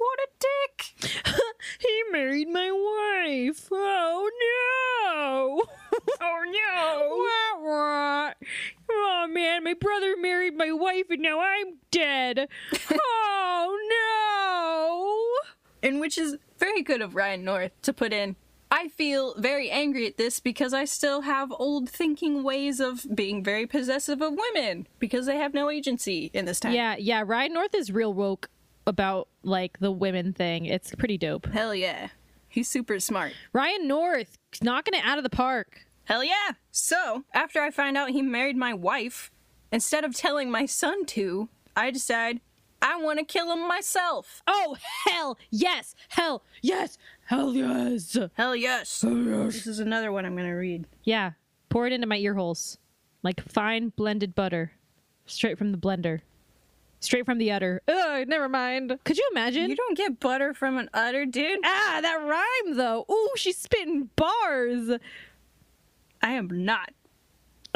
What 0.03 0.19
a 0.19 0.27
dick! 0.39 1.33
he 1.79 2.03
married 2.11 2.49
my 2.49 2.71
wife. 2.71 3.69
Oh 3.71 4.29
no! 4.41 5.63
Oh 6.19 7.55
Wah, 7.55 7.63
wah. 7.63 8.33
Oh 8.89 9.27
man, 9.29 9.63
my 9.63 9.73
brother 9.73 10.15
married 10.17 10.57
my 10.57 10.71
wife 10.71 11.05
and 11.09 11.21
now 11.21 11.39
I'm 11.39 11.77
dead. 11.91 12.49
oh 12.91 13.77
no! 15.81 15.87
And 15.87 16.01
which 16.01 16.17
is 16.17 16.37
very 16.57 16.81
good 16.81 17.01
of 17.01 17.15
Ryan 17.15 17.45
North 17.45 17.71
to 17.83 17.93
put 17.93 18.11
in. 18.11 18.35
I 18.71 18.87
feel 18.89 19.35
very 19.37 19.69
angry 19.69 20.07
at 20.07 20.17
this 20.17 20.39
because 20.39 20.73
I 20.73 20.85
still 20.85 21.21
have 21.21 21.53
old 21.57 21.89
thinking 21.89 22.43
ways 22.43 22.79
of 22.79 23.05
being 23.13 23.43
very 23.43 23.67
possessive 23.67 24.21
of 24.21 24.33
women 24.33 24.87
because 24.99 25.27
they 25.27 25.37
have 25.37 25.53
no 25.53 25.69
agency 25.69 26.31
in 26.33 26.45
this 26.45 26.63
no! 26.63 26.69
time. 26.69 26.75
Yeah, 26.75 26.95
yeah, 26.97 27.23
Ryan 27.25 27.53
North 27.53 27.75
is 27.75 27.91
real 27.91 28.13
woke 28.13 28.49
about 28.85 29.27
like 29.43 29.79
the 29.79 29.91
women 29.91 30.33
thing. 30.33 30.65
It's 30.65 30.93
pretty 30.95 31.17
dope. 31.17 31.47
Hell 31.47 31.73
yeah. 31.75 32.09
He's 32.47 32.69
super 32.69 32.99
smart. 32.99 33.33
Ryan 33.51 33.87
North 33.87 34.37
knocking 34.61 34.93
it 34.93 35.03
out 35.03 35.17
of 35.17 35.23
the 35.23 35.29
park. 35.29 35.85
Hell 36.05 36.23
yeah. 36.23 36.51
So, 36.71 37.23
after 37.33 37.61
I 37.61 37.71
find 37.71 37.97
out 37.97 38.09
he 38.09 38.21
married 38.21 38.57
my 38.57 38.73
wife, 38.73 39.31
instead 39.71 40.03
of 40.03 40.15
telling 40.15 40.51
my 40.51 40.65
son 40.65 41.05
to, 41.07 41.49
I 41.75 41.91
decide 41.91 42.41
I 42.81 42.97
want 42.97 43.17
to 43.19 43.25
kill 43.25 43.51
him 43.51 43.65
myself. 43.65 44.43
Oh 44.45 44.75
hell 45.05 45.37
yes, 45.49 45.95
hell 46.09 46.43
yes, 46.61 46.97
hell 47.25 47.55
yes. 47.55 48.17
Hell 48.35 48.55
yes. 48.55 49.01
This 49.01 49.65
is 49.65 49.79
another 49.79 50.11
one 50.11 50.25
I'm 50.25 50.35
going 50.35 50.47
to 50.47 50.53
read. 50.53 50.85
Yeah, 51.03 51.31
pour 51.69 51.87
it 51.87 51.93
into 51.93 52.07
my 52.07 52.17
ear 52.17 52.33
holes, 52.33 52.77
like 53.23 53.41
fine 53.49 53.93
blended 53.95 54.35
butter, 54.35 54.73
straight 55.25 55.57
from 55.57 55.71
the 55.71 55.77
blender, 55.77 56.21
straight 57.03 57.25
from 57.25 57.37
the 57.37 57.51
udder. 57.51 57.81
Ugh, 57.87 58.27
never 58.27 58.49
mind. 58.49 58.97
Could 59.03 59.17
you 59.17 59.27
imagine? 59.31 59.69
You 59.69 59.75
don't 59.75 59.97
get 59.97 60.19
butter 60.19 60.53
from 60.53 60.77
an 60.77 60.89
udder, 60.93 61.25
dude. 61.25 61.59
ah, 61.63 61.99
that 62.01 62.15
rhyme 62.15 62.77
though. 62.77 63.05
Ooh, 63.11 63.29
she's 63.35 63.57
spitting 63.57 64.09
bars. 64.15 64.91
I 66.21 66.31
am 66.33 66.47
not. 66.65 66.91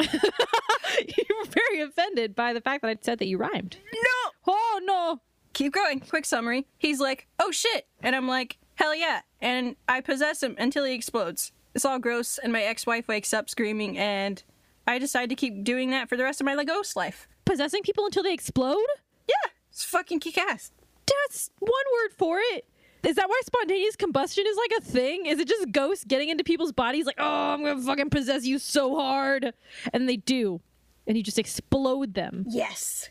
you 0.00 0.08
were 0.08 1.50
very 1.50 1.80
offended 1.80 2.34
by 2.34 2.52
the 2.52 2.60
fact 2.60 2.82
that 2.82 2.88
I 2.88 2.96
said 3.00 3.18
that 3.18 3.26
you 3.26 3.36
rhymed. 3.38 3.76
No! 3.92 4.30
Oh 4.46 4.80
no. 4.84 5.20
Keep 5.52 5.72
going. 5.74 6.00
Quick 6.00 6.24
summary. 6.24 6.66
He's 6.78 7.00
like, 7.00 7.26
oh 7.38 7.50
shit. 7.50 7.86
And 8.02 8.14
I'm 8.14 8.28
like, 8.28 8.58
hell 8.76 8.94
yeah. 8.94 9.22
And 9.40 9.76
I 9.88 10.00
possess 10.00 10.42
him 10.42 10.54
until 10.58 10.84
he 10.84 10.94
explodes. 10.94 11.52
It's 11.74 11.84
all 11.84 11.98
gross, 11.98 12.38
and 12.38 12.52
my 12.52 12.62
ex 12.62 12.86
wife 12.86 13.06
wakes 13.08 13.32
up 13.32 13.48
screaming, 13.50 13.98
and 13.98 14.42
I 14.86 14.98
decide 14.98 15.28
to 15.28 15.34
keep 15.34 15.64
doing 15.64 15.90
that 15.90 16.08
for 16.08 16.16
the 16.16 16.24
rest 16.24 16.40
of 16.40 16.44
my 16.46 16.64
ghost 16.64 16.96
life. 16.96 17.28
Possessing 17.44 17.82
people 17.82 18.06
until 18.06 18.22
they 18.22 18.32
explode? 18.32 18.86
Yeah, 19.28 19.50
it's 19.70 19.84
fucking 19.84 20.20
kick 20.20 20.38
ass. 20.38 20.72
That's 21.06 21.50
one 21.58 21.70
word 21.70 22.12
for 22.16 22.38
it. 22.38 22.64
Is 23.04 23.16
that 23.16 23.28
why 23.28 23.40
spontaneous 23.46 23.96
combustion 23.96 24.44
is 24.46 24.56
like 24.56 24.80
a 24.80 24.84
thing? 24.84 25.26
Is 25.26 25.38
it 25.38 25.48
just 25.48 25.70
ghosts 25.70 26.04
getting 26.04 26.30
into 26.30 26.42
people's 26.42 26.72
bodies 26.72 27.06
like, 27.06 27.16
oh, 27.18 27.24
I'm 27.52 27.62
gonna 27.62 27.80
fucking 27.80 28.10
possess 28.10 28.44
you 28.44 28.58
so 28.58 28.96
hard? 28.96 29.52
And 29.92 30.08
they 30.08 30.16
do. 30.16 30.60
And 31.06 31.16
you 31.16 31.22
just 31.22 31.38
explode 31.38 32.14
them. 32.14 32.44
Yes. 32.48 33.08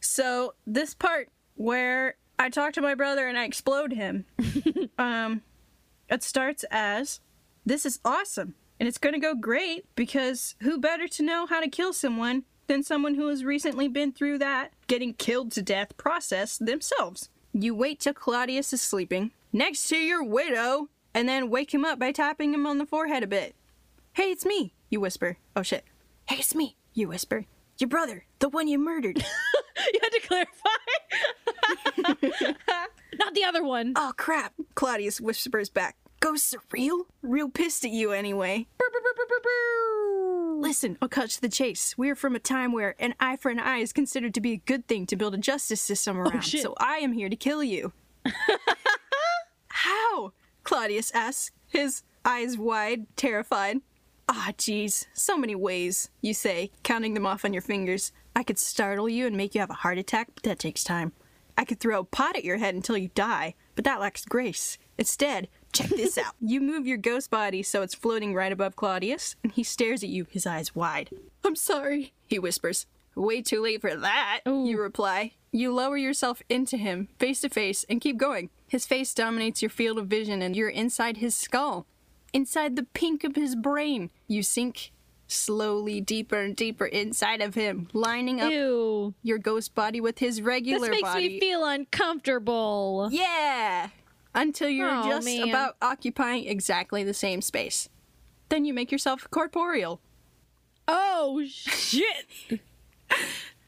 So 0.00 0.54
this 0.66 0.94
part 0.94 1.28
where 1.54 2.16
I 2.38 2.48
talk 2.50 2.72
to 2.74 2.80
my 2.82 2.94
brother 2.94 3.28
and 3.28 3.38
I 3.38 3.44
explode 3.44 3.92
him, 3.92 4.24
um, 4.98 5.42
it 6.08 6.22
starts 6.22 6.64
as, 6.70 7.20
"This 7.64 7.86
is 7.86 8.00
awesome, 8.04 8.54
and 8.78 8.88
it's 8.88 8.98
gonna 8.98 9.20
go 9.20 9.34
great 9.34 9.84
because 9.94 10.56
who 10.60 10.78
better 10.78 11.06
to 11.06 11.22
know 11.22 11.46
how 11.46 11.60
to 11.60 11.68
kill 11.68 11.92
someone 11.92 12.44
than 12.70 12.84
someone 12.84 13.16
who 13.16 13.26
has 13.26 13.44
recently 13.44 13.88
been 13.88 14.12
through 14.12 14.38
that 14.38 14.72
getting 14.86 15.12
killed 15.14 15.50
to 15.52 15.62
death 15.62 15.96
process 15.96 16.56
themselves." 16.56 17.28
You 17.52 17.74
wait 17.74 17.98
till 17.98 18.14
Claudius 18.14 18.72
is 18.72 18.80
sleeping 18.80 19.32
next 19.52 19.88
to 19.88 19.96
your 19.96 20.22
widow, 20.22 20.88
and 21.12 21.28
then 21.28 21.50
wake 21.50 21.74
him 21.74 21.84
up 21.84 21.98
by 21.98 22.12
tapping 22.12 22.54
him 22.54 22.66
on 22.66 22.78
the 22.78 22.86
forehead 22.86 23.24
a 23.24 23.26
bit. 23.26 23.56
Hey, 24.12 24.30
it's 24.30 24.46
me, 24.46 24.72
you 24.88 25.00
whisper. 25.00 25.36
Oh 25.56 25.62
shit. 25.62 25.84
Hey, 26.26 26.36
it's 26.36 26.54
me, 26.54 26.76
you 26.94 27.08
whisper. 27.08 27.46
Your 27.78 27.88
brother, 27.88 28.24
the 28.38 28.48
one 28.48 28.68
you 28.68 28.78
murdered. 28.78 29.18
you 29.92 30.00
had 30.00 30.10
to 30.10 30.20
clarify. 30.20 30.68
Not 33.18 33.34
the 33.34 33.44
other 33.44 33.64
one. 33.64 33.94
oh 33.96 34.12
crap, 34.16 34.52
Claudius 34.76 35.20
whispers 35.20 35.70
back. 35.70 35.96
Ghosts 36.20 36.54
are 36.54 36.62
real? 36.70 37.06
Real 37.22 37.48
pissed 37.48 37.84
at 37.84 37.90
you 37.90 38.12
anyway. 38.12 38.66
Brr, 38.78 38.86
brr, 38.90 39.00
brr. 39.02 39.99
Listen, 40.60 40.98
I'll 41.00 41.08
cut 41.08 41.30
to 41.30 41.40
the 41.40 41.48
chase. 41.48 41.96
We're 41.96 42.14
from 42.14 42.36
a 42.36 42.38
time 42.38 42.72
where 42.72 42.94
an 42.98 43.14
eye 43.18 43.36
for 43.36 43.50
an 43.50 43.58
eye 43.58 43.78
is 43.78 43.94
considered 43.94 44.34
to 44.34 44.42
be 44.42 44.52
a 44.52 44.56
good 44.58 44.86
thing 44.86 45.06
to 45.06 45.16
build 45.16 45.32
a 45.32 45.38
justice 45.38 45.80
system 45.80 46.18
around, 46.18 46.42
shit. 46.42 46.60
so 46.62 46.74
I 46.78 46.96
am 46.96 47.12
here 47.12 47.30
to 47.30 47.36
kill 47.36 47.64
you. 47.64 47.94
How? 49.68 50.32
Claudius 50.62 51.10
asks, 51.12 51.50
his 51.66 52.02
eyes 52.26 52.58
wide, 52.58 53.06
terrified. 53.16 53.80
Ah, 54.28 54.52
jeez, 54.58 55.06
so 55.14 55.38
many 55.38 55.54
ways, 55.54 56.10
you 56.20 56.34
say, 56.34 56.70
counting 56.82 57.14
them 57.14 57.24
off 57.24 57.46
on 57.46 57.54
your 57.54 57.62
fingers. 57.62 58.12
I 58.36 58.42
could 58.42 58.58
startle 58.58 59.08
you 59.08 59.26
and 59.26 59.36
make 59.38 59.54
you 59.54 59.62
have 59.62 59.70
a 59.70 59.74
heart 59.74 59.96
attack, 59.96 60.28
but 60.34 60.42
that 60.42 60.58
takes 60.58 60.84
time. 60.84 61.12
I 61.56 61.64
could 61.64 61.80
throw 61.80 62.00
a 62.00 62.04
pot 62.04 62.36
at 62.36 62.44
your 62.44 62.58
head 62.58 62.74
until 62.74 62.98
you 62.98 63.08
die, 63.14 63.54
but 63.74 63.84
that 63.84 63.98
lacks 63.98 64.26
grace. 64.26 64.76
Instead, 64.98 65.48
check 65.72 65.88
this 65.88 66.18
out. 66.18 66.34
You 66.40 66.60
move 66.60 66.86
your 66.86 66.96
ghost 66.96 67.30
body 67.30 67.62
so 67.62 67.82
it's 67.82 67.94
floating 67.94 68.34
right 68.34 68.52
above 68.52 68.76
Claudius, 68.76 69.36
and 69.42 69.52
he 69.52 69.62
stares 69.62 70.02
at 70.02 70.08
you, 70.08 70.26
his 70.30 70.46
eyes 70.46 70.74
wide. 70.74 71.10
I'm 71.44 71.56
sorry, 71.56 72.12
he 72.26 72.38
whispers. 72.38 72.86
Way 73.14 73.42
too 73.42 73.60
late 73.62 73.80
for 73.80 73.94
that, 73.94 74.40
Ooh. 74.48 74.66
you 74.66 74.80
reply. 74.80 75.32
You 75.52 75.72
lower 75.74 75.96
yourself 75.96 76.42
into 76.48 76.76
him, 76.76 77.08
face 77.18 77.40
to 77.40 77.48
face, 77.48 77.84
and 77.88 78.00
keep 78.00 78.16
going. 78.16 78.50
His 78.68 78.86
face 78.86 79.12
dominates 79.12 79.62
your 79.62 79.70
field 79.70 79.98
of 79.98 80.06
vision, 80.06 80.42
and 80.42 80.54
you're 80.54 80.68
inside 80.68 81.16
his 81.16 81.34
skull. 81.34 81.86
Inside 82.32 82.76
the 82.76 82.84
pink 82.84 83.24
of 83.24 83.34
his 83.34 83.56
brain, 83.56 84.10
you 84.28 84.44
sink 84.44 84.92
slowly 85.26 86.00
deeper 86.00 86.40
and 86.40 86.54
deeper 86.54 86.86
inside 86.86 87.40
of 87.40 87.54
him, 87.54 87.88
lining 87.92 88.40
up 88.40 88.50
Ew. 88.52 89.14
your 89.22 89.38
ghost 89.38 89.74
body 89.74 90.00
with 90.00 90.18
his 90.18 90.40
regular 90.40 90.86
body. 90.86 90.90
This 90.90 91.02
makes 91.02 91.14
body. 91.14 91.28
me 91.28 91.40
feel 91.40 91.64
uncomfortable. 91.64 93.08
Yeah! 93.10 93.88
Until 94.34 94.68
you're 94.68 94.90
Aw, 94.90 95.08
just 95.08 95.24
man. 95.24 95.48
about 95.48 95.76
occupying 95.82 96.46
exactly 96.46 97.02
the 97.02 97.14
same 97.14 97.42
space. 97.42 97.88
Then 98.48 98.64
you 98.64 98.72
make 98.74 98.92
yourself 98.92 99.26
corporeal. 99.30 100.00
Oh 100.86 101.44
shit! 101.46 102.26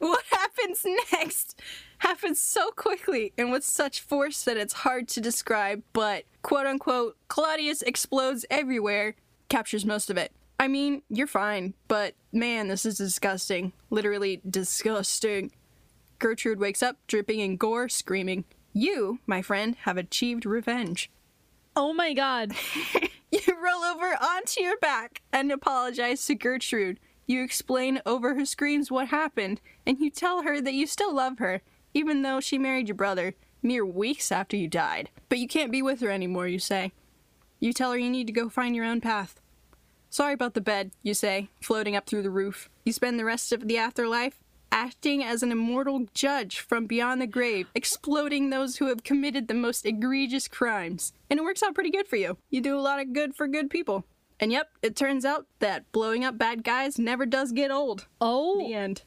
What 0.02 0.24
happens 0.32 0.84
next 1.12 1.60
happens 1.98 2.42
so 2.42 2.72
quickly 2.72 3.32
and 3.38 3.52
with 3.52 3.62
such 3.62 4.00
force 4.00 4.42
that 4.42 4.56
it's 4.56 4.72
hard 4.72 5.06
to 5.10 5.20
describe, 5.20 5.84
but 5.92 6.24
quote 6.42 6.66
unquote, 6.66 7.16
Claudius 7.28 7.82
explodes 7.82 8.44
everywhere, 8.50 9.14
captures 9.48 9.86
most 9.86 10.10
of 10.10 10.16
it. 10.16 10.32
I 10.58 10.66
mean, 10.66 11.02
you're 11.08 11.28
fine, 11.28 11.74
but 11.86 12.16
man, 12.32 12.66
this 12.66 12.84
is 12.84 12.96
disgusting. 12.96 13.74
Literally 13.90 14.40
disgusting. 14.48 15.52
Gertrude 16.18 16.58
wakes 16.58 16.82
up, 16.82 16.96
dripping 17.06 17.38
in 17.38 17.56
gore, 17.56 17.88
screaming. 17.88 18.44
You, 18.72 19.20
my 19.26 19.42
friend, 19.42 19.76
have 19.82 19.96
achieved 19.96 20.46
revenge. 20.46 21.10
oh 21.76 21.92
my 21.92 22.12
god! 22.12 22.52
You 23.34 23.40
roll 23.64 23.82
over 23.82 24.14
onto 24.20 24.60
your 24.60 24.76
back 24.76 25.22
and 25.32 25.50
apologize 25.50 26.26
to 26.26 26.34
Gertrude. 26.34 27.00
You 27.26 27.42
explain 27.42 28.02
over 28.04 28.34
her 28.34 28.44
screams 28.44 28.90
what 28.90 29.08
happened, 29.08 29.62
and 29.86 29.98
you 30.00 30.10
tell 30.10 30.42
her 30.42 30.60
that 30.60 30.74
you 30.74 30.86
still 30.86 31.14
love 31.14 31.38
her, 31.38 31.62
even 31.94 32.20
though 32.20 32.40
she 32.40 32.58
married 32.58 32.88
your 32.88 32.94
brother 32.94 33.34
mere 33.62 33.86
weeks 33.86 34.30
after 34.30 34.54
you 34.54 34.68
died. 34.68 35.08
But 35.30 35.38
you 35.38 35.48
can't 35.48 35.72
be 35.72 35.80
with 35.80 36.00
her 36.00 36.10
anymore, 36.10 36.46
you 36.46 36.58
say. 36.58 36.92
You 37.58 37.72
tell 37.72 37.92
her 37.92 37.98
you 37.98 38.10
need 38.10 38.26
to 38.26 38.34
go 38.34 38.50
find 38.50 38.76
your 38.76 38.84
own 38.84 39.00
path. 39.00 39.40
Sorry 40.10 40.34
about 40.34 40.52
the 40.52 40.60
bed, 40.60 40.90
you 41.02 41.14
say, 41.14 41.48
floating 41.62 41.96
up 41.96 42.04
through 42.06 42.24
the 42.24 42.28
roof. 42.28 42.68
You 42.84 42.92
spend 42.92 43.18
the 43.18 43.24
rest 43.24 43.50
of 43.50 43.66
the 43.66 43.78
afterlife 43.78 44.41
acting 44.72 45.22
as 45.22 45.42
an 45.42 45.52
immortal 45.52 46.06
judge 46.14 46.58
from 46.60 46.86
beyond 46.86 47.20
the 47.20 47.26
grave, 47.26 47.68
exploding 47.74 48.50
those 48.50 48.76
who 48.78 48.88
have 48.88 49.04
committed 49.04 49.46
the 49.46 49.54
most 49.54 49.86
egregious 49.86 50.48
crimes. 50.48 51.12
And 51.30 51.38
it 51.38 51.44
works 51.44 51.62
out 51.62 51.74
pretty 51.74 51.90
good 51.90 52.08
for 52.08 52.16
you. 52.16 52.38
You 52.50 52.60
do 52.60 52.76
a 52.76 52.80
lot 52.80 52.98
of 52.98 53.12
good 53.12 53.36
for 53.36 53.46
good 53.46 53.70
people. 53.70 54.04
And 54.40 54.50
yep, 54.50 54.70
it 54.82 54.96
turns 54.96 55.24
out 55.24 55.46
that 55.60 55.90
blowing 55.92 56.24
up 56.24 56.36
bad 56.38 56.64
guys 56.64 56.98
never 56.98 57.26
does 57.26 57.52
get 57.52 57.70
old. 57.70 58.08
Oh 58.20 58.66
The 58.66 58.74
end. 58.74 59.02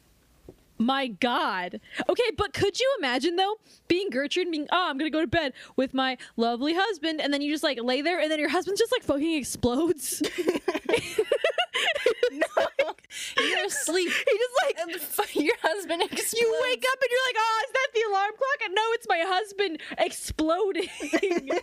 my 0.78 1.08
god! 1.08 1.80
Okay, 2.08 2.30
but 2.38 2.54
could 2.54 2.78
you 2.80 2.94
imagine 2.98 3.36
though 3.36 3.56
being 3.88 4.08
Gertrude, 4.08 4.46
and 4.46 4.52
being 4.52 4.66
oh 4.72 4.86
I'm 4.88 4.96
gonna 4.96 5.10
go 5.10 5.20
to 5.20 5.26
bed 5.26 5.52
with 5.74 5.92
my 5.92 6.16
lovely 6.36 6.72
husband, 6.74 7.20
and 7.20 7.34
then 7.34 7.42
you 7.42 7.52
just 7.52 7.64
like 7.64 7.78
lay 7.82 8.00
there, 8.00 8.18
and 8.20 8.30
then 8.30 8.38
your 8.38 8.48
husband 8.48 8.78
just 8.78 8.92
like 8.92 9.02
fucking 9.02 9.34
explodes. 9.34 10.22
You're 13.38 13.66
asleep. 13.66 14.08
he 14.10 14.38
just 14.38 15.18
like 15.18 15.34
your 15.36 15.56
husband 15.62 16.02
explodes. 16.02 16.34
you 16.34 16.60
wake 16.62 16.84
up 16.90 16.98
and 17.00 17.10
you're 17.10 17.26
like, 17.28 17.36
oh, 17.38 17.62
is 17.66 17.72
that 17.72 17.88
the 17.94 18.02
alarm 18.10 18.30
clock? 18.36 18.60
And 18.64 18.74
no, 18.74 18.82
it's 18.92 19.06
my 19.08 19.22
husband 19.26 19.80
exploding. 19.98 21.50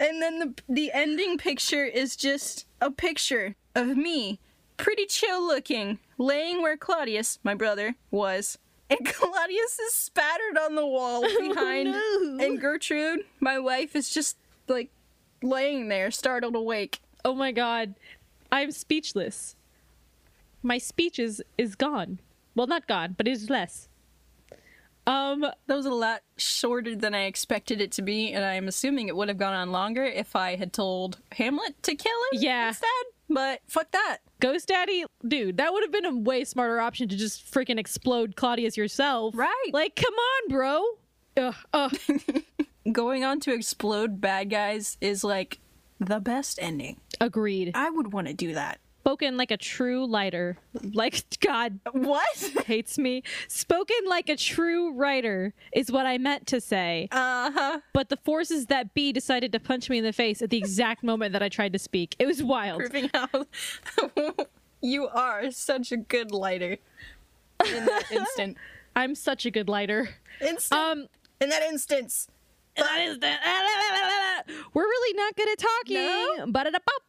And 0.00 0.22
then 0.22 0.38
the 0.38 0.54
the 0.66 0.92
ending 0.94 1.36
picture 1.36 1.84
is 1.84 2.16
just 2.16 2.64
a 2.80 2.90
picture 2.90 3.54
of 3.74 3.98
me, 3.98 4.40
pretty 4.78 5.04
chill 5.04 5.46
looking, 5.46 5.98
laying 6.16 6.62
where 6.62 6.78
Claudius, 6.78 7.38
my 7.44 7.54
brother, 7.54 7.94
was. 8.10 8.56
And 8.88 8.98
Claudius 9.04 9.78
is 9.78 9.92
spattered 9.92 10.56
on 10.58 10.74
the 10.74 10.86
wall 10.86 11.20
behind. 11.20 11.90
no. 11.92 12.38
And 12.40 12.58
Gertrude, 12.58 13.26
my 13.40 13.58
wife, 13.58 13.94
is 13.94 14.08
just 14.08 14.38
like 14.68 14.88
laying 15.42 15.88
there, 15.88 16.10
startled 16.10 16.56
awake. 16.56 17.02
oh 17.26 17.34
my 17.34 17.52
god, 17.52 17.94
I'm 18.50 18.70
speechless. 18.72 19.54
My 20.62 20.78
speech 20.78 21.18
is 21.18 21.42
is 21.58 21.74
gone. 21.74 22.20
Well, 22.54 22.66
not 22.66 22.86
gone, 22.86 23.14
but 23.16 23.26
it 23.28 23.32
is 23.32 23.48
less. 23.50 23.88
Um, 25.06 25.40
That 25.66 25.74
was 25.74 25.86
a 25.86 25.90
lot 25.94 26.22
shorter 26.36 26.94
than 26.94 27.14
I 27.14 27.22
expected 27.24 27.80
it 27.80 27.90
to 27.92 28.02
be, 28.02 28.32
and 28.32 28.44
I'm 28.44 28.68
assuming 28.68 29.08
it 29.08 29.16
would 29.16 29.28
have 29.28 29.38
gone 29.38 29.54
on 29.54 29.72
longer 29.72 30.04
if 30.04 30.36
I 30.36 30.56
had 30.56 30.72
told 30.72 31.18
Hamlet 31.32 31.82
to 31.84 31.94
kill 31.94 32.12
him 32.32 32.40
Yeah. 32.42 32.68
instead. 32.68 32.88
But 33.28 33.60
fuck 33.68 33.90
that. 33.92 34.18
Ghost 34.40 34.68
Daddy, 34.68 35.04
dude, 35.26 35.56
that 35.58 35.72
would 35.72 35.82
have 35.84 35.92
been 35.92 36.04
a 36.04 36.14
way 36.16 36.44
smarter 36.44 36.80
option 36.80 37.08
to 37.08 37.16
just 37.16 37.50
freaking 37.50 37.78
explode 37.78 38.34
Claudius 38.36 38.76
yourself. 38.76 39.34
Right. 39.36 39.70
Like, 39.72 39.94
come 39.96 40.14
on, 40.14 40.48
bro. 40.48 40.84
Ugh, 41.36 41.54
ugh. 41.72 41.96
Going 42.92 43.24
on 43.24 43.38
to 43.40 43.52
explode 43.54 44.20
bad 44.20 44.50
guys 44.50 44.96
is 45.00 45.22
like 45.22 45.60
the 46.00 46.18
best 46.18 46.58
ending. 46.60 47.00
Agreed. 47.20 47.72
I 47.74 47.90
would 47.90 48.12
want 48.12 48.26
to 48.26 48.34
do 48.34 48.52
that. 48.54 48.80
Spoken 49.00 49.36
like 49.38 49.50
a 49.50 49.56
true 49.56 50.06
lighter. 50.06 50.58
Like, 50.92 51.24
God 51.40 51.80
What? 51.92 52.36
hates 52.66 52.98
me. 52.98 53.22
Spoken 53.48 53.96
like 54.06 54.28
a 54.28 54.36
true 54.36 54.92
writer 54.92 55.54
is 55.72 55.90
what 55.90 56.04
I 56.04 56.18
meant 56.18 56.46
to 56.48 56.60
say. 56.60 57.08
Uh 57.10 57.50
huh. 57.50 57.80
But 57.94 58.10
the 58.10 58.18
forces 58.18 58.66
that 58.66 58.92
be 58.92 59.10
decided 59.12 59.52
to 59.52 59.58
punch 59.60 59.88
me 59.88 59.98
in 59.98 60.04
the 60.04 60.12
face 60.12 60.42
at 60.42 60.50
the 60.50 60.58
exact 60.58 61.02
moment 61.02 61.32
that 61.32 61.42
I 61.42 61.48
tried 61.48 61.72
to 61.72 61.78
speak. 61.78 62.14
It 62.18 62.26
was 62.26 62.42
wild. 62.42 62.78
Proving 62.80 63.10
how 63.14 63.46
you 64.82 65.08
are 65.08 65.50
such 65.50 65.92
a 65.92 65.96
good 65.96 66.30
lighter 66.30 66.76
in 67.66 67.84
that 67.86 68.04
instant. 68.12 68.58
I'm 68.94 69.14
such 69.14 69.46
a 69.46 69.50
good 69.50 69.68
lighter. 69.68 70.10
Instant. 70.42 70.78
Um, 70.80 71.06
in 71.40 71.48
that 71.48 71.62
instance. 71.62 72.28
that 72.76 73.00
is 73.00 73.18
the- 73.18 74.54
We're 74.74 74.82
really 74.82 75.16
not 75.16 75.36
good 75.36 75.48
at 75.48 75.58
talking. 75.58 75.96
No? 75.96 76.46
Ba-da-da-bop. 76.52 77.02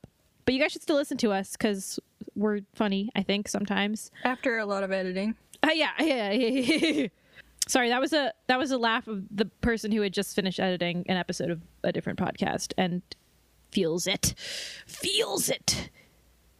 But 0.45 0.53
you 0.53 0.59
guys 0.59 0.71
should 0.71 0.81
still 0.81 0.95
listen 0.95 1.17
to 1.17 1.31
us 1.31 1.53
because 1.53 1.99
we're 2.35 2.61
funny, 2.73 3.09
I 3.15 3.23
think, 3.23 3.47
sometimes. 3.47 4.11
After 4.23 4.57
a 4.57 4.65
lot 4.65 4.83
of 4.83 4.91
editing. 4.91 5.35
Uh, 5.63 5.69
yeah, 5.73 5.91
yeah, 5.99 6.31
yeah. 6.31 7.07
Sorry, 7.67 7.89
that 7.89 8.01
was 8.01 8.11
a 8.11 8.33
that 8.47 8.57
was 8.57 8.71
a 8.71 8.77
laugh 8.77 9.07
of 9.07 9.23
the 9.29 9.45
person 9.45 9.91
who 9.91 10.01
had 10.01 10.13
just 10.13 10.35
finished 10.35 10.59
editing 10.59 11.05
an 11.07 11.17
episode 11.17 11.51
of 11.51 11.61
a 11.83 11.91
different 11.91 12.19
podcast 12.19 12.73
and 12.77 13.01
feels 13.71 14.07
it, 14.07 14.33
feels 14.87 15.49
it 15.49 15.89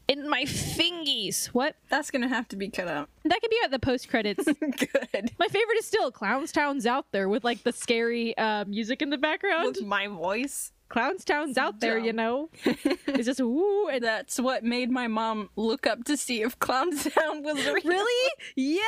in 0.08 0.30
my 0.30 0.44
fingies. 0.44 1.48
What? 1.48 1.76
That's 1.90 2.12
gonna 2.12 2.28
have 2.28 2.48
to 2.50 2.56
be 2.56 2.70
cut 2.70 2.88
out. 2.88 3.10
That 3.24 3.42
could 3.42 3.50
be 3.50 3.58
at 3.64 3.72
the 3.72 3.80
post 3.80 4.10
credits. 4.10 4.44
Good. 4.60 5.32
my 5.40 5.48
favorite 5.48 5.78
is 5.78 5.86
still 5.86 6.12
Clownstown's 6.12 6.86
out 6.86 7.12
there 7.12 7.30
with 7.30 7.44
like 7.44 7.64
the 7.64 7.72
scary 7.72 8.38
uh, 8.38 8.66
music 8.66 9.02
in 9.02 9.10
the 9.10 9.18
background. 9.18 9.78
With 9.78 9.86
my 9.86 10.08
voice. 10.08 10.72
Clownstown's 10.92 11.58
out 11.58 11.80
there, 11.80 11.98
you 11.98 12.12
know. 12.12 12.50
It's 12.66 13.26
just 13.26 13.40
woo 13.40 13.88
and 13.88 14.04
That's 14.04 14.40
what 14.40 14.64
made 14.64 14.92
my 14.92 15.08
mom 15.08 15.50
look 15.56 15.88
up 15.88 16.04
to 16.06 16.18
see 16.18 16.42
if 16.42 16.60
Clownstown 16.60 17.44
was 17.44 17.66
real. 17.66 17.76
really, 17.86 18.32
yeah, 18.58 18.82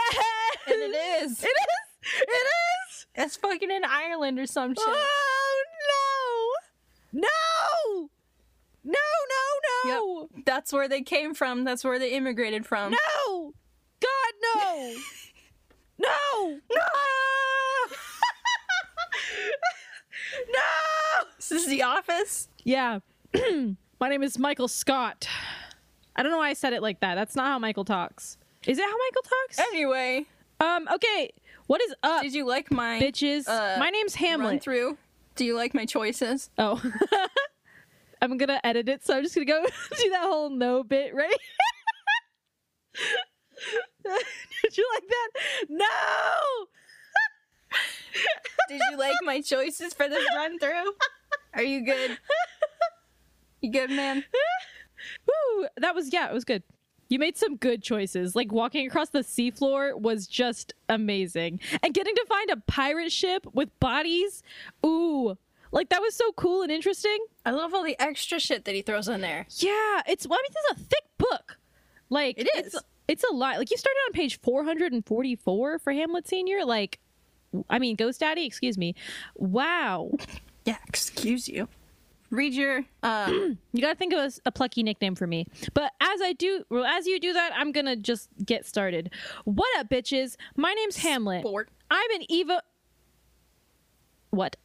And 0.67 0.75
it 0.81 1.23
is. 1.23 1.43
It 1.43 1.47
is. 1.47 2.21
It 2.27 2.29
is. 2.29 3.05
It's 3.15 3.37
fucking 3.37 3.71
in 3.71 3.85
Ireland 3.85 4.37
or 4.37 4.45
some 4.45 4.71
shit. 4.71 4.83
Oh 4.85 5.63
no! 7.13 7.21
No! 7.21 8.09
No! 8.83 8.99
No! 9.29 9.89
No! 9.93 10.29
Yep. 10.35 10.45
That's 10.45 10.73
where 10.73 10.89
they 10.89 11.01
came 11.01 11.33
from. 11.33 11.63
That's 11.63 11.83
where 11.85 11.99
they 11.99 12.11
immigrated 12.11 12.65
from. 12.65 12.91
No! 12.91 13.53
God 14.01 14.33
no! 14.55 14.93
no! 15.99 16.59
No! 16.69 16.85
This 21.49 21.63
is 21.63 21.67
The 21.67 21.83
Office. 21.83 22.47
Yeah. 22.63 22.99
My 23.99 24.09
name 24.09 24.23
is 24.23 24.37
Michael 24.39 24.67
Scott. 24.67 25.27
I 26.15 26.23
don't 26.23 26.31
know 26.31 26.37
why 26.37 26.49
I 26.49 26.53
said 26.53 26.73
it 26.73 26.81
like 26.81 26.99
that. 27.01 27.15
That's 27.15 27.35
not 27.35 27.47
how 27.47 27.59
Michael 27.59 27.85
talks. 27.85 28.37
Is 28.65 28.77
it 28.77 28.83
how 28.85 28.91
Michael 28.97 29.21
talks? 29.23 29.59
Anyway, 29.59 30.25
Um. 30.59 30.87
Okay. 30.93 31.31
What 31.67 31.81
is 31.81 31.93
up, 32.03 32.21
did 32.21 32.33
you 32.33 32.45
like 32.47 32.71
my 32.71 32.99
bitches? 32.99 33.47
uh, 33.47 33.77
My 33.79 33.89
name's 33.89 34.15
run 34.19 34.29
Hamlet. 34.29 34.61
through? 34.63 34.97
Do 35.35 35.45
you 35.45 35.55
like 35.55 35.73
my 35.73 35.85
choices? 35.85 36.49
Oh. 36.57 36.81
I'm 38.21 38.37
gonna 38.37 38.59
edit 38.63 38.87
it, 38.89 39.05
so 39.05 39.17
I'm 39.17 39.23
just 39.23 39.35
gonna 39.35 39.45
go 39.45 39.63
do 39.97 40.09
that 40.11 40.21
whole 40.23 40.49
no 40.49 40.83
bit, 40.83 41.13
right? 41.15 41.35
Did 44.03 44.77
you 44.77 44.87
like 44.93 45.03
that? 45.09 45.29
No! 45.69 46.67
Did 48.69 48.81
you 48.91 48.97
like 48.97 49.15
my 49.23 49.41
choices 49.41 49.93
for 49.93 50.07
this 50.07 50.23
run 50.35 50.59
through? 50.59 50.91
Are 51.53 51.63
you 51.63 51.85
good? 51.85 52.17
You 53.61 53.71
good, 53.71 53.89
man? 53.89 54.23
Woo! 55.27 55.67
That 55.77 55.95
was 55.95 56.11
yeah, 56.11 56.29
it 56.29 56.33
was 56.33 56.43
good. 56.43 56.63
You 57.09 57.19
made 57.19 57.37
some 57.37 57.57
good 57.57 57.83
choices. 57.83 58.35
Like 58.35 58.51
walking 58.51 58.87
across 58.87 59.09
the 59.09 59.19
seafloor 59.19 59.99
was 59.99 60.25
just 60.25 60.73
amazing. 60.89 61.59
And 61.83 61.93
getting 61.93 62.15
to 62.15 62.25
find 62.27 62.49
a 62.49 62.57
pirate 62.67 63.11
ship 63.11 63.45
with 63.53 63.77
bodies, 63.79 64.41
ooh. 64.85 65.37
Like 65.71 65.89
that 65.89 66.01
was 66.01 66.15
so 66.15 66.31
cool 66.33 66.61
and 66.61 66.71
interesting. 66.71 67.17
I 67.45 67.51
love 67.51 67.73
all 67.73 67.83
the 67.83 67.99
extra 67.99 68.39
shit 68.39 68.65
that 68.65 68.75
he 68.75 68.81
throws 68.81 69.07
in 69.07 69.21
there. 69.21 69.45
Yeah, 69.57 70.01
it's 70.07 70.27
well, 70.27 70.39
I 70.39 70.43
mean, 70.43 70.51
this 70.53 70.77
is 70.77 70.85
a 70.85 70.89
thick 70.89 71.03
book. 71.17 71.57
Like 72.09 72.37
It 72.37 72.47
It's, 72.53 72.75
it's 73.07 73.23
a 73.23 73.33
lot. 73.33 73.57
Like 73.57 73.71
you 73.71 73.77
started 73.77 73.99
on 74.07 74.13
page 74.13 74.39
444 74.41 75.79
for 75.79 75.93
Hamlet 75.93 76.27
Senior. 76.27 76.63
Like, 76.63 76.99
I 77.69 77.79
mean, 77.79 77.95
Ghost 77.95 78.19
Daddy. 78.19 78.45
Excuse 78.45 78.77
me. 78.77 78.95
Wow. 79.35 80.11
Yeah, 80.65 80.77
excuse 80.87 81.47
you. 81.47 81.67
Read 82.29 82.53
your 82.53 82.83
uh 83.03 83.27
You 83.73 83.81
got 83.81 83.89
to 83.89 83.95
think 83.95 84.13
of 84.13 84.19
a, 84.19 84.31
a 84.47 84.51
plucky 84.51 84.81
nickname 84.83 85.15
for 85.15 85.27
me. 85.27 85.45
But 85.73 85.91
as 86.01 86.21
I 86.21 86.33
do, 86.33 86.63
well, 86.69 86.85
as 86.85 87.05
you 87.05 87.19
do 87.19 87.33
that, 87.33 87.51
I'm 87.55 87.71
gonna 87.71 87.95
just 87.95 88.29
get 88.43 88.65
started. 88.65 89.11
What 89.45 89.67
up, 89.79 89.89
bitches? 89.89 90.35
My 90.55 90.73
name's 90.73 90.97
Hamlet. 90.97 91.41
sport. 91.41 91.69
I'm 91.91 92.09
an 92.11 92.31
Eva. 92.31 92.61
What? 94.31 94.55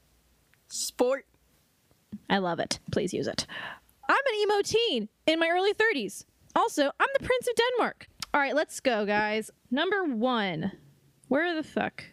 Sport. 0.69 1.27
I 2.31 2.39
love 2.39 2.59
it. 2.59 2.79
Please 2.91 3.13
use 3.13 3.27
it. 3.27 3.47
I'm 4.09 4.17
an 4.17 4.35
emo 4.41 4.63
teen 4.63 5.09
in 5.27 5.39
my 5.39 5.49
early 5.49 5.75
30s. 5.75 6.25
Also, 6.57 6.85
I'm 6.85 7.09
the 7.19 7.25
Prince 7.25 7.49
of 7.49 7.55
Denmark. 7.57 8.09
All 8.33 8.41
right, 8.41 8.55
let's 8.55 8.81
go, 8.81 9.05
guys. 9.05 9.51
Number 9.71 10.05
one. 10.05 10.73
Where 11.29 11.55
the 11.55 11.63
fuck? 11.63 12.05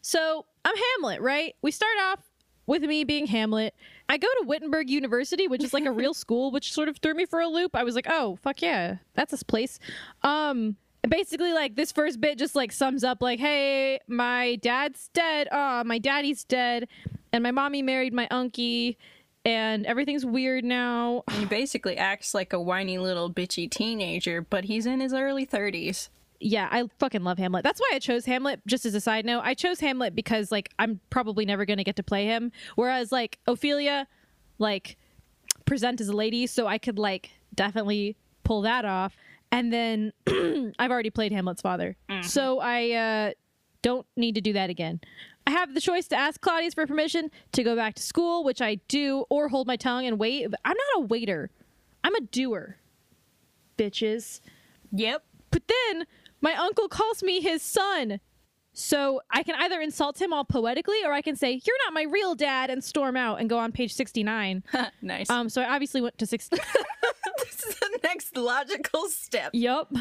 So 0.00 0.46
I'm 0.64 0.74
Hamlet, 0.76 1.20
right? 1.20 1.54
We 1.60 1.70
start 1.70 1.92
off 2.02 2.20
with 2.66 2.82
me 2.82 3.04
being 3.04 3.26
Hamlet. 3.26 3.74
I 4.08 4.16
go 4.16 4.28
to 4.40 4.46
Wittenberg 4.46 4.90
University, 4.90 5.48
which 5.48 5.62
is 5.62 5.72
like 5.72 5.86
a 5.86 5.92
real 5.92 6.14
school, 6.14 6.50
which 6.50 6.72
sort 6.72 6.88
of 6.88 6.98
threw 6.98 7.14
me 7.14 7.26
for 7.26 7.40
a 7.40 7.48
loop. 7.48 7.74
I 7.74 7.84
was 7.84 7.94
like, 7.94 8.06
oh, 8.08 8.38
fuck 8.42 8.62
yeah, 8.62 8.96
that's 9.14 9.30
this 9.30 9.42
place. 9.42 9.78
Um, 10.22 10.76
basically, 11.08 11.52
like 11.52 11.76
this 11.76 11.92
first 11.92 12.20
bit 12.20 12.38
just 12.38 12.54
like 12.54 12.72
sums 12.72 13.04
up, 13.04 13.22
like, 13.22 13.40
hey, 13.40 14.00
my 14.08 14.56
dad's 14.56 15.08
dead. 15.12 15.48
Oh, 15.52 15.84
my 15.84 15.98
daddy's 15.98 16.44
dead. 16.44 16.88
And 17.32 17.42
my 17.42 17.50
mommy 17.50 17.82
married 17.82 18.12
my 18.12 18.28
unkie. 18.30 18.96
And 19.46 19.84
everything's 19.84 20.24
weird 20.24 20.64
now. 20.64 21.22
He 21.32 21.44
basically 21.44 21.98
acts 21.98 22.32
like 22.32 22.54
a 22.54 22.60
whiny 22.60 22.96
little 22.96 23.30
bitchy 23.30 23.70
teenager, 23.70 24.40
but 24.40 24.64
he's 24.64 24.86
in 24.86 25.00
his 25.00 25.12
early 25.12 25.46
30s. 25.46 26.08
Yeah, 26.44 26.68
I 26.70 26.84
fucking 26.98 27.24
love 27.24 27.38
Hamlet. 27.38 27.64
That's 27.64 27.80
why 27.80 27.92
I 27.94 27.98
chose 27.98 28.26
Hamlet. 28.26 28.60
Just 28.66 28.84
as 28.84 28.94
a 28.94 29.00
side 29.00 29.24
note, 29.24 29.40
I 29.44 29.54
chose 29.54 29.80
Hamlet 29.80 30.14
because 30.14 30.52
like 30.52 30.68
I'm 30.78 31.00
probably 31.08 31.46
never 31.46 31.64
gonna 31.64 31.84
get 31.84 31.96
to 31.96 32.02
play 32.02 32.26
him. 32.26 32.52
Whereas 32.74 33.10
like 33.10 33.38
Ophelia, 33.46 34.06
like 34.58 34.98
present 35.64 36.02
as 36.02 36.08
a 36.08 36.12
lady, 36.12 36.46
so 36.46 36.66
I 36.66 36.76
could 36.76 36.98
like 36.98 37.30
definitely 37.54 38.16
pull 38.42 38.60
that 38.60 38.84
off. 38.84 39.16
And 39.50 39.72
then 39.72 40.12
I've 40.78 40.90
already 40.90 41.08
played 41.08 41.32
Hamlet's 41.32 41.62
father, 41.62 41.96
so 42.22 42.60
I 42.60 42.90
uh, 42.90 43.32
don't 43.80 44.06
need 44.14 44.34
to 44.34 44.42
do 44.42 44.52
that 44.52 44.68
again. 44.68 45.00
I 45.46 45.50
have 45.52 45.72
the 45.72 45.80
choice 45.80 46.08
to 46.08 46.16
ask 46.16 46.40
Claudius 46.42 46.74
for 46.74 46.86
permission 46.86 47.30
to 47.52 47.62
go 47.62 47.74
back 47.74 47.94
to 47.94 48.02
school, 48.02 48.44
which 48.44 48.60
I 48.60 48.76
do, 48.88 49.24
or 49.30 49.48
hold 49.48 49.66
my 49.66 49.76
tongue 49.76 50.06
and 50.06 50.18
wait. 50.18 50.44
I'm 50.44 50.76
not 50.94 51.02
a 51.04 51.06
waiter. 51.06 51.50
I'm 52.02 52.14
a 52.14 52.20
doer. 52.20 52.76
Bitches. 53.78 54.40
Yep. 54.92 55.22
But 55.50 55.62
then 55.68 56.06
my 56.44 56.54
uncle 56.54 56.88
calls 56.88 57.22
me 57.22 57.40
his 57.40 57.62
son. 57.62 58.20
So 58.74 59.20
I 59.30 59.42
can 59.44 59.54
either 59.54 59.80
insult 59.80 60.20
him 60.20 60.32
all 60.32 60.44
poetically 60.44 61.02
or 61.04 61.12
I 61.12 61.22
can 61.22 61.36
say, 61.36 61.60
You're 61.64 61.78
not 61.86 61.94
my 61.94 62.02
real 62.02 62.34
dad, 62.34 62.70
and 62.70 62.84
storm 62.84 63.16
out 63.16 63.40
and 63.40 63.48
go 63.48 63.56
on 63.58 63.72
page 63.72 63.94
69. 63.94 64.62
nice. 65.02 65.30
Um, 65.30 65.48
so 65.48 65.62
I 65.62 65.72
obviously 65.74 66.00
went 66.00 66.18
to 66.18 66.26
60. 66.26 66.56
this 67.38 67.62
is 67.64 67.76
the 67.76 67.98
next 68.02 68.36
logical 68.36 69.08
step. 69.08 69.50
yup. 69.54 69.92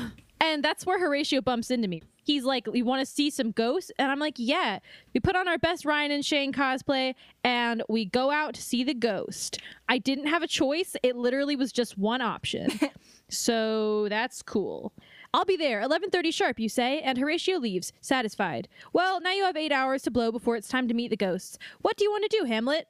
And 0.42 0.62
that's 0.62 0.86
where 0.86 1.00
Horatio 1.00 1.40
bumps 1.40 1.72
into 1.72 1.88
me. 1.88 2.02
He's 2.24 2.44
like, 2.44 2.68
You 2.74 2.84
want 2.84 3.00
to 3.00 3.06
see 3.06 3.30
some 3.30 3.52
ghosts? 3.52 3.92
And 3.98 4.12
I'm 4.12 4.20
like, 4.20 4.36
Yeah. 4.38 4.80
We 5.14 5.20
put 5.20 5.36
on 5.36 5.48
our 5.48 5.60
best 5.60 5.86
Ryan 5.86 6.12
and 6.12 6.26
Shane 6.26 6.52
cosplay 6.52 7.14
and 7.44 7.84
we 7.88 8.06
go 8.06 8.32
out 8.32 8.56
to 8.56 8.62
see 8.62 8.84
the 8.84 8.96
ghost. 8.96 9.60
I 9.88 10.00
didn't 10.00 10.28
have 10.28 10.42
a 10.42 10.48
choice. 10.48 10.96
It 11.04 11.16
literally 11.16 11.56
was 11.56 11.72
just 11.72 11.98
one 11.98 12.22
option. 12.22 12.72
so 13.30 14.10
that's 14.10 14.42
cool. 14.42 14.94
I'll 15.34 15.46
be 15.46 15.58
there, 15.58 15.82
11:30 15.82 16.32
sharp, 16.32 16.60
you 16.60 16.70
say, 16.70 17.02
and 17.02 17.18
Horatio 17.18 17.58
leaves, 17.58 17.92
satisfied. 18.02 18.68
Well, 18.94 19.20
now 19.20 19.32
you 19.32 19.44
have 19.44 19.58
8 19.58 19.72
hours 19.72 20.04
to 20.04 20.12
blow 20.12 20.32
before 20.32 20.56
it's 20.56 20.68
time 20.68 20.88
to 20.88 20.94
meet 20.94 21.10
the 21.10 21.18
ghosts. 21.18 21.58
What 21.82 21.98
do 21.98 22.04
you 22.04 22.12
want 22.12 22.30
to 22.30 22.38
do, 22.38 22.46
Hamlet? 22.46 22.88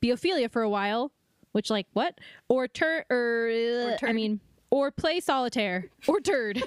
Be 0.00 0.10
Ophelia 0.10 0.50
for 0.50 0.60
a 0.60 0.68
while, 0.68 1.12
which 1.52 1.70
like 1.70 1.86
what? 1.94 2.20
Or 2.48 2.68
tur 2.68 3.06
or, 3.08 3.48
uh, 3.50 3.96
I 4.06 4.12
mean, 4.12 4.40
or 4.70 4.90
play 4.90 5.20
solitaire 5.20 5.86
or 6.06 6.20
turd. 6.20 6.62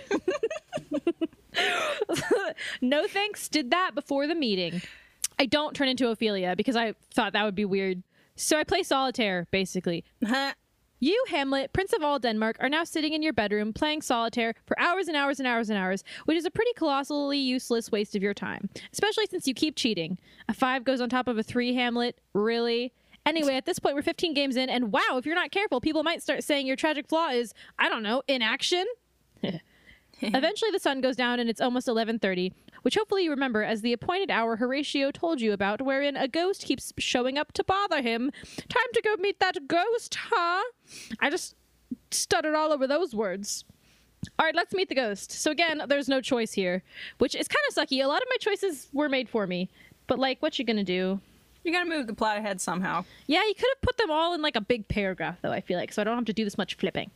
no 2.82 3.06
thanks, 3.08 3.50
did 3.50 3.70
that 3.70 3.94
before 3.94 4.26
the 4.26 4.36
meeting. 4.36 4.82
I 5.38 5.46
don't 5.46 5.76
turn 5.76 5.88
into 5.88 6.10
Ophelia 6.10 6.56
because 6.56 6.76
I 6.76 6.96
thought 7.14 7.34
that 7.34 7.46
would 7.46 7.56
be 7.56 7.66
weird. 7.66 8.02
So 8.36 8.58
I 8.58 8.64
play 8.64 8.82
solitaire, 8.84 9.48
basically. 9.52 10.04
You, 11.02 11.24
Hamlet, 11.30 11.72
Prince 11.72 11.94
of 11.94 12.04
all 12.04 12.20
Denmark, 12.20 12.58
are 12.60 12.68
now 12.68 12.84
sitting 12.84 13.14
in 13.14 13.22
your 13.24 13.32
bedroom 13.32 13.72
playing 13.72 14.02
solitaire 14.02 14.54
for 14.66 14.78
hours 14.78 15.08
and 15.08 15.16
hours 15.16 15.40
and 15.40 15.48
hours 15.48 15.70
and 15.70 15.80
hours, 15.80 16.04
which 16.26 16.38
is 16.38 16.44
a 16.44 16.52
pretty 16.52 16.74
colossally 16.74 17.38
useless 17.38 17.90
waste 17.90 18.18
of 18.18 18.22
your 18.22 18.34
time, 18.34 18.70
especially 18.92 19.26
since 19.28 19.48
you 19.48 19.54
keep 19.54 19.78
cheating. 19.78 20.18
A 20.50 20.54
five 20.54 20.84
goes 20.84 21.00
on 21.00 21.08
top 21.08 21.30
of 21.30 21.38
a 21.38 21.44
three, 21.44 21.74
Hamlet. 21.74 22.20
Really? 22.34 22.92
Anyway, 23.26 23.56
at 23.56 23.66
this 23.66 23.80
point, 23.80 23.96
we're 23.96 24.02
15 24.02 24.34
games 24.34 24.58
in, 24.58 24.70
and 24.70 24.92
wow, 24.92 25.16
if 25.18 25.26
you're 25.26 25.36
not 25.36 25.52
careful, 25.52 25.80
people 25.80 26.04
might 26.04 26.22
start 26.22 26.44
saying 26.44 26.68
your 26.68 26.76
tragic 26.76 27.08
flaw 27.08 27.30
is, 27.30 27.54
I 27.78 27.88
don't 27.88 28.04
know, 28.04 28.22
inaction? 28.28 28.86
Eventually 30.34 30.72
the 30.72 30.80
sun 30.80 31.02
goes 31.02 31.16
down 31.16 31.40
and 31.40 31.50
it's 31.50 31.62
almost 31.62 31.88
11:30, 31.88 32.52
which 32.82 32.96
hopefully 32.96 33.24
you 33.24 33.30
remember 33.30 33.64
as 33.64 33.82
the 33.82 33.94
appointed 33.94 34.30
hour 34.30 34.58
Horatio 34.58 35.12
told 35.12 35.40
you 35.40 35.54
about 35.54 35.82
wherein 35.82 36.18
a 36.18 36.28
ghost 36.28 36.64
keeps 36.64 36.92
showing 36.98 37.38
up 37.38 37.54
to 37.54 37.64
bother 37.64 38.02
him. 38.02 38.32
Time 38.68 38.92
to 38.94 39.02
go 39.02 39.16
meet 39.18 39.40
that 39.40 39.68
ghost, 39.68 40.16
huh? 40.16 40.64
I 41.20 41.30
just 41.30 41.56
stuttered 42.12 42.56
all 42.56 42.74
over 42.74 42.86
those 42.86 43.16
words. 43.16 43.64
All 44.38 44.46
right, 44.46 44.56
let's 44.56 44.74
meet 44.74 44.90
the 44.90 44.96
ghost. 44.96 45.32
So 45.32 45.52
again, 45.52 45.84
there's 45.88 46.10
no 46.10 46.20
choice 46.20 46.52
here, 46.52 46.84
which 47.20 47.36
is 47.36 47.48
kind 47.48 47.64
of 47.70 47.76
sucky. 47.76 48.04
A 48.04 48.08
lot 48.08 48.22
of 48.22 48.28
my 48.30 48.38
choices 48.40 48.90
were 48.92 49.08
made 49.08 49.30
for 49.30 49.48
me. 49.48 49.70
But 50.08 50.20
like 50.20 50.42
what 50.42 50.60
you 50.60 50.66
going 50.66 50.78
to 50.78 50.84
do? 50.84 51.22
You 51.64 51.74
gotta 51.74 51.90
move 51.90 52.08
the 52.08 52.14
plot 52.14 52.38
ahead 52.38 52.62
somehow. 52.62 53.04
Yeah, 53.28 53.42
you 53.46 53.54
could 53.54 53.68
have 53.74 53.82
put 53.82 53.98
them 53.98 54.10
all 54.10 54.34
in 54.34 54.42
like 54.42 54.56
a 54.56 54.62
big 54.62 54.88
paragraph, 54.88 55.38
though, 55.42 55.52
I 55.52 55.62
feel 55.62 55.78
like, 55.78 55.92
so 55.92 56.02
I 56.02 56.06
don't 56.06 56.16
have 56.16 56.26
to 56.26 56.34
do 56.34 56.44
this 56.44 56.58
much 56.58 56.76
flipping. 56.76 57.12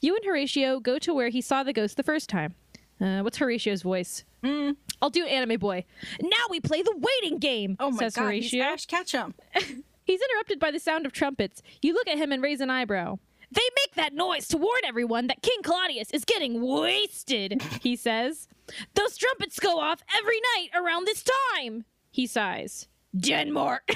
You 0.00 0.14
and 0.16 0.24
Horatio 0.24 0.80
go 0.80 0.98
to 0.98 1.14
where 1.14 1.28
he 1.28 1.40
saw 1.40 1.62
the 1.62 1.72
ghost 1.72 1.96
the 1.96 2.02
first 2.02 2.28
time. 2.28 2.54
Uh, 3.00 3.20
what's 3.20 3.38
Horatio's 3.38 3.82
voice? 3.82 4.24
Mm. 4.42 4.76
I'll 5.00 5.10
do 5.10 5.24
anime 5.24 5.58
boy. 5.58 5.84
Now 6.20 6.44
we 6.50 6.60
play 6.60 6.82
the 6.82 6.96
waiting 6.96 7.38
game, 7.38 7.76
Oh 7.78 7.90
my 7.90 7.98
says 7.98 8.14
god, 8.16 8.22
Horatio. 8.24 8.40
he's 8.42 8.62
Ash 8.62 8.86
Ketchum. 8.86 9.34
He's 10.04 10.20
interrupted 10.22 10.58
by 10.58 10.70
the 10.70 10.80
sound 10.80 11.04
of 11.04 11.12
trumpets. 11.12 11.62
You 11.82 11.92
look 11.92 12.08
at 12.08 12.16
him 12.16 12.32
and 12.32 12.42
raise 12.42 12.62
an 12.62 12.70
eyebrow. 12.70 13.18
They 13.52 13.60
make 13.76 13.94
that 13.96 14.14
noise 14.14 14.48
to 14.48 14.56
warn 14.56 14.80
everyone 14.86 15.26
that 15.26 15.42
King 15.42 15.62
Claudius 15.62 16.10
is 16.12 16.24
getting 16.24 16.62
wasted, 16.62 17.60
he 17.82 17.94
says. 17.94 18.48
Those 18.94 19.18
trumpets 19.18 19.60
go 19.60 19.78
off 19.78 20.02
every 20.18 20.40
night 20.56 20.68
around 20.74 21.06
this 21.06 21.22
time, 21.54 21.84
he 22.10 22.26
sighs. 22.26 22.88
Denmark. 23.20 23.90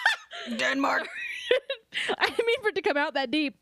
Denmark. 0.56 1.06
I 2.18 2.26
didn't 2.30 2.46
mean 2.46 2.62
for 2.62 2.68
it 2.68 2.74
to 2.76 2.82
come 2.82 2.96
out 2.96 3.12
that 3.12 3.30
deep. 3.30 3.58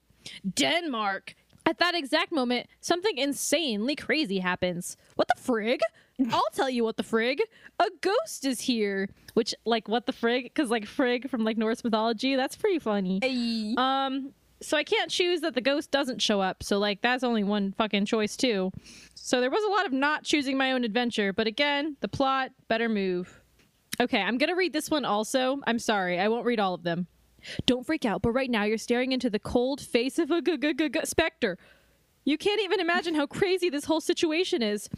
Denmark. 0.54 1.34
At 1.66 1.78
that 1.78 1.96
exact 1.96 2.30
moment, 2.30 2.68
something 2.80 3.18
insanely 3.18 3.96
crazy 3.96 4.38
happens. 4.38 4.96
What 5.16 5.26
the 5.28 5.42
frig? 5.42 5.80
I'll 6.32 6.42
tell 6.54 6.70
you 6.70 6.84
what 6.84 6.96
the 6.96 7.02
frig. 7.02 7.40
A 7.80 7.86
ghost 8.00 8.44
is 8.44 8.60
here. 8.60 9.08
Which, 9.34 9.54
like, 9.64 9.88
what 9.88 10.06
the 10.06 10.12
frig? 10.12 10.44
Because, 10.44 10.70
like, 10.70 10.84
frig 10.84 11.28
from, 11.28 11.44
like, 11.44 11.58
Norse 11.58 11.82
mythology, 11.82 12.36
that's 12.36 12.56
pretty 12.56 12.78
funny. 12.78 13.18
Hey. 13.20 13.74
Um, 13.76 14.32
so 14.62 14.76
I 14.76 14.84
can't 14.84 15.10
choose 15.10 15.40
that 15.40 15.54
the 15.54 15.60
ghost 15.60 15.90
doesn't 15.90 16.22
show 16.22 16.40
up. 16.40 16.62
So, 16.62 16.78
like, 16.78 17.02
that's 17.02 17.24
only 17.24 17.44
one 17.44 17.72
fucking 17.72 18.06
choice, 18.06 18.36
too. 18.36 18.70
So 19.14 19.40
there 19.40 19.50
was 19.50 19.64
a 19.64 19.68
lot 19.68 19.86
of 19.86 19.92
not 19.92 20.22
choosing 20.22 20.56
my 20.56 20.72
own 20.72 20.84
adventure. 20.84 21.32
But 21.32 21.48
again, 21.48 21.96
the 22.00 22.08
plot, 22.08 22.52
better 22.68 22.88
move. 22.88 23.42
Okay, 24.00 24.20
I'm 24.20 24.38
gonna 24.38 24.54
read 24.54 24.72
this 24.72 24.90
one 24.90 25.04
also. 25.04 25.60
I'm 25.66 25.78
sorry, 25.78 26.20
I 26.20 26.28
won't 26.28 26.44
read 26.44 26.60
all 26.60 26.74
of 26.74 26.82
them. 26.82 27.06
Don't 27.66 27.86
freak 27.86 28.04
out, 28.04 28.22
but 28.22 28.30
right 28.32 28.50
now 28.50 28.64
you're 28.64 28.78
staring 28.78 29.12
into 29.12 29.30
the 29.30 29.38
cold 29.38 29.80
face 29.80 30.18
of 30.18 30.30
a 30.30 30.40
g- 30.42 30.56
g- 30.56 30.74
g- 30.74 30.88
g- 30.88 31.00
specter. 31.04 31.58
You 32.28 32.36
can't 32.36 32.60
even 32.60 32.80
imagine 32.80 33.14
how 33.14 33.26
crazy 33.28 33.70
this 33.70 33.84
whole 33.84 34.00
situation 34.00 34.60
is. 34.60 34.88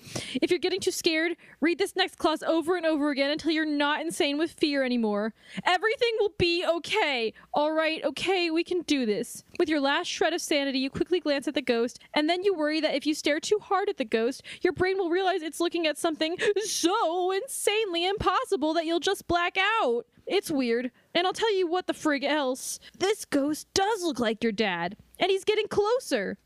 If 0.41 0.51
you're 0.51 0.59
getting 0.59 0.81
too 0.81 0.91
scared, 0.91 1.37
read 1.61 1.79
this 1.79 1.95
next 1.95 2.17
clause 2.17 2.43
over 2.43 2.75
and 2.75 2.87
over 2.87 3.11
again 3.11 3.31
until 3.31 3.51
you're 3.51 3.67
not 3.67 4.01
insane 4.01 4.39
with 4.39 4.53
fear 4.53 4.83
anymore. 4.83 5.35
Everything 5.67 6.13
will 6.19 6.33
be 6.39 6.65
okay. 6.67 7.35
All 7.53 7.73
right, 7.73 8.03
okay, 8.03 8.51
we 8.51 8.65
can 8.65 8.81
do 8.81 9.05
this. 9.05 9.45
With 9.59 9.69
your 9.69 9.79
last 9.79 10.07
shred 10.07 10.33
of 10.33 10.41
sanity, 10.41 10.79
you 10.79 10.89
quickly 10.89 11.21
glance 11.21 11.47
at 11.47 11.53
the 11.53 11.61
ghost, 11.61 11.99
and 12.15 12.31
then 12.31 12.45
you 12.45 12.55
worry 12.55 12.81
that 12.81 12.95
if 12.95 13.05
you 13.05 13.13
stare 13.13 13.41
too 13.41 13.59
hard 13.61 13.91
at 13.91 13.99
the 13.99 14.07
ghost, 14.07 14.43
your 14.63 14.73
brain 14.73 14.97
will 14.97 15.11
realize 15.11 15.43
it's 15.43 15.61
looking 15.61 15.87
at 15.87 15.99
something 15.99 16.35
so 16.65 17.31
insanely 17.31 18.07
impossible 18.07 18.73
that 18.73 18.87
you'll 18.87 19.01
just 19.01 19.29
black 19.29 19.59
out. 19.83 20.07
It's 20.27 20.51
weird. 20.51 20.91
And 21.19 21.27
I'll 21.27 21.33
tell 21.33 21.53
you 21.53 21.67
what 21.67 21.89
the 21.89 21.95
frig 21.95 22.23
else. 22.23 22.79
This 22.97 23.25
ghost 23.25 23.67
does 23.75 24.05
look 24.05 24.21
like 24.21 24.41
your 24.41 24.53
dad, 24.53 24.97
and 25.19 25.33
he's 25.33 25.43
getting 25.43 25.67
closer. 25.67 26.39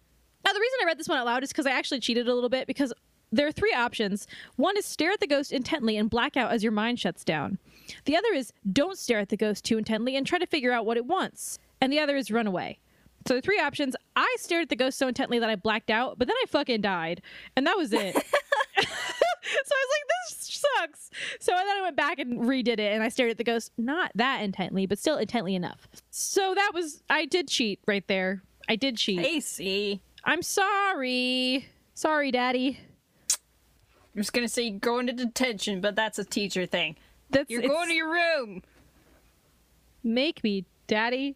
Now, 0.46 0.54
the 0.54 0.60
reason 0.60 0.78
I 0.80 0.86
read 0.86 0.98
this 0.98 1.08
one 1.10 1.18
out 1.18 1.26
loud 1.26 1.42
is 1.42 1.50
because 1.50 1.66
I 1.66 1.72
actually 1.72 2.00
cheated 2.00 2.26
a 2.26 2.32
little 2.32 2.48
bit 2.48 2.66
because 2.66 2.90
there 3.30 3.46
are 3.46 3.52
three 3.52 3.74
options. 3.74 4.26
One 4.56 4.78
is 4.78 4.86
stare 4.86 5.10
at 5.10 5.20
the 5.20 5.26
ghost 5.26 5.52
intently 5.52 5.98
and 5.98 6.08
black 6.08 6.38
out 6.38 6.52
as 6.52 6.62
your 6.62 6.72
mind 6.72 6.98
shuts 6.98 7.22
down. 7.22 7.58
The 8.06 8.16
other 8.16 8.32
is 8.32 8.50
don't 8.72 8.96
stare 8.96 9.18
at 9.18 9.28
the 9.28 9.36
ghost 9.36 9.62
too 9.66 9.76
intently 9.76 10.16
and 10.16 10.26
try 10.26 10.38
to 10.38 10.46
figure 10.46 10.72
out 10.72 10.86
what 10.86 10.96
it 10.96 11.04
wants. 11.04 11.58
And 11.82 11.92
the 11.92 12.00
other 12.00 12.16
is 12.16 12.30
run 12.30 12.46
away. 12.46 12.78
So 13.26 13.34
the 13.34 13.42
three 13.42 13.60
options, 13.60 13.94
I 14.16 14.34
stared 14.38 14.62
at 14.62 14.68
the 14.70 14.76
ghost 14.76 14.98
so 14.98 15.06
intently 15.06 15.38
that 15.38 15.50
I 15.50 15.56
blacked 15.56 15.90
out, 15.90 16.18
but 16.18 16.28
then 16.28 16.36
I 16.42 16.46
fucking 16.48 16.80
died. 16.80 17.20
And 17.56 17.66
that 17.66 17.76
was 17.76 17.92
it. 17.92 18.14
so 18.14 18.20
I 18.80 18.80
was 18.80 19.90
like, 19.90 20.08
this 20.08 20.41
sucks. 20.78 21.10
So 21.40 21.52
then 21.52 21.66
I 21.76 21.82
went 21.82 21.96
back 21.96 22.18
and 22.18 22.40
redid 22.40 22.78
it 22.78 22.80
and 22.92 23.02
I 23.02 23.08
stared 23.08 23.30
at 23.30 23.38
the 23.38 23.44
ghost, 23.44 23.72
not 23.76 24.10
that 24.14 24.42
intently, 24.42 24.86
but 24.86 24.98
still 24.98 25.16
intently 25.16 25.54
enough. 25.54 25.88
So 26.10 26.54
that 26.54 26.72
was, 26.74 27.02
I 27.10 27.26
did 27.26 27.48
cheat 27.48 27.80
right 27.86 28.06
there. 28.06 28.42
I 28.68 28.76
did 28.76 28.96
cheat. 28.96 29.42
See. 29.44 30.00
I'm 30.24 30.42
sorry. 30.42 31.68
Sorry, 31.94 32.30
Daddy. 32.30 32.78
I'm 34.14 34.20
just 34.20 34.32
gonna 34.32 34.48
say 34.48 34.64
you're 34.64 34.78
going 34.78 35.06
to 35.06 35.12
detention, 35.12 35.80
but 35.80 35.96
that's 35.96 36.18
a 36.18 36.24
teacher 36.24 36.66
thing. 36.66 36.96
That's 37.30 37.50
You're 37.50 37.62
going 37.62 37.88
to 37.88 37.94
your 37.94 38.12
room. 38.12 38.62
make 40.04 40.44
me, 40.44 40.66
Daddy. 40.86 41.34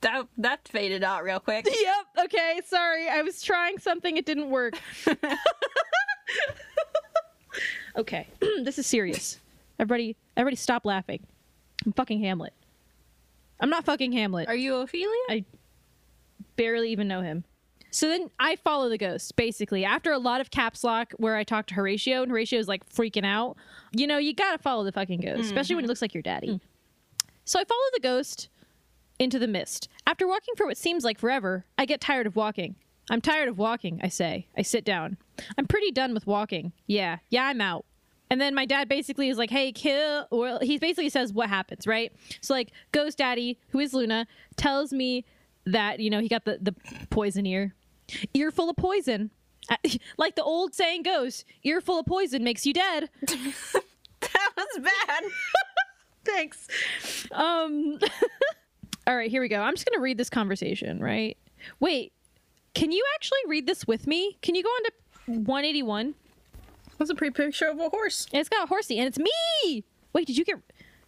That 0.00 0.26
that 0.38 0.66
faded 0.66 1.04
out 1.04 1.22
real 1.22 1.38
quick. 1.38 1.64
Yep. 1.70 2.24
Okay. 2.24 2.60
Sorry. 2.66 3.08
I 3.08 3.22
was 3.22 3.40
trying 3.40 3.78
something. 3.78 4.16
It 4.16 4.26
didn't 4.26 4.50
work. 4.50 4.74
Okay, 7.96 8.26
this 8.62 8.78
is 8.78 8.86
serious. 8.86 9.38
Everybody, 9.78 10.16
everybody, 10.36 10.56
stop 10.56 10.84
laughing. 10.84 11.26
I'm 11.84 11.92
fucking 11.92 12.20
Hamlet. 12.20 12.52
I'm 13.60 13.70
not 13.70 13.84
fucking 13.84 14.12
Hamlet. 14.12 14.48
Are 14.48 14.56
you 14.56 14.76
Ophelia? 14.76 15.08
I 15.28 15.44
barely 16.56 16.90
even 16.90 17.08
know 17.08 17.20
him. 17.20 17.44
So 17.90 18.08
then 18.08 18.30
I 18.40 18.56
follow 18.56 18.88
the 18.88 18.96
ghost, 18.96 19.36
basically. 19.36 19.84
After 19.84 20.12
a 20.12 20.18
lot 20.18 20.40
of 20.40 20.50
caps 20.50 20.82
lock 20.82 21.12
where 21.18 21.36
I 21.36 21.44
talk 21.44 21.66
to 21.66 21.74
Horatio 21.74 22.22
and 22.22 22.30
Horatio's 22.30 22.66
like 22.66 22.88
freaking 22.88 23.26
out, 23.26 23.56
you 23.92 24.06
know, 24.06 24.16
you 24.16 24.34
gotta 24.34 24.58
follow 24.58 24.82
the 24.82 24.92
fucking 24.92 25.20
ghost, 25.20 25.42
especially 25.42 25.76
when 25.76 25.84
it 25.84 25.86
mm-hmm. 25.86 25.90
looks 25.90 26.02
like 26.02 26.14
your 26.14 26.22
daddy. 26.22 26.52
Hmm. 26.52 26.56
So 27.44 27.60
I 27.60 27.64
follow 27.64 27.80
the 27.92 28.00
ghost 28.00 28.48
into 29.18 29.38
the 29.38 29.46
mist. 29.46 29.88
After 30.06 30.26
walking 30.26 30.54
for 30.56 30.66
what 30.66 30.78
seems 30.78 31.04
like 31.04 31.18
forever, 31.18 31.66
I 31.76 31.84
get 31.84 32.00
tired 32.00 32.26
of 32.26 32.34
walking. 32.34 32.76
I'm 33.10 33.20
tired 33.20 33.48
of 33.48 33.58
walking, 33.58 34.00
I 34.02 34.08
say. 34.08 34.46
I 34.56 34.62
sit 34.62 34.84
down. 34.84 35.16
I'm 35.58 35.66
pretty 35.66 35.90
done 35.90 36.14
with 36.14 36.26
walking. 36.26 36.72
Yeah, 36.86 37.18
yeah, 37.30 37.46
I'm 37.46 37.60
out. 37.60 37.84
And 38.30 38.40
then 38.40 38.54
my 38.54 38.64
dad 38.64 38.88
basically 38.88 39.28
is 39.28 39.36
like, 39.36 39.50
hey, 39.50 39.72
kill. 39.72 40.26
Well, 40.30 40.58
he 40.62 40.78
basically 40.78 41.10
says 41.10 41.32
what 41.32 41.48
happens, 41.50 41.86
right? 41.86 42.12
So, 42.40 42.54
like, 42.54 42.70
Ghost 42.90 43.18
Daddy, 43.18 43.58
who 43.70 43.78
is 43.80 43.92
Luna, 43.92 44.26
tells 44.56 44.92
me 44.92 45.26
that, 45.66 46.00
you 46.00 46.08
know, 46.08 46.20
he 46.20 46.28
got 46.28 46.44
the, 46.44 46.58
the 46.60 46.74
poison 47.10 47.44
ear. 47.44 47.74
Ear 48.34 48.50
full 48.50 48.70
of 48.70 48.76
poison. 48.76 49.30
Like 50.18 50.34
the 50.34 50.42
old 50.42 50.74
saying 50.74 51.04
goes, 51.04 51.44
ear 51.62 51.80
full 51.80 52.00
of 52.00 52.06
poison 52.06 52.42
makes 52.42 52.66
you 52.66 52.72
dead. 52.72 53.10
that 53.26 54.50
was 54.56 54.78
bad. 54.80 55.22
Thanks. 56.24 56.66
Um 57.30 57.98
All 59.06 59.16
right, 59.16 59.30
here 59.30 59.40
we 59.40 59.48
go. 59.48 59.60
I'm 59.60 59.74
just 59.74 59.86
going 59.86 59.96
to 59.98 60.02
read 60.02 60.18
this 60.18 60.30
conversation, 60.30 61.00
right? 61.00 61.36
Wait. 61.80 62.12
Can 62.74 62.92
you 62.92 63.04
actually 63.14 63.38
read 63.46 63.66
this 63.66 63.86
with 63.86 64.06
me? 64.06 64.38
Can 64.42 64.54
you 64.54 64.62
go 64.62 64.68
on 64.68 64.82
to 64.84 65.40
181? 65.40 66.14
That's 66.98 67.10
a 67.10 67.14
pretty 67.14 67.32
picture 67.32 67.66
of 67.68 67.78
a 67.80 67.88
horse. 67.88 68.26
And 68.32 68.40
it's 68.40 68.48
got 68.48 68.64
a 68.64 68.66
horsey 68.66 68.98
and 68.98 69.06
it's 69.08 69.18
me. 69.18 69.84
Wait, 70.12 70.26
did 70.26 70.36
you 70.36 70.44
get 70.44 70.56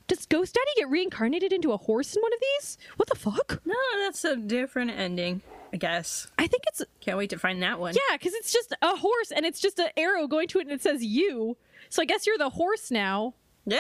Does 0.07 0.27
Ghost 0.27 0.55
Daddy 0.55 0.71
get 0.77 0.91
reincarnated 0.91 1.53
into 1.53 1.73
a 1.73 1.77
horse 1.77 2.15
in 2.17 2.23
one 2.23 2.33
of 2.33 2.41
these? 2.41 2.79
What 2.97 3.09
the 3.09 3.15
fuck? 3.15 3.61
No, 3.65 3.75
that's 3.99 4.25
a 4.25 4.37
different 4.37 4.91
ending, 4.91 5.41
I 5.73 5.77
guess. 5.77 6.27
I 6.39 6.47
think 6.47 6.65
it's 6.67 6.83
Can't 7.01 7.17
wait 7.19 7.31
to 7.31 7.39
find 7.39 7.62
that 7.62 7.79
one. 7.81 7.95
yeah, 7.95 8.17
cuz 8.19 8.35
it's 8.35 8.53
just 8.53 8.75
a 8.83 8.97
horse 8.97 9.31
and 9.31 9.47
it's 9.47 9.61
just 9.61 9.79
an 9.79 9.89
arrow 9.97 10.27
going 10.27 10.49
to 10.49 10.59
it 10.59 10.62
and 10.62 10.73
it 10.73 10.83
says 10.83 11.05
you. 11.05 11.57
So 11.89 12.03
I 12.03 12.07
guess 12.07 12.27
you're 12.27 12.39
the 12.39 12.51
horse 12.51 12.91
now. 12.91 13.35
Yeah. 13.67 13.79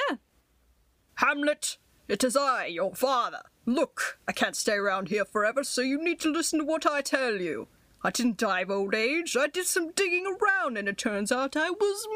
Hamlet, 1.16 1.78
it 2.08 2.24
is 2.24 2.36
I, 2.36 2.66
your 2.66 2.94
father. 2.94 3.42
Look, 3.66 4.18
I 4.28 4.32
can't 4.32 4.56
stay 4.56 4.74
around 4.74 5.08
here 5.08 5.24
forever, 5.24 5.64
so 5.64 5.80
you 5.80 6.02
need 6.02 6.20
to 6.20 6.30
listen 6.32 6.58
to 6.58 6.64
what 6.64 6.86
I 6.86 7.00
tell 7.00 7.36
you. 7.40 7.68
I 8.06 8.10
didn't 8.10 8.36
die 8.36 8.60
of 8.60 8.70
old 8.70 8.94
age. 8.94 9.34
I 9.34 9.46
did 9.46 9.64
some 9.64 9.90
digging 9.92 10.26
around, 10.26 10.76
and 10.76 10.86
it 10.88 10.98
turns 10.98 11.32
out 11.32 11.56
I 11.56 11.70
was 11.70 12.06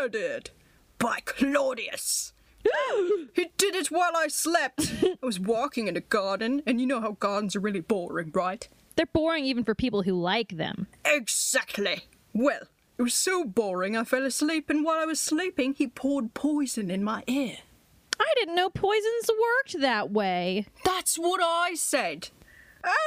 murdered 0.00 0.50
by 0.98 1.18
Claudius. 1.24 2.32
he 3.34 3.50
did 3.58 3.74
it 3.74 3.90
while 3.90 4.12
I 4.16 4.28
slept. 4.28 4.92
I 5.02 5.16
was 5.20 5.40
walking 5.40 5.88
in 5.88 5.96
a 5.96 6.00
garden, 6.00 6.62
and 6.64 6.80
you 6.80 6.86
know 6.86 7.00
how 7.00 7.16
gardens 7.18 7.56
are 7.56 7.60
really 7.60 7.80
boring, 7.80 8.30
right? 8.32 8.68
They're 8.94 9.06
boring 9.06 9.44
even 9.44 9.64
for 9.64 9.74
people 9.74 10.02
who 10.02 10.14
like 10.14 10.56
them. 10.56 10.86
Exactly. 11.04 12.02
Well, 12.32 12.68
it 12.96 13.02
was 13.02 13.14
so 13.14 13.44
boring 13.44 13.96
I 13.96 14.04
fell 14.04 14.24
asleep, 14.24 14.70
and 14.70 14.84
while 14.84 15.00
I 15.00 15.06
was 15.06 15.18
sleeping, 15.18 15.74
he 15.74 15.88
poured 15.88 16.34
poison 16.34 16.88
in 16.88 17.02
my 17.02 17.24
ear. 17.26 17.56
I 18.20 18.32
didn't 18.36 18.54
know 18.54 18.70
poisons 18.70 19.28
worked 19.28 19.80
that 19.80 20.12
way. 20.12 20.66
That's 20.84 21.16
what 21.16 21.40
I 21.42 21.74
said. 21.74 22.28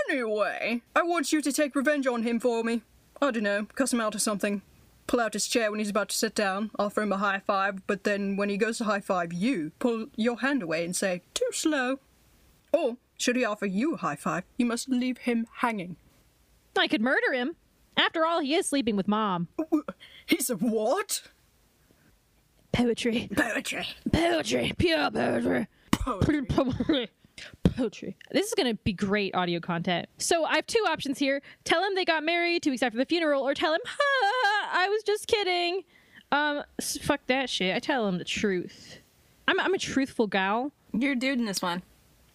Anyway, 0.09 0.81
I 0.95 1.01
want 1.01 1.31
you 1.31 1.41
to 1.41 1.51
take 1.51 1.75
revenge 1.75 2.07
on 2.07 2.23
him 2.23 2.39
for 2.39 2.63
me. 2.63 2.81
I 3.21 3.31
don't 3.31 3.43
know, 3.43 3.67
cuss 3.75 3.93
him 3.93 4.01
out 4.01 4.15
or 4.15 4.19
something. 4.19 4.61
Pull 5.07 5.19
out 5.19 5.33
his 5.33 5.47
chair 5.47 5.69
when 5.69 5.79
he's 5.79 5.89
about 5.89 6.09
to 6.09 6.15
sit 6.15 6.33
down, 6.33 6.71
offer 6.79 7.01
him 7.01 7.11
a 7.11 7.17
high 7.17 7.39
five, 7.45 7.85
but 7.85 8.03
then 8.03 8.35
when 8.37 8.49
he 8.49 8.57
goes 8.57 8.79
to 8.79 8.85
high 8.85 8.99
five 8.99 9.31
you, 9.31 9.71
pull 9.79 10.07
your 10.15 10.39
hand 10.39 10.63
away 10.63 10.83
and 10.83 10.95
say, 10.95 11.21
too 11.33 11.47
slow. 11.51 11.99
Or, 12.73 12.97
should 13.17 13.35
he 13.35 13.45
offer 13.45 13.65
you 13.65 13.93
a 13.93 13.97
high 13.97 14.15
five, 14.15 14.43
you 14.57 14.65
must 14.65 14.89
leave 14.89 15.19
him 15.19 15.47
hanging. 15.57 15.95
I 16.77 16.87
could 16.87 17.01
murder 17.01 17.33
him. 17.33 17.55
After 17.97 18.25
all, 18.25 18.41
he 18.41 18.55
is 18.55 18.67
sleeping 18.67 18.95
with 18.95 19.07
mom. 19.07 19.47
He's 20.25 20.49
a 20.49 20.55
what? 20.55 21.21
Poetry. 22.73 23.29
Poetry. 23.33 23.87
Poetry. 24.11 24.73
Pure 24.77 25.11
poetry. 25.11 25.67
Poetry. 25.91 27.09
Poetry. 27.75 28.15
This 28.31 28.47
is 28.47 28.53
going 28.53 28.67
to 28.67 28.75
be 28.83 28.93
great 28.93 29.35
audio 29.35 29.59
content. 29.59 30.07
So 30.17 30.45
I 30.45 30.55
have 30.55 30.67
two 30.67 30.83
options 30.87 31.19
here. 31.19 31.41
Tell 31.63 31.83
him 31.83 31.95
they 31.95 32.05
got 32.05 32.23
married 32.23 32.63
two 32.63 32.71
weeks 32.71 32.83
after 32.83 32.97
the 32.97 33.05
funeral, 33.05 33.41
or 33.43 33.53
tell 33.53 33.73
him, 33.73 33.81
ha, 33.85 34.69
I 34.73 34.87
was 34.89 35.03
just 35.03 35.27
kidding. 35.27 35.83
Um, 36.31 36.63
fuck 36.81 37.21
that 37.27 37.49
shit. 37.49 37.75
I 37.75 37.79
tell 37.79 38.07
him 38.07 38.17
the 38.17 38.23
truth. 38.23 38.99
I'm, 39.47 39.59
I'm 39.59 39.73
a 39.73 39.77
truthful 39.77 40.27
gal. 40.27 40.71
You're 40.93 41.13
a 41.13 41.15
dude 41.15 41.39
in 41.39 41.45
this 41.45 41.61
one. 41.61 41.83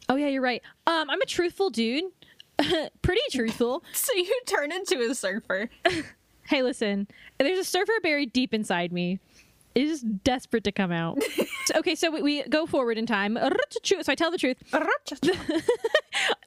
Oh 0.08 0.16
yeah, 0.16 0.28
you're 0.28 0.42
right. 0.42 0.62
Um, 0.86 1.08
I'm 1.10 1.20
a 1.20 1.26
truthful 1.26 1.70
dude. 1.70 2.04
Pretty 3.02 3.20
truthful. 3.30 3.82
So 3.92 4.12
you 4.14 4.40
turn 4.46 4.72
into 4.72 4.98
a 5.10 5.14
surfer. 5.14 5.70
Hey, 6.50 6.62
listen, 6.64 7.06
there's 7.38 7.60
a 7.60 7.64
surfer 7.64 7.92
buried 8.02 8.32
deep 8.32 8.52
inside 8.52 8.90
me. 8.90 9.20
Is 9.74 10.00
desperate 10.02 10.64
to 10.64 10.72
come 10.72 10.92
out. 10.92 11.18
So- 11.66 11.78
okay, 11.78 11.94
so 11.94 12.10
we, 12.10 12.22
we 12.22 12.42
go 12.44 12.66
forward 12.66 12.96
in 12.98 13.04
time. 13.06 13.38
So 13.84 13.94
I 14.08 14.14
tell 14.14 14.30
the 14.30 14.38
truth. 14.38 14.56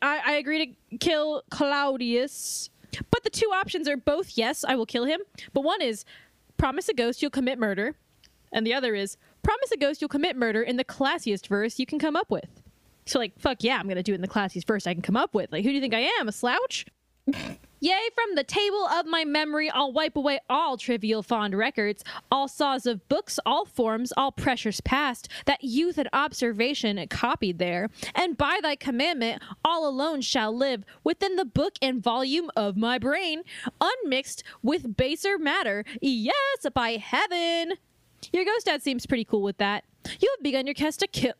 I, 0.02 0.22
I 0.26 0.34
agree 0.34 0.76
to 0.92 0.98
kill 0.98 1.44
Claudius. 1.52 2.70
But 3.12 3.24
the 3.24 3.30
two 3.30 3.50
options 3.54 3.88
are 3.88 3.96
both 3.96 4.38
yes, 4.38 4.66
I 4.68 4.76
will 4.76 4.86
kill 4.88 5.06
him. 5.06 5.22
But 5.54 5.64
one 5.64 5.82
is 5.82 6.04
promise 6.58 6.90
a 6.90 6.94
ghost 6.94 7.22
you'll 7.22 7.32
commit 7.32 7.58
murder. 7.60 7.96
And 8.52 8.68
the 8.68 8.74
other 8.74 8.96
is 8.96 9.18
promise 9.44 9.72
a 9.72 9.78
ghost 9.78 10.02
you'll 10.02 10.10
commit 10.10 10.36
murder 10.36 10.62
in 10.62 10.78
the 10.78 10.84
classiest 10.84 11.48
verse 11.48 11.80
you 11.80 11.86
can 11.86 12.00
come 12.00 12.16
up 12.16 12.30
with. 12.30 12.62
So, 13.06 13.20
like, 13.20 13.38
fuck 13.40 13.64
yeah, 13.64 13.78
I'm 13.78 13.86
going 13.86 13.96
to 13.98 14.04
do 14.04 14.14
it 14.14 14.16
in 14.16 14.22
the 14.22 14.28
classiest 14.28 14.66
verse 14.66 14.88
I 14.88 14.94
can 14.94 15.02
come 15.02 15.18
up 15.18 15.34
with. 15.34 15.52
Like, 15.52 15.64
who 15.64 15.70
do 15.70 15.76
you 15.76 15.82
think 15.82 15.94
I 15.94 16.10
am? 16.20 16.28
A 16.28 16.32
slouch? 16.32 16.86
Yea, 17.84 18.10
from 18.16 18.36
the 18.36 18.46
table 18.46 18.86
of 18.86 19.06
my 19.06 19.26
memory, 19.26 19.70
I'll 19.70 19.92
wipe 19.92 20.16
away 20.16 20.40
all 20.50 20.78
trivial 20.78 21.22
fond 21.22 21.54
records, 21.54 22.02
all 22.32 22.48
saws 22.48 22.86
of 22.86 23.10
books, 23.10 23.40
all 23.46 23.66
forms, 23.66 24.14
all 24.16 24.32
pressures 24.32 24.80
past, 24.80 25.28
that 25.46 25.64
youth 25.66 25.98
and 25.98 26.08
observation 26.14 27.06
copied 27.10 27.60
there. 27.60 27.90
And 28.16 28.38
by 28.38 28.60
thy 28.64 28.78
commandment, 28.78 29.42
all 29.66 29.86
alone 29.86 30.22
shall 30.22 30.56
live 30.56 30.86
within 31.04 31.36
the 31.36 31.44
book 31.44 31.74
and 31.82 32.02
volume 32.02 32.50
of 32.56 32.78
my 32.78 32.98
brain, 33.00 33.44
unmixed 33.82 34.44
with 34.62 34.96
baser 34.96 35.38
matter. 35.38 35.84
Yes, 36.02 36.66
by 36.74 36.92
heaven. 36.92 37.74
Your 38.32 38.46
ghost 38.46 38.68
dad 38.68 38.82
seems 38.82 39.06
pretty 39.06 39.26
cool 39.26 39.42
with 39.42 39.58
that. 39.58 39.84
You 40.22 40.34
have 40.38 40.44
begun 40.44 40.68
your 40.68 40.76
quest 40.76 41.02
to 41.02 41.08
kill. 41.08 41.34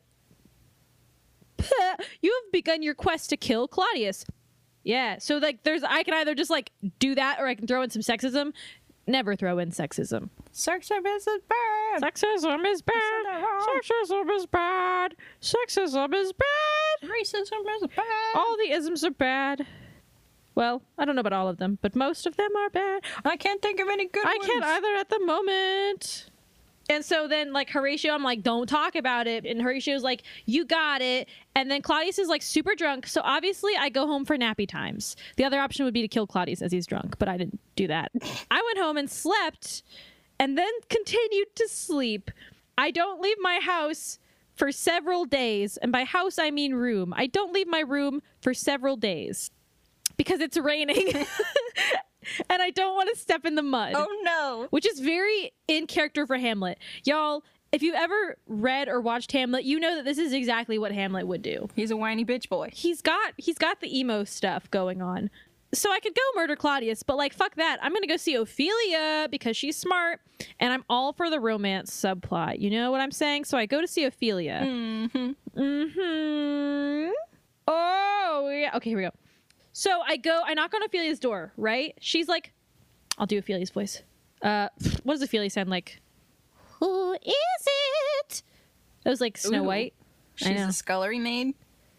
you 2.20 2.42
have 2.42 2.52
begun 2.52 2.82
your 2.82 2.94
quest 2.94 3.30
to 3.30 3.38
kill 3.38 3.66
Claudius. 3.66 4.26
Yeah. 4.84 5.18
So 5.18 5.38
like 5.38 5.62
there's 5.64 5.82
I 5.82 6.02
can 6.02 6.14
either 6.14 6.34
just 6.34 6.50
like 6.50 6.70
do 6.98 7.14
that 7.14 7.40
or 7.40 7.46
I 7.46 7.54
can 7.54 7.66
throw 7.66 7.82
in 7.82 7.90
some 7.90 8.02
sexism. 8.02 8.52
Never 9.06 9.36
throw 9.36 9.58
in 9.58 9.70
sexism. 9.70 10.30
Sexism 10.52 11.04
is 11.16 11.26
bad. 11.48 12.02
Sexism 12.02 12.64
is 12.66 12.80
bad. 12.80 13.24
Sexism 13.60 14.30
is 14.34 14.46
bad. 14.46 15.14
Sexism 15.42 16.14
is 16.14 16.32
bad. 16.32 17.10
Racism 17.10 17.82
is 17.82 17.88
bad. 17.94 18.34
All 18.34 18.56
the 18.56 18.70
isms 18.70 19.04
are 19.04 19.10
bad. 19.10 19.66
Well, 20.54 20.82
I 20.96 21.04
don't 21.04 21.16
know 21.16 21.20
about 21.20 21.32
all 21.32 21.48
of 21.48 21.58
them, 21.58 21.78
but 21.82 21.94
most 21.96 22.26
of 22.26 22.36
them 22.36 22.50
are 22.56 22.70
bad. 22.70 23.02
I 23.24 23.36
can't 23.36 23.60
think 23.60 23.80
of 23.80 23.88
any 23.88 24.06
good 24.06 24.24
I 24.24 24.36
ones. 24.38 24.46
can't 24.46 24.64
either 24.64 24.94
at 24.94 25.10
the 25.10 25.20
moment. 25.20 26.30
And 26.90 27.04
so 27.04 27.26
then, 27.26 27.52
like 27.52 27.70
Horatio, 27.70 28.12
I'm 28.12 28.22
like, 28.22 28.42
don't 28.42 28.68
talk 28.68 28.94
about 28.94 29.26
it. 29.26 29.46
And 29.46 29.60
Horatio's 29.60 30.02
like, 30.02 30.22
you 30.44 30.64
got 30.64 31.00
it. 31.00 31.28
And 31.54 31.70
then 31.70 31.82
Claudius 31.82 32.18
is 32.18 32.28
like 32.28 32.42
super 32.42 32.74
drunk. 32.74 33.06
So 33.06 33.20
obviously, 33.24 33.72
I 33.78 33.88
go 33.88 34.06
home 34.06 34.24
for 34.24 34.36
nappy 34.36 34.68
times. 34.68 35.16
The 35.36 35.44
other 35.44 35.58
option 35.58 35.84
would 35.84 35.94
be 35.94 36.02
to 36.02 36.08
kill 36.08 36.26
Claudius 36.26 36.60
as 36.62 36.72
he's 36.72 36.86
drunk, 36.86 37.18
but 37.18 37.28
I 37.28 37.36
didn't 37.36 37.60
do 37.76 37.86
that. 37.86 38.12
I 38.50 38.62
went 38.62 38.78
home 38.78 38.96
and 38.96 39.10
slept 39.10 39.82
and 40.38 40.58
then 40.58 40.70
continued 40.90 41.54
to 41.56 41.68
sleep. 41.68 42.30
I 42.76 42.90
don't 42.90 43.20
leave 43.20 43.36
my 43.40 43.60
house 43.60 44.18
for 44.56 44.70
several 44.72 45.24
days. 45.24 45.76
And 45.78 45.90
by 45.90 46.04
house, 46.04 46.38
I 46.38 46.50
mean 46.50 46.74
room. 46.74 47.12
I 47.16 47.26
don't 47.26 47.52
leave 47.52 47.68
my 47.68 47.80
room 47.80 48.20
for 48.40 48.54
several 48.54 48.96
days 48.96 49.50
because 50.16 50.40
it's 50.40 50.56
raining. 50.56 51.26
and 52.50 52.62
I 52.62 52.70
don't 52.70 52.94
want 52.94 53.10
to 53.14 53.18
step 53.20 53.44
in 53.44 53.54
the 53.54 53.62
mud 53.62 53.92
Oh 53.96 54.08
no. 54.22 54.66
which 54.70 54.86
is 54.86 55.00
very 55.00 55.52
in 55.68 55.86
character 55.86 56.26
for 56.26 56.36
Hamlet. 56.38 56.78
Y'all, 57.04 57.42
if 57.72 57.82
you've 57.82 57.94
ever 57.96 58.36
read 58.46 58.88
or 58.88 59.00
watched 59.00 59.32
Hamlet, 59.32 59.64
you 59.64 59.80
know 59.80 59.96
that 59.96 60.04
this 60.04 60.18
is 60.18 60.32
exactly 60.32 60.78
what 60.78 60.92
Hamlet 60.92 61.26
would 61.26 61.42
do. 61.42 61.68
He's 61.74 61.90
a 61.90 61.96
whiny 61.96 62.24
bitch 62.24 62.48
boy. 62.48 62.70
He's 62.72 63.02
got 63.02 63.32
he's 63.36 63.58
got 63.58 63.80
the 63.80 63.98
emo 63.98 64.24
stuff 64.24 64.70
going 64.70 65.02
on. 65.02 65.30
So 65.72 65.90
I 65.90 65.98
could 65.98 66.14
go 66.14 66.22
murder 66.40 66.54
Claudius, 66.54 67.02
but 67.02 67.16
like 67.16 67.32
fuck 67.34 67.56
that. 67.56 67.78
I'm 67.82 67.92
gonna 67.92 68.06
go 68.06 68.16
see 68.16 68.36
Ophelia 68.36 69.26
because 69.28 69.56
she's 69.56 69.76
smart, 69.76 70.20
and 70.60 70.72
I'm 70.72 70.84
all 70.88 71.12
for 71.12 71.28
the 71.30 71.40
romance 71.40 71.90
subplot. 71.90 72.60
You 72.60 72.70
know 72.70 72.92
what 72.92 73.00
I'm 73.00 73.10
saying? 73.10 73.46
So 73.46 73.58
I 73.58 73.66
go 73.66 73.80
to 73.80 73.88
see 73.88 74.04
Ophelia. 74.04 74.60
Mm-hmm. 74.64 75.32
Mm-hmm. 75.60 77.10
Oh 77.66 78.50
yeah. 78.52 78.76
Okay, 78.76 78.90
here 78.90 78.98
we 78.98 79.02
go. 79.04 79.10
So 79.76 80.02
I 80.06 80.16
go, 80.16 80.40
I 80.46 80.54
knock 80.54 80.72
on 80.72 80.84
Ophelia's 80.84 81.18
door, 81.18 81.52
right? 81.56 81.96
She's 82.00 82.28
like, 82.28 82.52
I'll 83.18 83.26
do 83.26 83.38
Ophelia's 83.38 83.70
voice. 83.70 84.02
Uh, 84.40 84.68
what 85.02 85.14
does 85.14 85.22
Ophelia 85.22 85.50
sound 85.50 85.68
like? 85.68 86.00
Who 86.78 87.14
is 87.14 87.66
it? 87.66 88.42
That 89.02 89.10
was 89.10 89.20
like 89.20 89.36
Snow 89.36 89.64
Ooh. 89.64 89.66
White. 89.66 89.92
She's 90.36 90.60
a 90.60 90.72
scullery 90.72 91.18
maid. 91.18 91.54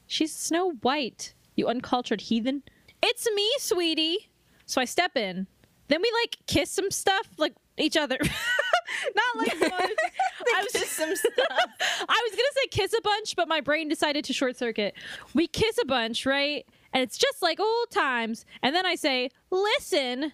She's 0.08 0.34
Snow 0.34 0.72
White, 0.84 1.34
you 1.56 1.68
uncultured 1.68 2.22
heathen. 2.22 2.64
It's 3.04 3.28
me, 3.36 3.52
sweetie. 3.60 4.30
So 4.66 4.80
I 4.80 4.86
step 4.86 5.18
in. 5.18 5.46
Then 5.90 6.02
we 6.02 6.10
like 6.24 6.38
kiss 6.48 6.72
some 6.72 6.92
stuff, 6.92 7.28
like 7.38 7.56
each 7.78 7.98
other. 7.98 8.18
Not 9.16 9.36
like 9.36 9.54
I 9.62 10.64
was 10.64 10.72
Just 10.72 10.94
some 10.94 11.14
stuff. 11.14 11.34
I 11.50 12.30
was 12.30 12.32
gonna 12.32 12.54
say 12.56 12.68
kiss 12.72 12.94
a 12.94 13.02
bunch, 13.02 13.36
but 13.36 13.50
my 13.50 13.60
brain 13.60 13.90
decided 13.90 14.24
to 14.26 14.34
short 14.34 14.56
circuit. 14.56 14.96
We 15.34 15.48
kiss 15.48 15.78
a 15.82 15.86
bunch, 15.86 16.26
right? 16.26 16.66
And 16.96 17.04
it's 17.04 17.18
just 17.18 17.42
like 17.42 17.60
old 17.60 17.92
times. 17.92 18.46
And 18.64 18.74
then 18.74 18.86
I 18.86 18.96
say, 18.96 19.30
listen. 19.52 20.32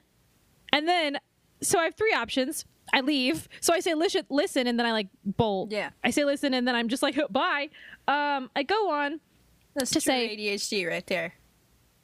And 0.71 0.87
then, 0.87 1.17
so 1.61 1.79
I 1.79 1.85
have 1.85 1.95
three 1.95 2.13
options. 2.13 2.65
I 2.93 3.01
leave. 3.01 3.49
So 3.61 3.73
I 3.73 3.79
say, 3.79 3.95
listen, 3.95 4.23
listen, 4.29 4.67
and 4.67 4.77
then 4.77 4.85
I 4.85 4.91
like 4.91 5.07
bolt. 5.25 5.71
Yeah. 5.71 5.89
I 6.03 6.11
say, 6.11 6.23
listen, 6.23 6.53
and 6.53 6.67
then 6.67 6.75
I'm 6.75 6.87
just 6.87 7.01
like, 7.01 7.19
bye. 7.31 7.69
Um, 8.07 8.49
I 8.55 8.61
go 8.63 8.91
on. 8.91 9.19
That's 9.73 9.89
To 9.91 9.95
true 10.01 10.13
say- 10.13 10.37
ADHD 10.37 10.87
right 10.87 11.05
there. 11.07 11.33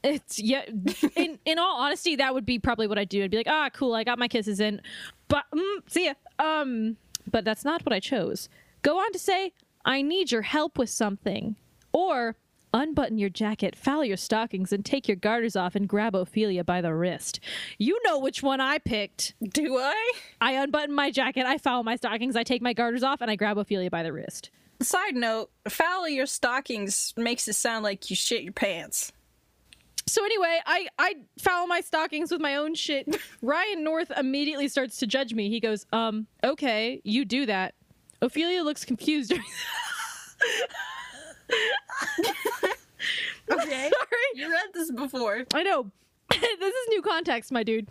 It's 0.04 0.40
yeah. 0.40 0.64
In 1.16 1.38
in 1.46 1.60
all 1.60 1.78
honesty, 1.82 2.16
that 2.16 2.34
would 2.34 2.46
be 2.46 2.60
probably 2.60 2.88
what 2.88 2.98
I'd 3.00 3.10
do. 3.10 3.24
I'd 3.24 3.32
be 3.32 3.38
like, 3.38 3.48
ah, 3.50 3.70
cool, 3.74 3.94
I 3.96 4.04
got 4.04 4.18
my 4.20 4.28
kisses 4.28 4.60
in, 4.60 4.80
but 5.28 5.44
mm, 5.54 5.78
see 5.88 6.06
ya. 6.06 6.14
Um, 6.40 6.98
but 7.30 7.44
that's 7.44 7.66
not 7.66 7.84
what 7.86 7.94
I 7.94 8.00
chose. 8.00 8.48
Go 8.84 9.00
on 9.00 9.12
to 9.12 9.20
say, 9.20 9.54
I 9.86 10.02
need 10.04 10.32
your 10.32 10.44
help 10.44 10.78
with 10.78 10.90
something, 10.92 11.56
or 11.94 12.36
unbutton 12.74 13.18
your 13.18 13.30
jacket, 13.30 13.76
foul 13.76 14.04
your 14.04 14.18
stockings, 14.18 14.72
and 14.72 14.86
take 14.86 15.08
your 15.08 15.18
garters 15.18 15.56
off 15.56 15.76
and 15.76 15.88
grab 15.88 16.16
Ophelia 16.16 16.64
by 16.64 16.82
the 16.82 16.94
wrist. 16.94 17.40
You 17.78 18.00
know 18.04 18.20
which 18.20 18.44
one 18.44 18.62
I 18.62 18.78
picked. 18.78 19.34
Do 19.42 19.78
I? 19.78 20.12
I 20.42 20.54
unbutton 20.54 20.94
my 20.94 21.12
jacket, 21.12 21.46
I 21.46 21.58
foul 21.58 21.84
my 21.84 21.96
stockings, 21.96 22.36
I 22.36 22.44
take 22.44 22.62
my 22.62 22.74
garters 22.74 23.04
off, 23.04 23.22
and 23.22 23.32
I 23.32 23.36
grab 23.36 23.58
Ophelia 23.58 23.90
by 23.90 24.04
the 24.04 24.14
wrist. 24.14 24.50
Side 24.82 25.16
note, 25.16 25.50
foul 25.68 26.08
your 26.08 26.28
stockings 26.28 27.14
makes 27.18 27.48
it 27.48 27.54
sound 27.54 27.84
like 27.84 28.10
you 28.10 28.16
shit 28.16 28.44
your 28.44 28.54
pants. 28.54 29.12
So 30.06 30.24
anyway, 30.24 30.60
I 30.66 30.88
I 30.98 31.16
foul 31.40 31.68
my 31.68 31.82
stockings 31.82 32.32
with 32.32 32.40
my 32.40 32.56
own 32.56 32.76
shit. 32.76 33.18
Ryan 33.42 33.84
North 33.84 34.12
immediately 34.16 34.68
starts 34.68 34.98
to 34.98 35.08
judge 35.08 35.34
me. 35.34 35.50
He 35.50 35.60
goes, 35.60 35.86
"Um, 35.92 36.28
okay, 36.44 37.02
you 37.04 37.26
do 37.26 37.46
that." 37.48 37.76
Ophelia 38.22 38.64
looks 38.64 38.86
confused. 38.86 39.34
Okay. 43.52 43.90
Sorry, 43.90 44.28
you 44.36 44.52
read 44.52 44.74
this 44.74 44.92
before. 44.92 45.46
I 45.54 45.64
know. 45.64 45.90
this 46.32 46.42
is 46.42 46.90
new 46.90 47.02
context, 47.02 47.52
my 47.52 47.64
dude. 47.64 47.88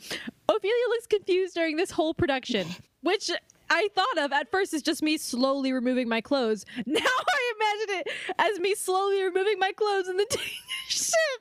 Ophelia 0.49 0.89
looks 0.89 1.07
confused 1.07 1.55
during 1.55 1.77
this 1.77 1.91
whole 1.91 2.13
production, 2.13 2.67
which 3.01 3.31
I 3.71 3.89
thought 3.95 4.19
of 4.19 4.33
at 4.33 4.51
first 4.51 4.75
as 4.75 4.83
just 4.83 5.03
me 5.03 5.17
slowly 5.17 5.73
removing 5.73 6.09
my 6.09 6.21
clothes. 6.21 6.67
Now 6.85 7.01
I 7.01 7.53
imagine 7.57 8.01
it 8.01 8.09
as 8.39 8.61
me 8.61 8.75
slowly 8.75 9.23
removing 9.23 9.59
my 9.59 9.73
clothes 9.73 10.09
and 10.09 10.19
then 10.19 10.27
taking 10.29 10.47
a 10.47 10.91
shit, 10.91 11.41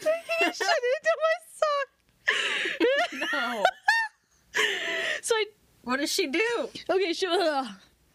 taking 0.00 0.48
a 0.48 0.52
shit 0.52 0.66
into 0.96 1.16
my 1.22 1.36
sock. 1.54 3.32
No. 3.32 3.64
So 5.22 5.34
I 5.36 5.44
what 5.82 5.98
does 5.98 6.12
she 6.12 6.28
do? 6.28 6.68
Okay, 6.88 7.12
she, 7.12 7.26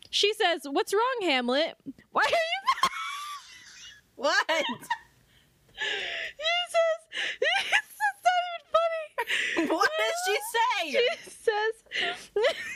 she 0.10 0.34
says, 0.34 0.62
"What's 0.70 0.94
wrong, 0.94 1.18
Hamlet? 1.22 1.76
Why 2.12 2.22
are 2.22 2.30
you?" 2.30 2.90
What? 4.16 4.64
He 5.78 6.54
says, 6.74 7.00
"It's 7.42 8.24
not 8.26 8.42
even 8.48 8.64
funny." 8.76 9.06
What 9.74 9.90
does 9.90 10.18
she 10.26 10.36
say? 10.56 10.82
She 10.92 11.30
says. 11.30 11.76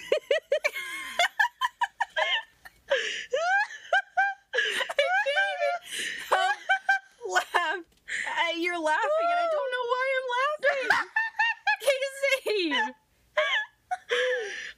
Uh, 8.42 8.54
you're 8.58 8.80
laughing, 8.80 9.28
and 9.32 9.40
I 9.40 9.48
don't 9.52 9.72
know 9.72 9.86
why 9.94 10.06
I'm 10.18 10.28
laughing. 10.38 10.90
Kacie. 11.84 12.74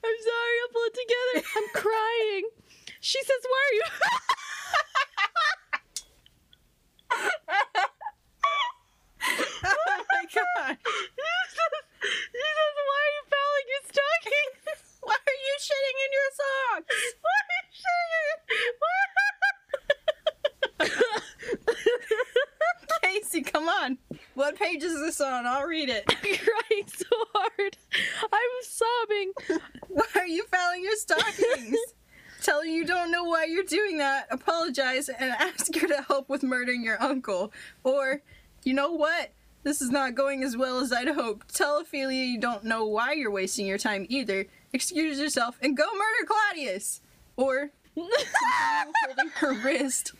"I'm 0.04 0.18
sorry, 0.28 0.56
I'll 0.62 0.72
pull 0.72 0.86
it 0.86 0.94
together. 0.94 1.46
I'm 1.56 1.68
crying." 1.74 2.44
She 3.00 3.20
says, 3.22 3.42
"Why 3.48 3.62
are 3.64 3.74
you?" 3.74 3.84
God. 10.34 10.76
she 10.84 11.54
says, 11.56 12.74
"Why 12.90 12.98
are 12.98 13.12
you 13.14 13.24
fouling 13.30 13.68
your 13.70 13.84
stockings?" 13.86 14.60
Why 15.04 15.14
are 15.14 15.40
you 15.46 15.54
shitting 15.60 15.98
in 16.04 16.10
your 16.16 16.30
socks? 16.32 16.96
Why 17.24 17.36
are 17.44 17.60
you 17.60 17.64
shitting? 17.82 18.38
Kacie, 23.04 23.44
come 23.52 23.68
on. 23.68 23.98
What 24.34 24.56
page 24.56 24.82
is 24.82 24.94
this 24.94 25.20
on? 25.20 25.46
I'll 25.46 25.66
read 25.66 25.88
it. 25.90 26.04
I'm 26.08 26.16
crying 26.22 26.86
so 26.88 27.06
hard. 27.34 27.76
I'm 28.32 28.62
sobbing. 28.62 29.32
Why 29.88 30.06
are 30.16 30.26
you 30.26 30.44
fouling 30.50 30.82
your 30.82 30.96
stockings? 30.96 31.76
Tell 32.42 32.60
her 32.60 32.66
you 32.66 32.84
don't 32.84 33.10
know 33.10 33.24
why 33.24 33.44
you're 33.44 33.64
doing 33.64 33.98
that, 33.98 34.26
apologize, 34.30 35.08
and 35.08 35.30
ask 35.30 35.74
her 35.76 35.86
to 35.86 36.02
help 36.02 36.28
with 36.28 36.42
murdering 36.42 36.82
your 36.82 37.02
uncle. 37.02 37.52
Or, 37.84 38.22
you 38.64 38.74
know 38.74 38.92
what? 38.92 39.32
This 39.64 39.80
is 39.80 39.90
not 39.90 40.14
going 40.14 40.44
as 40.44 40.56
well 40.56 40.78
as 40.78 40.92
I'd 40.92 41.08
hoped. 41.08 41.54
Tell 41.54 41.78
Ophelia 41.80 42.24
you 42.24 42.38
don't 42.38 42.64
know 42.64 42.84
why 42.86 43.12
you're 43.12 43.30
wasting 43.30 43.66
your 43.66 43.78
time 43.78 44.06
either. 44.08 44.46
Excuse 44.72 45.18
yourself 45.18 45.58
and 45.62 45.76
go 45.76 45.84
murder 45.84 46.26
Claudius. 46.26 47.00
Or, 47.36 47.70
holding 47.96 49.28
her 49.36 49.52
wrist 49.64 50.12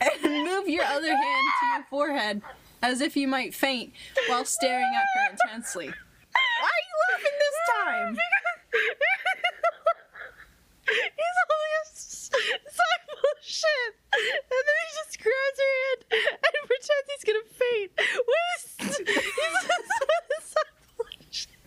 and 0.00 0.22
move 0.44 0.68
your 0.68 0.84
other 0.84 1.14
hand 1.16 1.46
to 1.60 1.66
your 1.74 1.84
forehead 1.88 2.42
as 2.82 3.00
if 3.00 3.16
you 3.16 3.26
might 3.28 3.54
faint 3.54 3.92
while 4.28 4.44
staring 4.44 4.92
at 4.94 5.04
her 5.14 5.30
intensely. 5.32 5.86
Why 5.86 6.68
are 6.68 6.82
you 6.84 6.96
laughing 7.12 7.38
this 7.38 7.58
time? 7.84 8.16
He's 10.86 11.38
holding 11.48 11.74
a 11.74 11.82
s- 11.86 12.30
sack 12.30 13.00
full 13.08 13.18
of 13.18 13.38
shit, 13.42 13.92
and 14.12 14.22
then 14.50 14.76
he 14.82 14.88
just 15.04 15.14
grabs 15.22 15.58
her 15.58 15.72
hand 15.80 16.00
and 16.44 16.62
pretends 16.68 17.06
he's 17.10 17.24
gonna 17.24 17.48
faint. 17.56 17.90
With 17.96 18.44
his, 18.78 18.96
he's 18.98 19.06
with 19.06 20.26
his 20.36 20.44
sack 20.44 20.70
full 20.96 21.06
of 21.06 21.24
shit. 21.30 21.60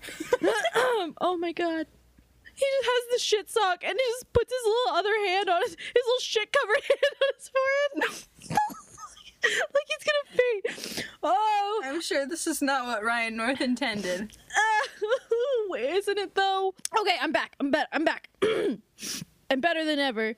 Oh 1.30 1.38
my 1.38 1.52
god. 1.52 1.86
He 2.56 2.66
just 2.66 2.90
has 2.90 3.14
the 3.14 3.20
shit 3.24 3.50
sock 3.50 3.84
and 3.84 3.94
he 3.98 4.12
just 4.14 4.34
puts 4.34 4.52
his 4.52 4.66
little 4.66 4.98
other 4.98 5.28
hand 5.28 5.50
on 5.50 5.62
his, 5.62 5.72
his 5.72 6.04
little 6.06 6.20
shit 6.20 6.52
covered 6.52 6.82
hand 6.90 7.16
on 7.22 7.30
his 7.38 7.52
forehead. 7.54 8.60
like 9.74 9.88
he's 9.88 10.06
gonna 10.06 10.94
faint. 10.96 11.08
Oh, 11.24 11.82
I'm 11.86 12.02
sure 12.02 12.26
this 12.28 12.48
is 12.48 12.62
not 12.62 12.86
what 12.86 13.04
Ryan 13.04 13.38
North 13.38 13.62
intended. 13.62 14.36
uh, 15.72 15.76
isn't 15.76 16.18
it 16.18 16.36
though? 16.36 16.74
Okay, 17.00 17.16
I'm 17.22 17.32
back. 17.32 17.56
I'm 17.60 17.72
better. 17.72 17.88
I'm 17.94 18.04
back. 18.04 18.30
I'm 19.52 19.62
better 19.62 19.86
than 19.86 20.00
ever. 20.00 20.36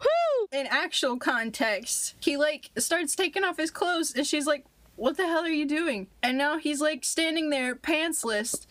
Woo! 0.00 0.58
In 0.58 0.66
actual 0.66 1.18
context, 1.18 2.14
he 2.20 2.36
like 2.36 2.70
starts 2.78 3.14
taking 3.14 3.44
off 3.44 3.58
his 3.58 3.70
clothes 3.70 4.14
and 4.16 4.26
she's 4.26 4.46
like, 4.46 4.64
What 4.96 5.18
the 5.18 5.26
hell 5.26 5.44
are 5.44 5.48
you 5.48 5.66
doing? 5.66 6.08
And 6.22 6.38
now 6.38 6.58
he's 6.58 6.80
like 6.80 7.04
standing 7.04 7.50
there, 7.50 7.76
pantsless, 7.76 8.66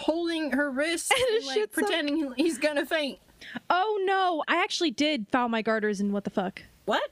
holding 0.00 0.50
her 0.52 0.70
wrist 0.70 1.12
And 1.16 1.36
and, 1.36 1.44
a 1.44 1.46
like 1.46 1.54
shit 1.54 1.74
sock. 1.74 1.84
pretending 1.84 2.34
he's 2.36 2.58
gonna 2.58 2.86
faint. 2.86 3.18
Oh 3.68 4.00
no! 4.04 4.42
I 4.48 4.62
actually 4.62 4.90
did 4.90 5.26
foul 5.30 5.48
my 5.48 5.62
garters 5.62 6.00
and 6.00 6.12
what 6.12 6.24
the 6.24 6.30
fuck? 6.30 6.62
What? 6.86 7.02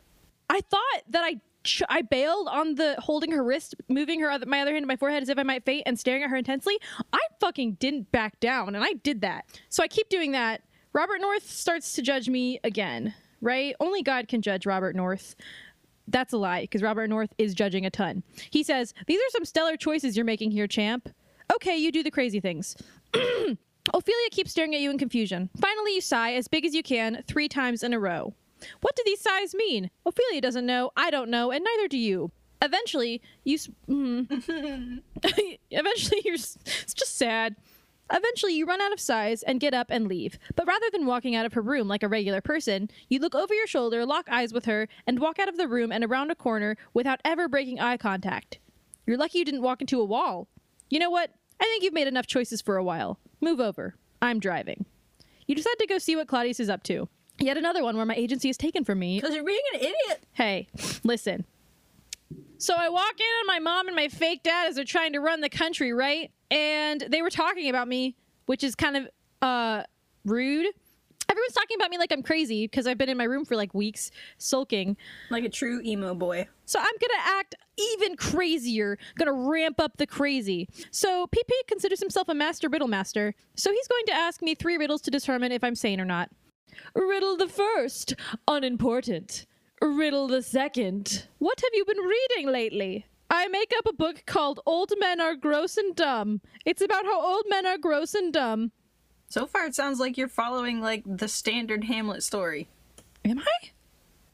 I 0.51 0.61
thought 0.61 1.03
that 1.11 1.24
I 1.24 1.36
ch- 1.64 1.82
I 1.89 2.03
bailed 2.03 2.49
on 2.49 2.74
the 2.74 2.97
holding 2.99 3.32
her 3.32 3.43
wrist, 3.45 3.74
moving 3.89 4.20
her 4.20 4.30
other, 4.30 4.47
my 4.47 4.61
other 4.61 4.72
hand 4.72 4.82
to 4.82 4.86
my 4.86 4.97
forehead 4.97 5.22
as 5.22 5.28
if 5.28 5.39
I 5.39 5.43
might 5.43 5.64
faint, 5.64 5.84
and 5.86 5.99
staring 5.99 6.22
at 6.22 6.30
her 6.30 6.36
intensely. 6.36 6.78
I 7.12 7.20
fucking 7.41 7.74
didn't 7.74 8.11
back 8.12 8.41
down, 8.41 8.74
and 8.74 8.84
I 8.84 8.95
did 9.03 9.20
that. 9.22 9.47
So 9.68 9.82
I 9.82 9.89
keep 9.89 10.09
doing 10.09 10.32
that. 10.32 10.62
Robert 10.93 11.20
North 11.20 11.49
starts 11.49 11.93
to 11.95 12.03
judge 12.03 12.28
me 12.28 12.61
again. 12.64 13.14
Right? 13.41 13.76
Only 13.78 14.03
God 14.03 14.26
can 14.26 14.43
judge 14.43 14.66
Robert 14.66 14.97
North. 14.97 15.36
That's 16.09 16.32
a 16.32 16.39
lie 16.39 16.62
because 16.62 16.82
Robert 16.82 17.07
North 17.09 17.32
is 17.39 17.55
judging 17.55 17.86
a 17.86 17.91
ton. 17.91 18.22
He 18.51 18.62
says, 18.64 18.95
These 19.07 19.20
are 19.20 19.30
some 19.30 19.45
stellar 19.45 19.76
choices 19.76 20.16
you're 20.16 20.24
making 20.24 20.51
here, 20.51 20.66
champ. 20.66 21.09
Okay, 21.55 21.76
you 21.76 21.90
do 21.90 22.03
the 22.03 22.11
crazy 22.11 22.40
things. 22.40 22.76
Ophelia 23.14 24.30
keeps 24.30 24.51
staring 24.51 24.74
at 24.74 24.80
you 24.80 24.90
in 24.90 24.99
confusion. 24.99 25.49
Finally, 25.61 25.94
you 25.94 26.01
sigh 26.01 26.34
as 26.34 26.46
big 26.49 26.64
as 26.66 26.74
you 26.74 26.82
can 26.82 27.22
three 27.26 27.49
times 27.49 27.82
in 27.82 27.94
a 27.94 27.99
row. 27.99 28.34
What 28.80 28.96
do 28.96 29.03
these 29.07 29.20
sighs 29.20 29.55
mean? 29.55 29.90
Ophelia 30.05 30.40
doesn't 30.40 30.66
know, 30.66 30.90
I 30.96 31.11
don't 31.11 31.30
know, 31.30 31.51
and 31.51 31.64
neither 31.64 31.88
do 31.88 31.96
you. 31.96 32.30
Eventually, 32.61 33.22
you. 33.44 33.57
mm. 33.88 35.01
Eventually, 35.70 36.22
you're. 36.24 36.34
It's 36.34 36.94
just 36.94 37.16
sad. 37.16 37.57
Eventually, 38.11 38.55
you 38.55 38.66
run 38.66 38.80
out 38.80 38.92
of 38.92 39.01
sighs 39.01 39.42
and 39.42 39.61
get 39.61 39.74
up 39.74 39.88
and 39.90 40.09
leave. 40.09 40.38
But 40.57 40.66
rather 40.66 40.86
than 40.90 41.07
walking 41.07 41.36
out 41.36 41.46
of 41.46 41.53
her 41.53 41.61
room 41.61 41.88
like 41.88 42.03
a 42.03 42.09
regular 42.09 42.40
person, 42.40 42.88
you 43.09 43.20
look 43.20 43.34
over 43.34 43.55
your 43.55 43.66
shoulder, 43.66 44.05
lock 44.07 44.26
eyes 44.30 44.53
with 44.53 44.64
her, 44.64 44.88
and 45.07 45.18
walk 45.18 45.38
out 45.38 45.49
of 45.49 45.57
the 45.59 45.68
room 45.68 45.92
and 45.92 46.03
around 46.03 46.30
a 46.30 46.34
corner 46.34 46.76
without 46.94 47.20
ever 47.24 47.49
breaking 47.49 47.80
eye 47.80 47.99
contact. 47.99 48.59
You're 49.07 49.18
lucky 49.18 49.38
you 49.38 49.44
didn't 49.44 49.62
walk 49.62 49.80
into 49.82 50.01
a 50.01 50.05
wall. 50.05 50.49
You 50.91 50.99
know 50.99 51.11
what? 51.11 51.30
I 51.61 51.64
think 51.64 51.82
you've 51.82 51.93
made 51.95 52.07
enough 52.09 52.26
choices 52.26 52.61
for 52.61 52.76
a 52.76 52.84
while. 52.84 53.18
Move 53.41 53.61
over. 53.61 53.97
I'm 54.22 54.41
driving. 54.41 54.84
You 55.47 55.55
decide 55.55 55.78
to 55.78 55.86
go 55.86 55.99
see 55.99 56.16
what 56.16 56.28
Claudius 56.28 56.61
is 56.61 56.68
up 56.68 56.82
to. 56.84 57.09
Yet 57.39 57.57
another 57.57 57.82
one 57.84 57.97
where 57.97 58.07
my 58.07 58.14
agency 58.14 58.49
is 58.49 58.57
taken 58.57 58.84
from 58.84 58.99
me. 58.99 59.20
Because 59.20 59.34
you're 59.34 59.45
being 59.45 59.61
an 59.74 59.80
idiot. 59.80 60.24
Hey, 60.32 60.68
listen. 61.05 61.45
So 62.59 62.74
I 62.76 62.89
walk 62.89 63.14
in 63.18 63.26
on 63.41 63.47
my 63.47 63.59
mom 63.61 63.86
and 63.86 63.95
my 63.95 64.09
fake 64.09 64.43
dad 64.43 64.68
as 64.68 64.74
they're 64.74 64.84
trying 64.84 65.12
to 65.12 65.20
run 65.20 65.41
the 65.41 65.49
country, 65.49 65.93
right? 65.93 66.32
And 66.51 67.01
they 67.09 67.22
were 67.22 67.30
talking 67.30 67.68
about 67.70 67.86
me, 67.86 68.16
which 68.47 68.64
is 68.64 68.74
kind 68.74 68.97
of 68.97 69.09
uh 69.41 69.84
rude. 70.24 70.66
Everyone's 71.30 71.52
talking 71.52 71.76
about 71.76 71.90
me 71.90 71.98
like 71.98 72.12
I'm 72.12 72.22
crazy 72.22 72.64
because 72.64 72.86
I've 72.86 72.96
been 72.96 73.08
in 73.08 73.18
my 73.18 73.24
room 73.24 73.44
for 73.44 73.54
like 73.54 73.74
weeks 73.74 74.10
sulking. 74.38 74.96
Like 75.30 75.44
a 75.44 75.48
true 75.48 75.82
emo 75.84 76.14
boy. 76.14 76.48
So 76.64 76.78
I'm 76.78 76.86
gonna 76.86 77.38
act 77.38 77.54
even 77.76 78.16
crazier, 78.16 78.98
gonna 79.18 79.32
ramp 79.32 79.78
up 79.78 79.98
the 79.98 80.06
crazy. 80.06 80.68
So 80.90 81.26
PP 81.26 81.50
considers 81.66 82.00
himself 82.00 82.28
a 82.28 82.34
master 82.34 82.68
riddle 82.68 82.88
master, 82.88 83.34
so 83.56 83.70
he's 83.70 83.88
going 83.88 84.06
to 84.06 84.14
ask 84.14 84.42
me 84.42 84.54
three 84.54 84.76
riddles 84.76 85.02
to 85.02 85.10
determine 85.10 85.52
if 85.52 85.62
I'm 85.62 85.74
sane 85.74 86.00
or 86.00 86.04
not. 86.06 86.30
Riddle 86.94 87.36
the 87.36 87.48
first, 87.48 88.14
unimportant. 88.46 89.46
Riddle 89.80 90.26
the 90.26 90.42
second, 90.42 91.28
what 91.38 91.60
have 91.60 91.70
you 91.72 91.84
been 91.84 91.98
reading 91.98 92.52
lately? 92.52 93.06
I 93.30 93.46
make 93.48 93.72
up 93.76 93.86
a 93.86 93.92
book 93.92 94.22
called 94.26 94.60
Old 94.64 94.92
Men 94.98 95.20
Are 95.20 95.36
Gross 95.36 95.76
and 95.76 95.94
Dumb. 95.94 96.40
It's 96.64 96.80
about 96.80 97.04
how 97.04 97.20
old 97.20 97.44
men 97.48 97.66
are 97.66 97.76
gross 97.76 98.14
and 98.14 98.32
dumb. 98.32 98.72
So 99.28 99.46
far, 99.46 99.66
it 99.66 99.74
sounds 99.74 100.00
like 100.00 100.16
you're 100.16 100.28
following 100.28 100.80
like 100.80 101.02
the 101.06 101.28
standard 101.28 101.84
Hamlet 101.84 102.22
story. 102.22 102.68
Am 103.24 103.38
I? 103.38 103.70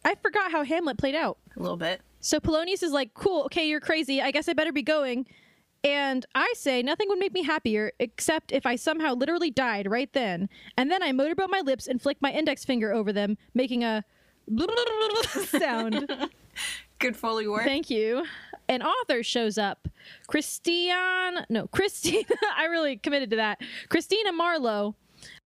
I 0.05 0.15
forgot 0.17 0.53
how 0.53 0.63
Hamlet 0.65 0.99
played 0.99 1.15
out. 1.15 1.39
A 1.57 1.61
little 1.61 1.77
bit. 1.77 2.01
So 2.21 2.41
Polonius 2.41 2.83
is 2.83 2.93
like, 2.93 3.13
cool, 3.15 3.43
okay, 3.45 3.69
you're 3.69 3.81
crazy. 3.81 4.23
I 4.23 4.31
guess 4.31 4.49
I 4.49 4.53
better 4.53 4.73
be 4.73 4.83
going. 4.83 5.27
And 5.83 6.25
I 6.35 6.51
say, 6.57 6.83
nothing 6.83 7.09
would 7.11 7.19
make 7.19 7.35
me 7.35 7.43
happier 7.43 7.93
except 7.99 8.53
if 8.53 8.65
I 8.65 8.77
somehow 8.77 9.15
literally 9.15 9.51
died 9.51 9.91
right 9.91 10.11
then. 10.15 10.49
And 10.79 10.91
then 10.91 11.03
I 11.03 11.13
motorboat 11.13 11.51
my 11.51 11.61
lips 11.61 11.87
and 11.87 12.01
flick 12.01 12.17
my 12.23 12.33
index 12.33 12.65
finger 12.65 12.93
over 12.93 13.13
them, 13.13 13.37
making 13.53 13.85
a 13.85 14.03
sound. 15.47 16.11
Good 16.99 17.17
Foley 17.17 17.47
work. 17.47 17.65
Thank 17.65 17.91
you. 17.91 18.25
An 18.69 18.83
author 18.83 19.23
shows 19.23 19.59
up. 19.59 19.89
Christiane, 20.27 21.45
no, 21.49 21.67
Christina, 21.73 22.25
I 22.57 22.67
really 22.67 22.97
committed 22.97 23.31
to 23.31 23.37
that. 23.37 23.61
Christina 23.89 24.33
Marlowe. 24.33 24.95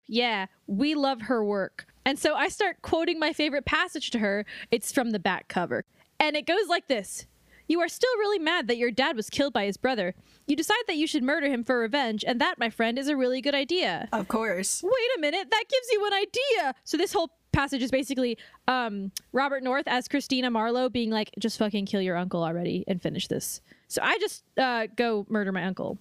Yeah, 0.08 0.46
we 0.66 0.94
love 0.94 1.22
her 1.22 1.44
work. 1.44 1.86
And 2.04 2.18
so 2.18 2.34
I 2.34 2.48
start 2.48 2.82
quoting 2.82 3.18
my 3.18 3.32
favorite 3.32 3.64
passage 3.64 4.10
to 4.12 4.20
her. 4.20 4.46
It's 4.70 4.92
from 4.92 5.10
the 5.10 5.18
back 5.18 5.48
cover. 5.48 5.84
And 6.20 6.36
it 6.36 6.46
goes 6.46 6.68
like 6.68 6.86
this 6.88 7.26
You 7.66 7.80
are 7.80 7.88
still 7.88 8.16
really 8.18 8.38
mad 8.38 8.68
that 8.68 8.76
your 8.76 8.92
dad 8.92 9.16
was 9.16 9.28
killed 9.28 9.52
by 9.52 9.64
his 9.66 9.76
brother. 9.76 10.14
You 10.46 10.54
decide 10.54 10.84
that 10.86 10.96
you 10.96 11.08
should 11.08 11.24
murder 11.24 11.48
him 11.48 11.64
for 11.64 11.80
revenge, 11.80 12.24
and 12.24 12.40
that, 12.40 12.58
my 12.58 12.70
friend, 12.70 12.98
is 12.98 13.08
a 13.08 13.16
really 13.16 13.40
good 13.40 13.54
idea. 13.54 14.08
of 14.12 14.28
course. 14.28 14.80
Wait 14.84 14.92
a 15.16 15.20
minute, 15.20 15.48
that 15.50 15.64
gives 15.68 15.88
you 15.90 16.06
an 16.06 16.12
idea. 16.12 16.74
So 16.84 16.96
this 16.96 17.12
whole 17.12 17.30
passage 17.56 17.82
is 17.82 17.90
basically 17.90 18.36
um, 18.68 19.10
Robert 19.32 19.62
North 19.62 19.84
as 19.86 20.08
Christina 20.08 20.50
Marlowe 20.50 20.90
being 20.90 21.10
like, 21.10 21.30
just 21.38 21.58
fucking 21.58 21.86
kill 21.86 22.02
your 22.02 22.16
uncle 22.16 22.44
already 22.44 22.84
and 22.86 23.00
finish 23.00 23.28
this. 23.28 23.62
So 23.88 24.02
I 24.02 24.18
just 24.18 24.44
uh, 24.58 24.88
go 24.94 25.24
murder 25.30 25.52
my 25.52 25.64
uncle. 25.64 25.98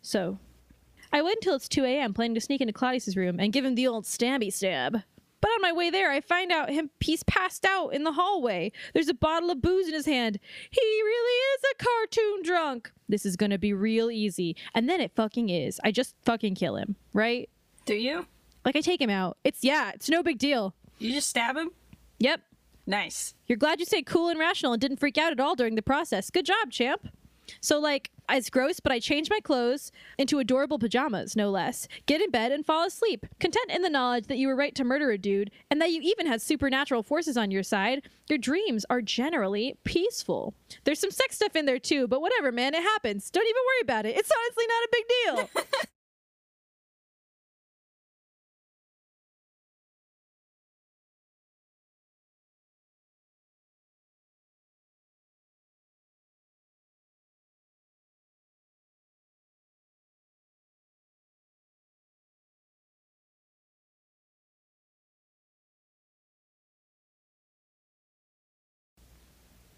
So 0.00 0.38
I 1.12 1.20
wait 1.20 1.36
until 1.36 1.54
it's 1.54 1.68
2 1.68 1.84
a.m., 1.84 2.14
planning 2.14 2.34
to 2.34 2.40
sneak 2.40 2.62
into 2.62 2.72
Claudius's 2.72 3.14
room 3.14 3.38
and 3.38 3.52
give 3.52 3.64
him 3.64 3.74
the 3.74 3.86
old 3.86 4.04
stabby 4.04 4.50
stab. 4.50 5.02
But 5.42 5.48
on 5.50 5.60
my 5.60 5.72
way 5.72 5.90
there, 5.90 6.10
I 6.10 6.22
find 6.22 6.50
out 6.50 6.70
him 6.70 6.88
he's 7.00 7.22
passed 7.24 7.66
out 7.66 7.90
in 7.90 8.02
the 8.04 8.12
hallway. 8.12 8.72
There's 8.94 9.08
a 9.08 9.14
bottle 9.14 9.50
of 9.50 9.60
booze 9.60 9.86
in 9.86 9.92
his 9.92 10.06
hand. 10.06 10.38
He 10.70 10.80
really 10.80 11.40
is 11.54 11.62
a 11.72 11.84
cartoon 11.84 12.42
drunk. 12.42 12.90
This 13.06 13.26
is 13.26 13.36
gonna 13.36 13.58
be 13.58 13.74
real 13.74 14.10
easy. 14.10 14.56
And 14.74 14.88
then 14.88 15.02
it 15.02 15.12
fucking 15.14 15.50
is. 15.50 15.78
I 15.84 15.92
just 15.92 16.14
fucking 16.24 16.54
kill 16.54 16.76
him, 16.76 16.96
right? 17.12 17.50
Do 17.84 17.94
you? 17.94 18.26
Like 18.64 18.76
I 18.76 18.80
take 18.80 19.00
him 19.00 19.10
out. 19.10 19.36
It's 19.44 19.62
yeah, 19.62 19.92
it's 19.94 20.08
no 20.08 20.22
big 20.22 20.38
deal. 20.38 20.74
You 20.98 21.12
just 21.12 21.28
stab 21.28 21.56
him? 21.56 21.70
Yep. 22.18 22.40
Nice. 22.86 23.34
You're 23.46 23.58
glad 23.58 23.80
you 23.80 23.86
stayed 23.86 24.06
cool 24.06 24.28
and 24.28 24.38
rational 24.38 24.72
and 24.72 24.80
didn't 24.80 24.98
freak 24.98 25.18
out 25.18 25.32
at 25.32 25.40
all 25.40 25.54
during 25.56 25.74
the 25.74 25.82
process. 25.82 26.30
Good 26.30 26.46
job, 26.46 26.70
champ. 26.70 27.08
So 27.60 27.78
like 27.78 28.10
it's 28.28 28.50
gross, 28.50 28.80
but 28.80 28.92
I 28.92 28.98
change 28.98 29.30
my 29.30 29.38
clothes 29.40 29.92
into 30.18 30.38
adorable 30.38 30.78
pajamas, 30.78 31.36
no 31.36 31.50
less. 31.50 31.86
Get 32.06 32.20
in 32.20 32.30
bed 32.30 32.50
and 32.50 32.66
fall 32.66 32.84
asleep, 32.86 33.26
content 33.38 33.70
in 33.70 33.82
the 33.82 33.90
knowledge 33.90 34.26
that 34.26 34.38
you 34.38 34.48
were 34.48 34.56
right 34.56 34.74
to 34.74 34.84
murder 34.84 35.10
a 35.10 35.18
dude 35.18 35.50
and 35.70 35.80
that 35.80 35.92
you 35.92 36.00
even 36.02 36.26
had 36.26 36.42
supernatural 36.42 37.02
forces 37.02 37.36
on 37.36 37.50
your 37.50 37.62
side. 37.62 38.02
Your 38.28 38.38
dreams 38.38 38.84
are 38.90 39.00
generally 39.00 39.76
peaceful. 39.84 40.54
There's 40.84 40.98
some 40.98 41.10
sex 41.12 41.36
stuff 41.36 41.54
in 41.54 41.66
there 41.66 41.78
too, 41.78 42.08
but 42.08 42.20
whatever, 42.20 42.50
man, 42.50 42.74
it 42.74 42.82
happens. 42.82 43.30
Don't 43.30 43.46
even 43.46 43.62
worry 43.66 43.82
about 43.82 44.06
it. 44.06 44.16
It's 44.16 44.30
honestly 44.30 44.64
not 44.68 44.84
a 44.84 44.88
big 44.92 45.04
deal. 45.54 45.86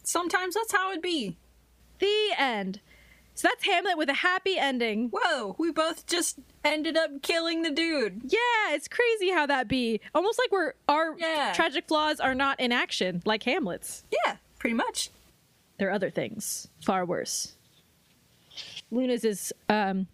Sometimes 0.09 0.55
that's 0.55 0.73
how 0.73 0.91
it 0.93 1.03
be. 1.03 1.37
the 1.99 2.31
end. 2.39 2.81
So 3.35 3.47
that's 3.49 3.67
Hamlet 3.67 3.99
with 3.99 4.09
a 4.09 4.15
happy 4.15 4.57
ending. 4.57 5.11
Whoa, 5.13 5.55
we 5.59 5.71
both 5.71 6.07
just 6.07 6.39
ended 6.65 6.97
up 6.97 7.23
killing 7.23 7.63
the 7.63 7.71
dude. 7.71 8.23
Yeah, 8.25 8.71
it's 8.75 8.89
crazy 8.89 9.31
how 9.31 9.47
that 9.47 9.69
be. 9.69 10.01
Almost 10.15 10.39
like 10.39 10.51
we're 10.51 10.73
our 10.89 11.15
Yeah. 11.19 11.53
tragic 11.55 11.87
flaws 11.89 12.21
are 12.21 12.35
not 12.35 12.59
in 12.59 12.73
action, 12.73 13.21
like 13.27 13.43
Hamlet's. 13.43 14.05
Yeah, 14.11 14.37
pretty 14.59 14.75
much. 14.75 15.11
There 15.79 15.89
are 15.89 15.93
other 15.93 16.11
things 16.11 16.69
far 16.85 17.05
worse. 17.05 17.55
Luna's 18.91 19.25
is 19.25 19.53
um 19.69 20.07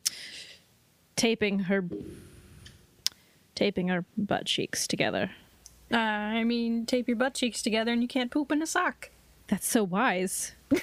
taping 1.17 1.61
her 1.61 1.85
taping 3.55 3.89
her 3.89 4.05
butt 4.19 4.47
cheeks 4.47 4.87
together. 4.87 5.31
Uh, 5.93 5.97
I 5.97 6.43
mean, 6.45 6.85
tape 6.87 7.07
your 7.09 7.17
butt 7.17 7.35
cheeks 7.35 7.63
together 7.63 7.93
and 7.93 8.03
you 8.03 8.09
can't 8.09 8.31
poop 8.31 8.51
in 8.51 8.61
a 8.61 8.67
sock. 8.67 9.11
That's 9.49 9.69
so 9.69 9.85
wise. 9.85 10.53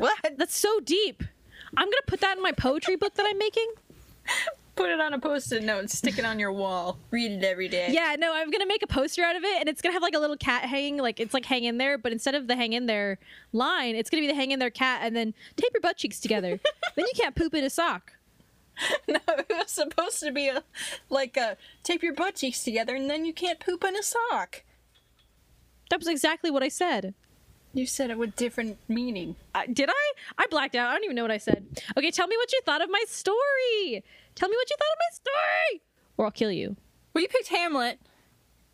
What? 0.00 0.18
That's 0.38 0.56
so 0.56 0.80
deep. 0.80 1.22
I'm 1.76 1.86
gonna 1.86 1.96
put 2.06 2.22
that 2.22 2.38
in 2.38 2.42
my 2.42 2.52
poetry 2.52 2.96
book 2.96 3.12
that 3.16 3.26
I'm 3.28 3.36
making. 3.36 3.66
Put 4.76 4.88
it 4.88 4.98
on 4.98 5.12
a 5.12 5.18
post-it 5.18 5.62
note 5.62 5.80
and 5.80 5.90
stick 5.90 6.18
it 6.18 6.24
on 6.24 6.38
your 6.38 6.52
wall. 6.52 6.98
Read 7.10 7.32
it 7.32 7.44
every 7.44 7.68
day. 7.68 7.88
Yeah, 7.90 8.16
no, 8.18 8.32
I'm 8.34 8.50
gonna 8.50 8.64
make 8.64 8.82
a 8.82 8.86
poster 8.86 9.22
out 9.22 9.36
of 9.36 9.44
it, 9.44 9.60
and 9.60 9.68
it's 9.68 9.82
gonna 9.82 9.92
have 9.92 10.00
like 10.00 10.14
a 10.14 10.18
little 10.18 10.38
cat 10.38 10.62
hanging, 10.62 10.96
like 10.96 11.20
it's 11.20 11.34
like 11.34 11.44
hang 11.44 11.64
in 11.64 11.76
there, 11.76 11.98
but 11.98 12.12
instead 12.12 12.34
of 12.34 12.48
the 12.48 12.56
hang 12.56 12.72
in 12.72 12.86
there 12.86 13.18
line, 13.52 13.94
it's 13.94 14.08
gonna 14.08 14.22
be 14.22 14.26
the 14.26 14.34
hang 14.34 14.52
in 14.52 14.58
there 14.58 14.70
cat, 14.70 15.00
and 15.02 15.14
then 15.14 15.34
tape 15.56 15.68
your 15.74 15.82
butt 15.82 15.98
cheeks 15.98 16.18
together. 16.18 16.58
then 16.96 17.04
you 17.04 17.12
can't 17.14 17.34
poop 17.34 17.52
in 17.52 17.62
a 17.62 17.70
sock. 17.70 18.14
No, 19.06 19.18
it 19.28 19.46
was 19.50 19.70
supposed 19.70 20.20
to 20.20 20.32
be 20.32 20.48
a 20.48 20.62
like 21.10 21.36
a 21.36 21.58
tape 21.82 22.02
your 22.02 22.14
butt 22.14 22.36
cheeks 22.36 22.64
together 22.64 22.94
and 22.94 23.10
then 23.10 23.26
you 23.26 23.34
can't 23.34 23.60
poop 23.60 23.84
in 23.84 23.94
a 23.94 24.02
sock. 24.02 24.62
That 25.90 25.98
was 25.98 26.08
exactly 26.08 26.50
what 26.50 26.62
I 26.62 26.68
said. 26.68 27.12
You 27.72 27.86
said 27.86 28.10
it 28.10 28.18
with 28.18 28.34
different 28.36 28.78
meaning. 28.88 29.36
Uh, 29.54 29.62
did 29.72 29.88
I? 29.90 30.12
I 30.38 30.46
blacked 30.50 30.74
out. 30.74 30.90
I 30.90 30.94
don't 30.94 31.04
even 31.04 31.16
know 31.16 31.22
what 31.22 31.30
I 31.30 31.38
said. 31.38 31.66
Okay, 31.96 32.10
tell 32.10 32.26
me 32.26 32.36
what 32.36 32.52
you 32.52 32.60
thought 32.64 32.82
of 32.82 32.90
my 32.90 33.04
story. 33.06 34.04
Tell 34.34 34.48
me 34.48 34.56
what 34.56 34.70
you 34.70 34.76
thought 34.76 34.92
of 34.92 34.98
my 34.98 35.14
story, 35.14 35.82
or 36.16 36.24
I'll 36.26 36.30
kill 36.30 36.50
you. 36.52 36.76
Well, 37.14 37.22
you 37.22 37.28
picked 37.28 37.48
Hamlet. 37.48 38.00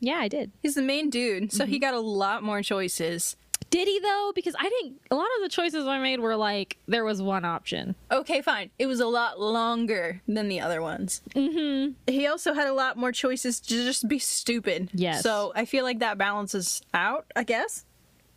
Yeah, 0.00 0.16
I 0.16 0.28
did. 0.28 0.52
He's 0.62 0.74
the 0.74 0.82
main 0.82 1.10
dude, 1.10 1.52
so 1.52 1.64
he 1.66 1.78
got 1.78 1.94
a 1.94 2.00
lot 2.00 2.42
more 2.42 2.62
choices. 2.62 3.36
Did 3.70 3.88
he 3.88 3.98
though? 3.98 4.32
Because 4.34 4.54
I 4.58 4.68
didn't. 4.68 5.00
A 5.10 5.14
lot 5.14 5.26
of 5.36 5.42
the 5.42 5.48
choices 5.48 5.86
I 5.86 5.98
made 5.98 6.20
were 6.20 6.36
like 6.36 6.76
there 6.86 7.04
was 7.04 7.20
one 7.20 7.44
option. 7.44 7.94
Okay, 8.12 8.42
fine. 8.42 8.70
It 8.78 8.86
was 8.86 9.00
a 9.00 9.06
lot 9.06 9.40
longer 9.40 10.20
than 10.28 10.48
the 10.48 10.60
other 10.60 10.82
ones. 10.82 11.22
Mm-hmm. 11.34 11.92
He 12.06 12.26
also 12.26 12.52
had 12.52 12.68
a 12.68 12.74
lot 12.74 12.96
more 12.96 13.12
choices 13.12 13.58
to 13.60 13.74
just 13.74 14.06
be 14.06 14.18
stupid. 14.18 14.90
Yes. 14.92 15.22
So 15.22 15.52
I 15.56 15.64
feel 15.64 15.84
like 15.84 15.98
that 16.00 16.18
balances 16.18 16.82
out, 16.94 17.26
I 17.34 17.42
guess. 17.42 17.85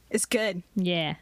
It's 0.09 0.25
good. 0.25 0.63
Yeah. 0.75 1.15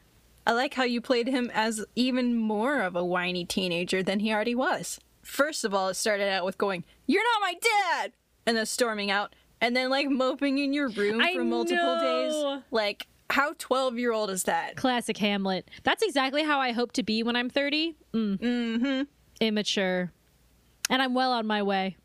I 0.45 0.53
like 0.53 0.75
how 0.75 0.83
you 0.83 1.01
played 1.01 1.27
him 1.27 1.51
as 1.53 1.83
even 1.95 2.35
more 2.35 2.81
of 2.81 2.95
a 2.95 3.03
whiny 3.03 3.43
teenager 3.43 4.01
than 4.01 4.21
he 4.21 4.31
already 4.31 4.55
was. 4.55 4.99
First 5.21 5.65
of 5.65 5.73
all, 5.73 5.89
it 5.89 5.95
started 5.95 6.29
out 6.29 6.45
with 6.45 6.57
going, 6.57 6.85
You're 7.05 7.23
not 7.23 7.41
my 7.41 7.55
dad! 7.61 8.13
And 8.45 8.55
then 8.55 8.65
storming 8.65 9.11
out, 9.11 9.35
and 9.59 9.75
then 9.75 9.89
like 9.89 10.09
moping 10.09 10.57
in 10.57 10.71
your 10.71 10.88
room 10.88 11.19
I 11.19 11.33
for 11.33 11.43
multiple 11.43 11.97
know. 11.97 12.55
days. 12.55 12.63
Like, 12.71 13.07
how 13.29 13.53
12 13.57 13.97
year 13.97 14.13
old 14.13 14.29
is 14.29 14.43
that? 14.43 14.77
Classic 14.77 15.17
Hamlet. 15.17 15.69
That's 15.83 16.01
exactly 16.01 16.43
how 16.43 16.59
I 16.59 16.71
hope 16.71 16.93
to 16.93 17.03
be 17.03 17.23
when 17.23 17.35
I'm 17.35 17.49
30. 17.49 17.95
Mm. 18.13 18.39
Mm-hmm. 18.39 19.01
Immature. 19.41 20.13
And 20.89 21.01
I'm 21.01 21.13
well 21.13 21.33
on 21.33 21.45
my 21.45 21.61
way. 21.61 21.97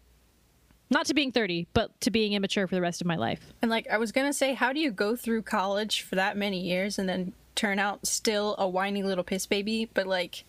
Not 0.93 1.07
to 1.07 1.15
being 1.15 1.33
30, 1.33 1.69
but 1.73 1.99
to 2.03 2.11
being 2.11 2.35
immature 2.35 2.67
for 2.67 2.75
the 2.75 2.83
rest 2.83 3.01
of 3.01 3.07
my 3.07 3.17
life. 3.17 3.41
And 3.63 3.71
like, 3.71 3.89
I 3.91 3.97
was 3.97 4.13
gonna 4.13 4.33
say, 4.35 4.53
how 4.53 4.73
do 4.75 4.79
you 4.81 4.91
go 4.91 5.17
through 5.17 5.43
college 5.43 6.03
for 6.03 6.17
that 6.17 6.37
many 6.37 6.61
years 6.61 6.99
and 6.99 7.09
then 7.09 7.33
turn 7.55 7.79
out 7.79 8.07
still 8.07 8.55
a 8.59 8.69
whiny 8.69 9.03
little 9.03 9.25
piss 9.25 9.47
baby? 9.47 9.89
But 9.95 10.07
like, 10.07 10.45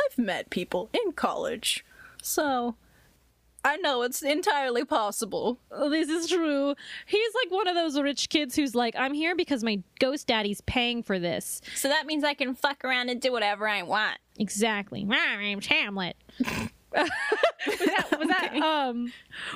I've 0.00 0.16
met 0.16 0.48
people 0.48 0.88
in 0.94 1.12
college. 1.12 1.84
So, 2.22 2.76
I 3.62 3.76
know 3.76 4.02
it's 4.02 4.22
entirely 4.22 4.84
possible. 4.84 5.58
Oh, 5.70 5.88
This 5.90 6.08
is 6.08 6.28
true. 6.28 6.74
He's 7.06 7.32
like 7.42 7.52
one 7.52 7.68
of 7.68 7.74
those 7.74 7.98
rich 8.00 8.28
kids 8.30 8.56
who's 8.56 8.74
like, 8.74 8.94
I'm 8.96 9.12
here 9.14 9.36
because 9.36 9.62
my 9.62 9.82
ghost 10.00 10.26
daddy's 10.26 10.60
paying 10.62 11.02
for 11.02 11.18
this. 11.18 11.60
So 11.74 11.88
that 11.88 12.06
means 12.06 12.24
I 12.24 12.34
can 12.34 12.54
fuck 12.54 12.84
around 12.84 13.10
and 13.10 13.20
do 13.20 13.32
whatever 13.32 13.68
I 13.68 13.82
want. 13.82 14.18
Exactly. 14.38 15.04
My 15.04 15.36
name's 15.38 15.66
Hamlet. 15.66 16.16
was 17.66 17.78
that, 17.78 18.18
was 18.18 18.28
that 18.28 18.54
um 18.56 19.12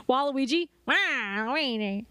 Waluigi? 0.08 0.68
Waluigi. 0.86 2.04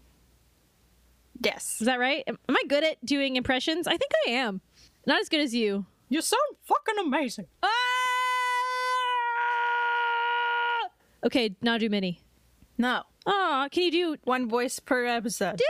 Yes. 1.40 1.76
Is 1.80 1.86
that 1.86 1.98
right? 2.00 2.24
Am 2.26 2.38
am 2.48 2.56
I 2.56 2.62
good 2.68 2.84
at 2.84 3.04
doing 3.04 3.36
impressions? 3.36 3.86
I 3.86 3.96
think 3.96 4.10
I 4.26 4.30
am. 4.30 4.60
Not 5.06 5.20
as 5.20 5.28
good 5.28 5.40
as 5.40 5.54
you. 5.54 5.86
You 6.08 6.20
sound 6.22 6.40
fucking 6.64 6.98
amazing. 7.06 7.46
Ah! 7.62 7.68
Okay, 11.26 11.54
now 11.62 11.78
do 11.78 11.88
Minnie. 11.90 12.20
No. 12.78 13.02
Aw, 13.26 13.68
can 13.70 13.82
you 13.82 13.90
do 13.90 14.16
One 14.24 14.48
voice 14.48 14.78
per 14.80 15.04
episode. 15.04 15.60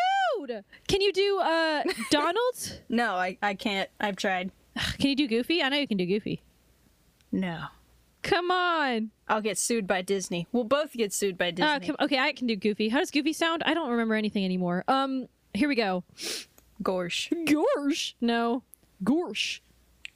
dude? 0.47 0.63
Can 0.87 1.01
you 1.01 1.13
do 1.13 1.39
uh 1.41 1.83
Donald? 2.11 2.81
No, 2.89 3.15
I, 3.15 3.37
I 3.43 3.55
can't. 3.55 3.91
I've 3.99 4.17
tried. 4.17 4.53
can 4.99 5.09
you 5.11 5.17
do 5.17 5.27
Goofy? 5.27 5.63
I 5.63 5.69
know 5.69 5.79
you 5.79 5.89
can 5.89 5.97
do 5.97 6.07
Goofy. 6.07 6.43
No. 7.33 7.65
Come 8.29 8.51
on. 8.51 9.11
I'll 9.27 9.41
get 9.41 9.57
sued 9.57 9.87
by 9.87 10.03
Disney. 10.03 10.47
We'll 10.53 10.65
both 10.65 10.93
get 10.93 11.13
sued 11.15 11.39
by 11.39 11.51
Disney. 11.51 11.71
Uh, 11.71 11.81
come, 11.81 11.97
okay, 12.01 12.19
I 12.19 12.33
can 12.33 12.47
do 12.47 12.57
Goofy. 12.57 12.91
How 12.91 12.99
does 12.99 13.11
Goofy 13.11 13.33
sound? 13.33 13.63
I 13.65 13.73
don't 13.73 13.91
remember 13.91 14.15
anything 14.15 14.45
anymore. 14.45 14.85
Um, 14.87 15.29
here 15.55 15.69
we 15.69 15.75
go. 15.75 16.05
Gorsh. 16.83 17.31
Gorsh. 17.47 18.15
No. 18.21 18.63
Gorsh. 19.03 19.61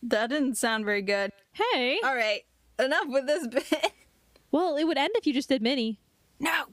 That 0.02 0.28
didn't 0.28 0.56
sound 0.56 0.84
very 0.84 1.00
good. 1.02 1.32
Hey. 1.52 1.98
All 2.04 2.14
right. 2.14 2.42
Enough 2.78 3.06
with 3.08 3.26
this 3.26 3.46
bit. 3.46 3.92
Well, 4.52 4.76
it 4.76 4.84
would 4.84 4.98
end 4.98 5.12
if 5.14 5.26
you 5.26 5.32
just 5.32 5.48
did 5.48 5.62
Minnie. 5.62 5.98
No. 6.38 6.64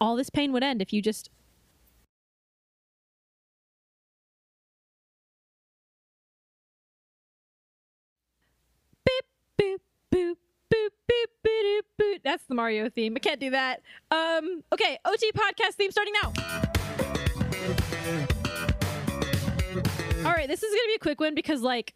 All 0.00 0.16
this 0.16 0.28
pain 0.28 0.50
would 0.52 0.64
end 0.64 0.82
if 0.82 0.92
you 0.92 1.00
just. 1.00 1.30
Beep, 9.06 9.24
boop, 9.56 9.78
boop, 10.12 10.36
boop, 11.10 11.46
boop, 11.46 11.80
boop. 12.00 12.20
That's 12.24 12.44
the 12.44 12.54
Mario 12.54 12.88
theme. 12.90 13.14
I 13.16 13.20
can't 13.20 13.40
do 13.40 13.50
that. 13.50 13.82
Um. 14.10 14.62
Okay. 14.72 14.98
OT 15.04 15.32
podcast 15.32 15.74
theme 15.74 15.90
starting 15.90 16.14
now. 16.22 16.32
All 20.26 20.32
right. 20.32 20.48
This 20.48 20.62
is 20.62 20.70
gonna 20.74 20.88
be 20.88 20.94
a 20.94 21.00
quick 21.00 21.20
one 21.20 21.34
because, 21.34 21.62
like, 21.62 21.94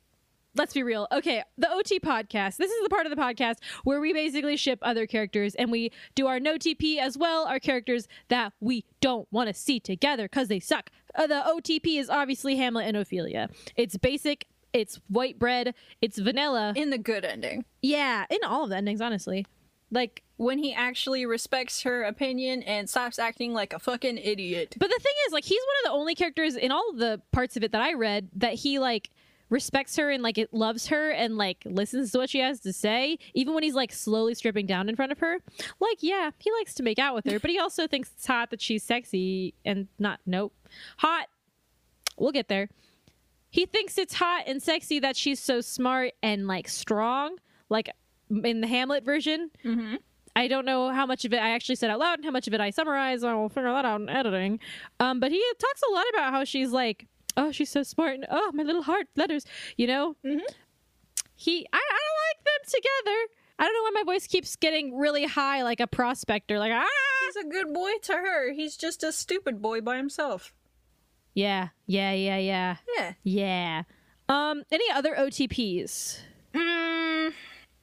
let's 0.55 0.75
be 0.75 0.83
real. 0.83 1.09
Okay, 1.13 1.43
the 1.59 1.71
OT 1.73 1.99
podcast. 1.99 2.57
This 2.57 2.71
is 2.71 2.83
the 2.83 2.89
part 2.91 3.07
of 3.07 3.11
the 3.11 3.21
podcast 3.21 3.57
where 3.85 4.01
we 4.01 4.13
basically 4.13 4.57
ship 4.57 4.79
other 4.83 5.07
characters 5.07 5.55
and 5.55 5.71
we 5.71 5.91
do 6.15 6.27
our 6.27 6.39
no 6.41 6.57
TP 6.57 6.99
as 6.99 7.17
well, 7.17 7.47
our 7.47 7.59
characters 7.59 8.09
that 8.29 8.53
we 8.61 8.85
don't 9.01 9.27
want 9.31 9.49
to 9.49 9.55
see 9.55 9.81
together 9.81 10.25
because 10.25 10.49
they 10.49 10.61
suck. 10.61 10.91
Uh, 11.15 11.27
the 11.27 11.43
OTP 11.47 11.99
is 11.99 12.09
obviously 12.09 12.57
Hamlet 12.57 12.87
and 12.87 12.97
Ophelia. 12.97 13.49
It's 13.77 13.97
basic, 13.99 14.47
it's 14.73 15.01
white 15.09 15.39
bread, 15.39 15.75
it's 16.01 16.19
vanilla. 16.19 16.73
In 16.77 16.91
the 16.91 16.99
good 16.99 17.25
ending. 17.25 17.65
yeah, 17.83 18.27
in 18.31 18.39
all 18.45 18.65
of 18.65 18.71
the 18.71 18.77
endings, 18.77 19.01
honestly. 19.01 19.47
Like, 19.91 20.23
When 20.39 20.59
he 20.59 20.73
actually 20.73 21.27
respects 21.27 21.83
her 21.83 22.03
opinion 22.03 22.63
and 22.63 22.89
stops 22.89 23.19
acting 23.19 23.53
like 23.53 23.75
a 23.75 23.79
fucking 23.79 24.17
idiot. 24.17 24.75
But 24.79 24.89
the 24.89 24.99
thing 25.03 25.13
is, 25.27 25.33
like, 25.35 25.45
he's 25.45 25.61
one 25.61 25.77
of 25.85 25.93
the 25.93 25.99
only 26.01 26.15
characters 26.15 26.57
in 26.57 26.73
all 26.73 26.95
the 26.95 27.21
parts 27.31 27.57
of 27.59 27.63
it 27.63 27.73
that 27.73 27.83
I 27.83 27.93
read 27.93 28.29
that 28.37 28.55
he 28.55 28.79
like 28.79 29.11
respects 29.51 29.97
her 29.97 30.09
and 30.09 30.23
like 30.23 30.39
it 30.39 30.55
loves 30.55 30.87
her 30.87 31.11
and 31.11 31.37
like 31.37 31.59
listens 31.67 32.11
to 32.13 32.17
what 32.19 32.31
she 32.31 32.39
has 32.39 32.59
to 32.61 32.73
say, 32.73 33.19
even 33.35 33.53
when 33.53 33.63
he's 33.63 33.75
like 33.75 33.93
slowly 33.93 34.35
stripping 34.35 34.65
down 34.65 34.89
in 34.89 34.97
front 34.97 35.13
of 35.13 35.19
her. 35.19 35.41
Like, 35.79 35.99
yeah, 36.01 36.31
he 36.39 36.51
likes 36.53 36.73
to 36.77 36.83
make 36.83 36.99
out 36.99 37.15
with 37.15 37.27
her, 37.31 37.39
but 37.39 37.51
he 37.51 37.59
also 37.61 37.87
thinks 37.87 38.13
it's 38.17 38.27
hot 38.27 38.49
that 38.51 38.63
she's 38.63 38.83
sexy 38.83 39.53
and 39.63 39.89
not 39.99 40.21
nope. 40.25 40.55
Hot. 40.99 41.27
We'll 42.17 42.33
get 42.33 42.49
there. 42.49 42.71
He 43.53 43.67
thinks 43.67 43.99
it's 43.99 44.15
hot 44.15 44.45
and 44.47 44.61
sexy 44.63 44.99
that 45.01 45.15
she's 45.15 45.39
so 45.39 45.61
smart 45.61 46.13
and 46.23 46.49
like 46.49 46.69
strong, 46.69 47.37
like 47.69 47.91
in 48.31 48.63
the 48.63 48.67
Hamlet 48.67 49.05
version. 49.05 49.51
Mm-hmm. 49.65 49.97
I 50.35 50.49
don't 50.49 50.65
know 50.65 50.89
how 50.91 51.05
much 51.05 51.27
of 51.27 51.35
it 51.35 51.37
I 51.37 51.51
actually 51.51 51.75
said 51.77 51.91
out 51.91 51.99
loud 51.99 52.15
and 52.19 52.25
how 52.25 52.31
much 52.31 52.49
of 52.49 52.55
it 52.55 52.61
I 52.63 52.71
summarized. 52.71 53.23
I 53.25 53.35
will 53.35 53.51
figure 53.51 53.71
that 53.71 53.85
out 53.85 54.01
in 54.01 54.09
editing. 54.09 54.59
Um, 54.99 55.21
but 55.21 55.31
he 55.31 55.45
talks 55.59 55.83
a 55.87 55.93
lot 55.93 56.05
about 56.15 56.33
how 56.33 56.45
she's 56.45 56.71
like, 56.73 57.07
oh, 57.37 57.53
she's 57.53 57.69
so 57.69 57.83
smart, 57.83 58.15
and 58.15 58.27
oh, 58.31 58.51
my 58.55 58.63
little 58.63 58.83
heart 58.83 59.07
letters, 59.17 59.45
You 59.77 59.87
know, 59.87 60.17
Mhm. 60.25 60.41
he, 61.37 61.67
I, 61.73 61.77
I 61.77 61.99
don't 62.01 62.19
like 62.29 62.45
them 62.45 62.71
together. 62.81 63.19
I 63.59 63.65
don't 63.65 63.75
know 63.75 63.83
why 63.83 64.03
my 64.03 64.13
voice 64.13 64.27
keeps 64.27 64.57
getting 64.57 64.97
really 64.97 65.27
high, 65.27 65.63
like 65.63 65.81
a 65.81 65.87
prospector. 65.87 66.59
Like 66.59 66.73
ah, 66.75 66.87
He's 67.27 67.45
a 67.45 67.49
good 67.49 67.73
boy 67.75 67.91
to 68.05 68.13
her. 68.15 68.53
He's 68.53 68.77
just 68.79 69.03
a 69.05 69.13
stupid 69.13 69.61
boy 69.61 69.83
by 69.83 69.99
himself. 69.99 70.55
Yeah, 71.35 71.69
yeah, 71.87 72.13
yeah, 72.13 72.37
yeah, 72.39 72.77
Yeah. 72.97 73.13
yeah. 73.23 73.83
Um, 74.29 74.63
any 74.71 74.85
other 74.93 75.15
OTPs? 75.15 76.19
Mm, 76.55 77.33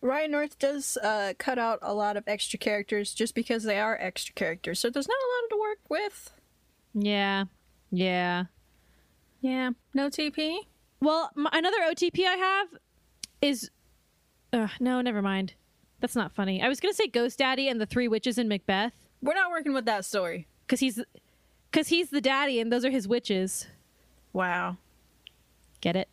Ryan 0.01 0.31
North 0.31 0.57
does 0.59 0.97
uh, 1.03 1.33
cut 1.37 1.59
out 1.59 1.79
a 1.81 1.93
lot 1.93 2.17
of 2.17 2.23
extra 2.27 2.57
characters 2.59 3.13
just 3.13 3.35
because 3.35 3.63
they 3.63 3.79
are 3.79 3.97
extra 3.99 4.33
characters, 4.33 4.79
so 4.79 4.89
there's 4.89 5.07
not 5.07 5.15
a 5.17 5.29
lot 5.35 5.49
to 5.49 5.59
work 5.59 5.79
with. 5.89 6.31
Yeah, 6.93 7.45
yeah. 7.91 8.45
Yeah. 9.41 9.71
No 9.93 10.09
TP? 10.09 10.59
Well, 11.01 11.31
m- 11.37 11.47
another 11.51 11.77
OTP 11.89 12.25
I 12.25 12.35
have 12.35 12.67
is. 13.41 13.69
Uh, 14.51 14.67
no, 14.79 14.99
never 15.01 15.21
mind. 15.21 15.53
That's 16.01 16.15
not 16.15 16.31
funny. 16.33 16.61
I 16.61 16.67
was 16.69 16.79
gonna 16.79 16.93
say 16.93 17.07
Ghost 17.07 17.37
Daddy 17.39 17.67
and 17.67 17.79
the 17.79 17.85
Three 17.85 18.07
Witches 18.07 18.37
in 18.37 18.47
Macbeth 18.47 18.93
We're 19.21 19.33
not 19.35 19.51
working 19.51 19.73
with 19.73 19.85
that 19.85 20.05
story. 20.05 20.47
because 20.65 20.79
he's 20.79 20.99
because 21.71 21.87
he's 21.89 22.09
the 22.09 22.21
daddy 22.21 22.59
and 22.59 22.71
those 22.71 22.83
are 22.85 22.89
his 22.91 23.07
witches. 23.07 23.67
Wow. 24.33 24.77
Get 25.81 25.95
it? 25.95 26.09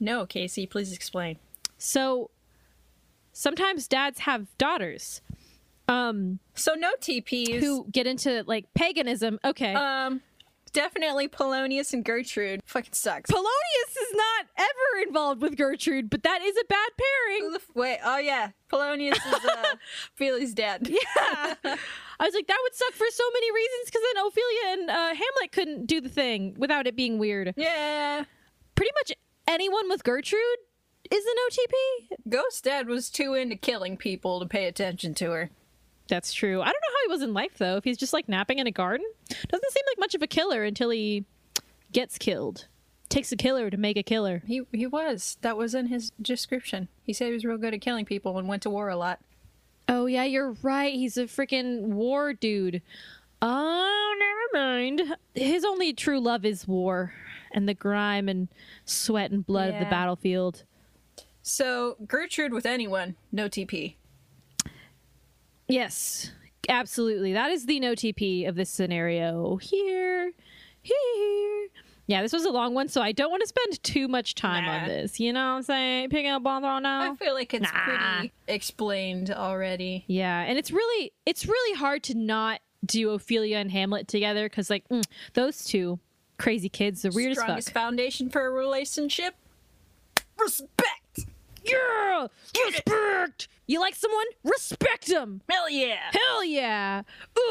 No, 0.00 0.26
Kacie, 0.26 0.68
please 0.68 0.92
explain. 0.92 1.38
So 1.78 2.30
sometimes 3.32 3.88
dads 3.88 4.20
have 4.20 4.46
daughters 4.58 5.20
um 5.88 6.38
So 6.54 6.74
no 6.74 6.92
TPs. 7.00 7.60
who 7.60 7.86
get 7.90 8.06
into 8.06 8.44
like 8.46 8.72
paganism. 8.74 9.38
Okay. 9.44 9.74
Um, 9.74 10.20
definitely 10.72 11.26
Polonius 11.28 11.92
and 11.92 12.04
Gertrude. 12.04 12.60
Fucking 12.64 12.92
sucks. 12.92 13.30
Polonius 13.30 13.96
is 14.00 14.14
not 14.14 14.46
ever 14.58 15.06
involved 15.08 15.42
with 15.42 15.56
Gertrude, 15.56 16.08
but 16.08 16.22
that 16.22 16.40
is 16.42 16.56
a 16.56 16.64
bad 16.66 16.88
pairing. 16.98 17.42
Who 17.42 17.50
the 17.50 17.56
f- 17.56 17.70
Wait, 17.74 17.98
oh 18.04 18.18
yeah, 18.18 18.50
Polonius 18.70 19.16
is 19.18 19.44
uh, 19.44 19.62
Feely's 20.18 20.54
dad. 20.54 20.88
Yeah. 20.88 21.76
I 22.22 22.26
was 22.26 22.34
like, 22.34 22.46
that 22.46 22.58
would 22.62 22.74
suck 22.74 22.92
for 22.92 23.06
so 23.10 23.24
many 23.32 23.52
reasons 23.52 23.84
because 23.86 24.02
then 24.14 24.24
Ophelia 24.24 24.80
and 24.80 24.90
uh, 24.90 25.08
Hamlet 25.08 25.50
couldn't 25.50 25.86
do 25.86 26.00
the 26.00 26.08
thing 26.08 26.54
without 26.56 26.86
it 26.86 26.94
being 26.94 27.18
weird. 27.18 27.52
Yeah. 27.56 28.24
Pretty 28.76 28.92
much 28.94 29.12
anyone 29.48 29.88
with 29.88 30.04
Gertrude 30.04 30.40
is 31.10 31.24
an 31.26 31.34
OTP. 31.50 32.18
Ghost 32.28 32.62
dad 32.62 32.86
was 32.86 33.10
too 33.10 33.34
into 33.34 33.56
killing 33.56 33.96
people 33.96 34.38
to 34.38 34.46
pay 34.46 34.66
attention 34.66 35.14
to 35.14 35.32
her. 35.32 35.50
That's 36.06 36.32
true. 36.32 36.62
I 36.62 36.66
don't 36.66 36.74
know 36.74 36.94
how 36.94 37.08
he 37.08 37.12
was 37.12 37.22
in 37.22 37.34
life 37.34 37.58
though. 37.58 37.76
If 37.76 37.82
he's 37.82 37.98
just 37.98 38.12
like 38.12 38.28
napping 38.28 38.60
in 38.60 38.68
a 38.68 38.72
garden, 38.72 39.06
doesn't 39.48 39.72
seem 39.72 39.84
like 39.90 39.98
much 39.98 40.14
of 40.14 40.22
a 40.22 40.28
killer 40.28 40.62
until 40.62 40.90
he 40.90 41.24
gets 41.90 42.18
killed. 42.18 42.68
Takes 43.08 43.32
a 43.32 43.36
killer 43.36 43.68
to 43.68 43.76
make 43.76 43.96
a 43.96 44.02
killer. 44.04 44.44
He 44.46 44.62
he 44.70 44.86
was. 44.86 45.38
That 45.40 45.56
was 45.56 45.74
in 45.74 45.88
his 45.88 46.12
description. 46.22 46.86
He 47.02 47.12
said 47.12 47.26
he 47.26 47.32
was 47.32 47.44
real 47.44 47.58
good 47.58 47.74
at 47.74 47.80
killing 47.80 48.04
people 48.04 48.38
and 48.38 48.46
went 48.46 48.62
to 48.62 48.70
war 48.70 48.88
a 48.88 48.96
lot. 48.96 49.18
Oh 49.88 50.06
yeah, 50.06 50.24
you're 50.24 50.52
right. 50.62 50.94
He's 50.94 51.16
a 51.16 51.24
freaking 51.24 51.82
war 51.88 52.32
dude. 52.32 52.82
Oh, 53.40 54.14
never 54.18 54.64
mind. 54.64 55.16
His 55.34 55.64
only 55.64 55.92
true 55.92 56.20
love 56.20 56.44
is 56.44 56.66
war 56.68 57.12
and 57.52 57.68
the 57.68 57.74
grime 57.74 58.28
and 58.28 58.48
sweat 58.84 59.30
and 59.30 59.44
blood 59.44 59.70
of 59.70 59.78
the 59.78 59.86
battlefield. 59.86 60.64
So 61.42 61.96
Gertrude 62.06 62.52
with 62.52 62.66
anyone, 62.66 63.16
no 63.30 63.48
TP. 63.48 63.96
Yes, 65.68 66.32
absolutely. 66.68 67.32
That 67.32 67.50
is 67.50 67.66
the 67.66 67.80
no 67.80 67.92
TP 67.92 68.48
of 68.48 68.54
this 68.54 68.70
scenario. 68.70 69.56
Here, 69.56 70.32
here. 70.80 71.68
Yeah, 72.12 72.20
this 72.20 72.34
was 72.34 72.44
a 72.44 72.50
long 72.50 72.74
one, 72.74 72.88
so 72.88 73.00
I 73.00 73.12
don't 73.12 73.30
want 73.30 73.40
to 73.40 73.46
spend 73.46 73.82
too 73.82 74.06
much 74.06 74.34
time 74.34 74.66
on 74.68 74.86
this. 74.86 75.18
You 75.18 75.32
know 75.32 75.40
what 75.40 75.56
I'm 75.56 75.62
saying? 75.62 76.10
Picking 76.10 76.30
up 76.30 76.44
on 76.44 76.60
that 76.60 76.82
now. 76.82 77.10
I 77.12 77.16
feel 77.16 77.32
like 77.32 77.54
it's 77.54 77.62
Nah. 77.72 77.84
pretty 77.84 78.32
explained 78.48 79.30
already. 79.30 80.04
Yeah, 80.08 80.42
and 80.42 80.58
it's 80.58 80.70
really 80.70 81.12
it's 81.24 81.46
really 81.46 81.78
hard 81.78 82.02
to 82.04 82.14
not 82.14 82.60
do 82.84 83.08
Ophelia 83.10 83.56
and 83.56 83.70
Hamlet 83.72 84.08
together 84.08 84.46
because 84.46 84.68
like 84.68 84.86
mm, 84.90 85.02
those 85.32 85.64
two 85.64 86.00
crazy 86.36 86.68
kids, 86.68 87.00
the 87.00 87.10
weirdest 87.14 87.40
Strongest 87.40 87.68
fuck. 87.68 87.74
foundation 87.82 88.28
for 88.28 88.44
a 88.46 88.50
relationship. 88.50 89.34
Respect. 90.38 91.20
Yeah, 91.64 92.26
respect. 92.66 93.48
You 93.66 93.80
like 93.80 93.94
someone? 93.94 94.26
Respect 94.44 95.06
them. 95.06 95.40
Hell 95.48 95.70
yeah. 95.70 96.10
Hell 96.12 96.44
yeah! 96.44 97.02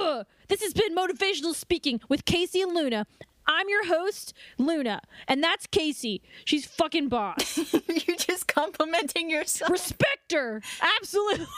Ugh. 0.02 0.26
This 0.50 0.62
has 0.62 0.74
been 0.74 0.94
motivational 0.94 1.56
speaking 1.56 2.02
with 2.10 2.26
Kacie 2.26 2.62
and 2.62 2.76
Luna. 2.76 3.08
I'm 3.48 3.68
your 3.70 3.86
host, 3.88 4.34
Luna, 4.58 5.02
and 5.28 5.44
that's 5.44 5.68
Kacie. 5.68 6.22
She's 6.46 6.66
fucking 6.66 7.10
boss. 7.10 7.58
You're 8.08 8.18
just 8.18 8.48
complimenting 8.48 9.30
yourself. 9.30 9.72
Respect 9.72 10.32
her, 10.34 10.62
absolutely. 11.00 11.46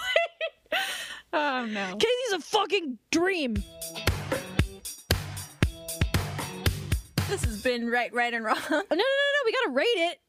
Oh 1.35 1.65
no. 1.67 1.97
Kacie's 1.97 2.33
a 2.33 2.39
fucking 2.39 2.97
dream. 3.11 3.55
This 7.29 7.43
has 7.45 7.61
been 7.61 7.89
Write, 7.89 8.13
Right, 8.13 8.33
and 8.33 8.43
Wrong. 8.45 8.57
No, 8.69 8.77
no, 8.77 8.81
no, 8.89 8.95
no. 8.95 9.39
We 9.45 9.51
gotta 9.51 9.71
rate 9.71 9.83
it. 10.11 10.19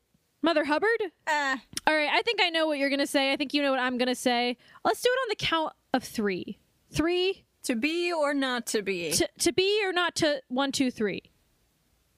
Mother 0.42 0.64
Hubbard. 0.64 0.88
Ah, 1.26 1.60
All 1.86 1.94
right. 1.94 2.08
I 2.10 2.22
think 2.22 2.40
I 2.42 2.50
know 2.50 2.66
what 2.66 2.78
you're 2.78 2.90
gonna 2.90 3.06
say. 3.06 3.32
I 3.32 3.36
think 3.36 3.52
you 3.54 3.62
know 3.62 3.70
what 3.70 3.80
I'm 3.80 3.98
gonna 3.98 4.14
say. 4.14 4.56
Let's 4.84 5.00
do 5.02 5.08
it 5.10 5.18
on 5.24 5.28
the 5.30 5.36
count 5.36 5.72
of 5.92 6.04
three. 6.04 6.58
Three 6.90 7.44
to 7.64 7.74
be 7.74 8.12
or 8.12 8.32
not 8.34 8.66
to 8.68 8.82
be. 8.82 9.12
to 9.12 9.28
to 9.40 9.52
be 9.52 9.82
or 9.84 9.92
not 9.92 10.14
to. 10.16 10.40
One, 10.48 10.72
two, 10.72 10.90
three. 10.90 11.22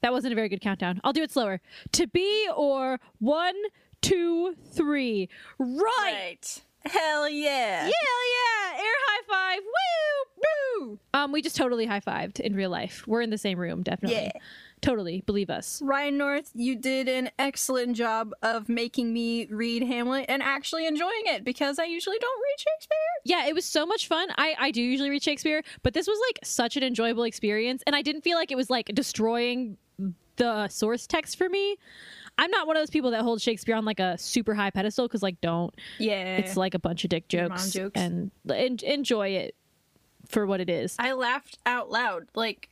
That 0.02 0.12
wasn't 0.12 0.32
a 0.32 0.36
very 0.36 0.48
good 0.48 0.60
countdown. 0.60 1.00
I'll 1.04 1.12
do 1.12 1.22
it 1.22 1.32
slower. 1.32 1.60
To 1.92 2.06
be 2.06 2.48
or 2.54 3.00
one, 3.18 3.54
two, 4.02 4.54
three. 4.72 5.28
Right. 5.58 5.82
right. 6.02 6.62
Hell 6.84 7.28
yeah. 7.28 7.80
Hell 7.80 7.90
yeah! 7.90 8.78
Air 8.78 8.94
high 9.06 9.22
five! 9.28 9.60
Woo! 9.64 10.86
Woo! 10.86 10.98
Um, 11.14 11.32
we 11.32 11.42
just 11.42 11.56
totally 11.56 11.86
high 11.86 12.00
fived 12.00 12.38
in 12.38 12.54
real 12.54 12.70
life. 12.70 13.04
We're 13.06 13.22
in 13.22 13.30
the 13.30 13.38
same 13.38 13.58
room, 13.58 13.82
definitely. 13.82 14.30
Yeah. 14.34 14.40
Totally, 14.86 15.20
believe 15.26 15.50
us. 15.50 15.82
Ryan 15.82 16.16
North, 16.16 16.52
you 16.54 16.76
did 16.76 17.08
an 17.08 17.30
excellent 17.40 17.96
job 17.96 18.32
of 18.40 18.68
making 18.68 19.12
me 19.12 19.46
read 19.46 19.82
Hamlet 19.82 20.26
and 20.28 20.40
actually 20.44 20.86
enjoying 20.86 21.24
it 21.24 21.42
because 21.42 21.80
I 21.80 21.86
usually 21.86 22.18
don't 22.20 22.40
read 22.40 22.60
Shakespeare. 22.60 22.96
Yeah, 23.24 23.48
it 23.48 23.54
was 23.56 23.64
so 23.64 23.84
much 23.84 24.06
fun. 24.06 24.28
I 24.38 24.54
I 24.60 24.70
do 24.70 24.80
usually 24.80 25.10
read 25.10 25.24
Shakespeare, 25.24 25.64
but 25.82 25.92
this 25.92 26.06
was 26.06 26.16
like 26.28 26.38
such 26.44 26.76
an 26.76 26.84
enjoyable 26.84 27.24
experience, 27.24 27.82
and 27.84 27.96
I 27.96 28.02
didn't 28.02 28.22
feel 28.22 28.38
like 28.38 28.52
it 28.52 28.56
was 28.56 28.70
like 28.70 28.86
destroying 28.94 29.76
the 30.36 30.68
source 30.68 31.08
text 31.08 31.36
for 31.36 31.48
me. 31.48 31.76
I'm 32.38 32.52
not 32.52 32.68
one 32.68 32.76
of 32.76 32.80
those 32.80 32.90
people 32.90 33.10
that 33.10 33.22
hold 33.22 33.40
Shakespeare 33.40 33.74
on 33.74 33.84
like 33.84 33.98
a 33.98 34.16
super 34.16 34.54
high 34.54 34.70
pedestal 34.70 35.08
because 35.08 35.22
like 35.22 35.40
don't. 35.40 35.74
Yeah. 35.98 36.36
It's 36.36 36.56
like 36.56 36.74
a 36.74 36.78
bunch 36.78 37.02
of 37.02 37.10
dick 37.10 37.26
jokes, 37.26 37.72
jokes. 37.72 38.00
and 38.00 38.30
en- 38.48 38.78
enjoy 38.84 39.30
it 39.30 39.56
for 40.28 40.46
what 40.46 40.60
it 40.60 40.70
is. 40.70 40.94
I 41.00 41.12
laughed 41.14 41.58
out 41.66 41.90
loud, 41.90 42.28
like 42.36 42.68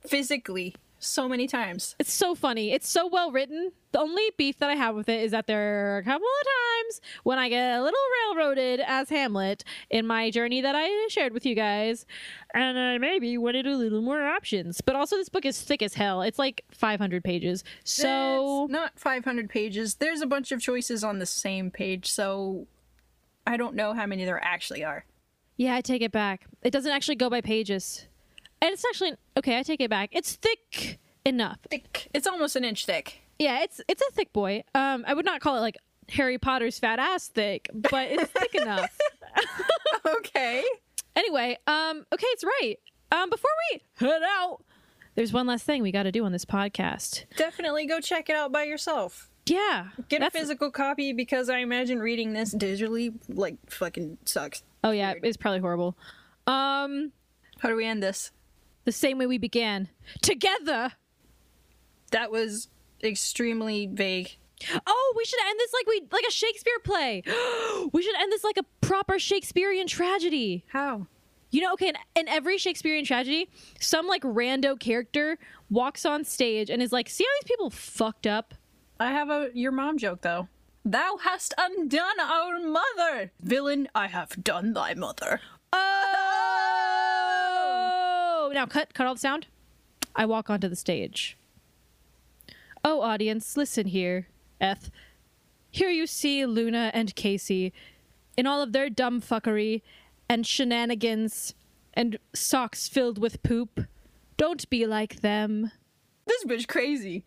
physically, 0.00 0.74
so 1.04 1.28
many 1.28 1.46
times. 1.46 1.94
It's 1.98 2.12
so 2.12 2.34
funny. 2.34 2.72
It's 2.72 2.88
so 2.88 3.06
well 3.06 3.30
written. 3.32 3.72
The 3.92 4.00
only 4.00 4.24
beef 4.36 4.58
that 4.58 4.70
I 4.70 4.74
have 4.74 4.96
with 4.96 5.08
it 5.08 5.22
is 5.22 5.30
that 5.30 5.46
there 5.46 5.94
are 5.94 5.98
a 5.98 6.02
couple 6.02 6.26
of 6.26 6.46
times 6.46 7.00
when 7.22 7.38
I 7.38 7.48
get 7.48 7.78
a 7.78 7.82
little 7.82 7.98
railroaded 8.34 8.80
as 8.80 9.08
Hamlet 9.08 9.62
in 9.90 10.06
my 10.06 10.30
journey 10.30 10.60
that 10.60 10.74
I 10.76 11.06
shared 11.08 11.32
with 11.32 11.46
you 11.46 11.54
guys, 11.54 12.04
and 12.54 12.78
I 12.78 12.98
maybe 12.98 13.38
wanted 13.38 13.66
a 13.66 13.76
little 13.76 14.02
more 14.02 14.20
options. 14.26 14.80
But 14.80 14.96
also, 14.96 15.16
this 15.16 15.28
book 15.28 15.44
is 15.44 15.60
thick 15.60 15.82
as 15.82 15.94
hell. 15.94 16.22
It's 16.22 16.38
like 16.38 16.64
500 16.72 17.22
pages. 17.22 17.62
So 17.84 18.64
It's 18.64 18.72
not 18.72 18.98
500 18.98 19.48
pages. 19.48 19.94
There's 19.96 20.20
a 20.22 20.26
bunch 20.26 20.50
of 20.50 20.60
choices 20.60 21.04
on 21.04 21.20
the 21.20 21.26
same 21.26 21.70
page, 21.70 22.10
so 22.10 22.66
I 23.46 23.56
don't 23.56 23.74
know 23.76 23.92
how 23.94 24.06
many 24.06 24.24
there 24.24 24.42
actually 24.42 24.82
are. 24.82 25.04
yeah, 25.56 25.74
I 25.76 25.82
take 25.82 26.02
it 26.02 26.10
back. 26.10 26.46
It 26.62 26.70
doesn't 26.72 26.90
actually 26.90 27.14
go 27.16 27.30
by 27.30 27.40
pages, 27.42 28.06
and 28.60 28.72
it's 28.72 28.84
actually 28.84 29.12
okay. 29.36 29.58
I 29.58 29.62
take 29.62 29.80
it 29.80 29.90
back. 29.90 30.10
It's 30.12 30.34
thick 30.36 30.98
enough. 31.24 31.58
Thick. 31.70 32.08
It's 32.14 32.26
almost 32.26 32.56
an 32.56 32.64
inch 32.64 32.86
thick. 32.86 33.20
Yeah, 33.38 33.62
it's 33.62 33.80
it's 33.88 34.02
a 34.02 34.12
thick 34.12 34.32
boy. 34.32 34.64
Um, 34.74 35.04
I 35.06 35.14
would 35.14 35.24
not 35.24 35.40
call 35.40 35.56
it 35.56 35.60
like 35.60 35.76
Harry 36.10 36.38
Potter's 36.38 36.78
fat 36.78 36.98
ass 36.98 37.28
thick, 37.28 37.68
but 37.72 38.10
it's 38.10 38.30
thick 38.30 38.54
enough. 38.62 38.96
Okay. 40.06 40.64
Anyway, 41.16 41.56
um, 41.66 42.04
okay, 42.12 42.26
it's 42.28 42.44
right. 42.44 42.76
Um, 43.12 43.30
before 43.30 43.50
we 43.72 43.82
head 44.06 44.22
out, 44.24 44.64
there's 45.14 45.32
one 45.32 45.46
last 45.46 45.64
thing 45.64 45.82
we 45.82 45.92
got 45.92 46.02
to 46.04 46.12
do 46.12 46.24
on 46.24 46.32
this 46.32 46.44
podcast. 46.44 47.24
Definitely 47.36 47.86
go 47.86 48.00
check 48.00 48.28
it 48.28 48.36
out 48.36 48.52
by 48.52 48.64
yourself. 48.64 49.30
Yeah, 49.46 49.88
Get 50.08 50.22
a 50.22 50.30
physical 50.30 50.70
copy 50.70 51.12
because 51.12 51.50
I 51.50 51.58
imagine 51.58 51.98
reading 52.00 52.32
this 52.32 52.54
digitally 52.54 53.14
like 53.28 53.56
fucking 53.68 54.16
sucks. 54.24 54.62
Oh 54.82 54.90
yeah, 54.90 55.14
it's 55.22 55.36
probably 55.36 55.60
horrible. 55.60 55.96
Um, 56.46 57.12
How 57.58 57.68
do 57.68 57.76
we 57.76 57.84
end 57.84 58.02
this? 58.02 58.30
The 58.84 58.92
same 58.92 59.18
way 59.18 59.26
we 59.26 59.38
began, 59.38 59.88
together. 60.22 60.92
That 62.10 62.30
was 62.30 62.68
extremely 63.02 63.86
vague. 63.86 64.36
Oh, 64.86 65.14
we 65.16 65.24
should 65.24 65.40
end 65.48 65.58
this 65.58 65.72
like 65.72 65.86
we 65.86 66.02
like 66.12 66.24
a 66.28 66.32
Shakespeare 66.32 66.78
play. 66.82 67.22
we 67.92 68.02
should 68.02 68.14
end 68.16 68.32
this 68.32 68.44
like 68.44 68.56
a 68.56 68.64
proper 68.80 69.18
Shakespearean 69.18 69.86
tragedy. 69.86 70.64
How? 70.68 71.06
You 71.50 71.62
know, 71.62 71.72
okay, 71.74 71.88
in, 71.88 71.96
in 72.16 72.28
every 72.28 72.58
Shakespearean 72.58 73.04
tragedy, 73.04 73.48
some 73.80 74.06
like 74.06 74.22
rando 74.22 74.78
character 74.78 75.38
walks 75.70 76.04
on 76.04 76.24
stage 76.24 76.70
and 76.70 76.82
is 76.82 76.92
like, 76.92 77.08
"See 77.08 77.24
how 77.24 77.30
these 77.40 77.48
people 77.48 77.70
fucked 77.70 78.26
up." 78.26 78.54
I 78.98 79.10
have 79.10 79.30
a 79.30 79.50
your 79.54 79.72
mom 79.72 79.98
joke 79.98 80.22
though. 80.22 80.48
Thou 80.84 81.16
hast 81.22 81.54
undone 81.56 82.20
our 82.20 82.60
mother. 82.60 83.32
Villain, 83.40 83.88
I 83.94 84.06
have 84.08 84.42
done 84.44 84.74
thy 84.74 84.94
mother. 84.94 85.40
Oh! 85.72 86.83
Now 88.54 88.66
cut 88.66 88.94
cut 88.94 89.08
all 89.08 89.14
the 89.14 89.20
sound. 89.20 89.48
I 90.14 90.26
walk 90.26 90.48
onto 90.48 90.68
the 90.68 90.76
stage. 90.76 91.36
Oh, 92.84 93.00
audience, 93.00 93.56
listen 93.56 93.88
here, 93.88 94.28
Eth. 94.60 94.92
Here 95.72 95.90
you 95.90 96.06
see 96.06 96.46
Luna 96.46 96.92
and 96.94 97.16
Kacie 97.16 97.72
in 98.36 98.46
all 98.46 98.62
of 98.62 98.72
their 98.72 98.88
dumb 98.88 99.20
fuckery 99.20 99.82
and 100.28 100.46
shenanigans 100.46 101.54
and 101.94 102.16
socks 102.32 102.86
filled 102.86 103.18
with 103.18 103.42
poop. 103.42 103.86
Don't 104.36 104.70
be 104.70 104.86
like 104.86 105.20
them. 105.20 105.72
This 106.24 106.44
bitch 106.44 106.68
crazy. 106.68 107.24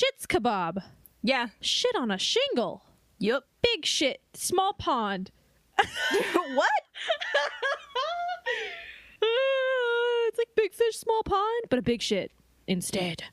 Shits 0.00 0.26
kebab. 0.26 0.82
Yeah. 1.22 1.48
Shit 1.60 1.94
on 1.96 2.10
a 2.10 2.18
shingle. 2.18 2.82
Yup. 3.18 3.44
Big 3.62 3.84
shit. 3.84 4.20
Small 4.34 4.72
pond. 4.72 5.30
what? 5.78 6.70
Uh, 9.22 10.28
it's 10.28 10.38
like 10.38 10.48
big 10.56 10.72
fish, 10.72 10.96
small 10.96 11.22
pond, 11.22 11.64
but 11.68 11.78
a 11.78 11.82
big 11.82 12.00
shit 12.00 12.32
instead. 12.66 13.24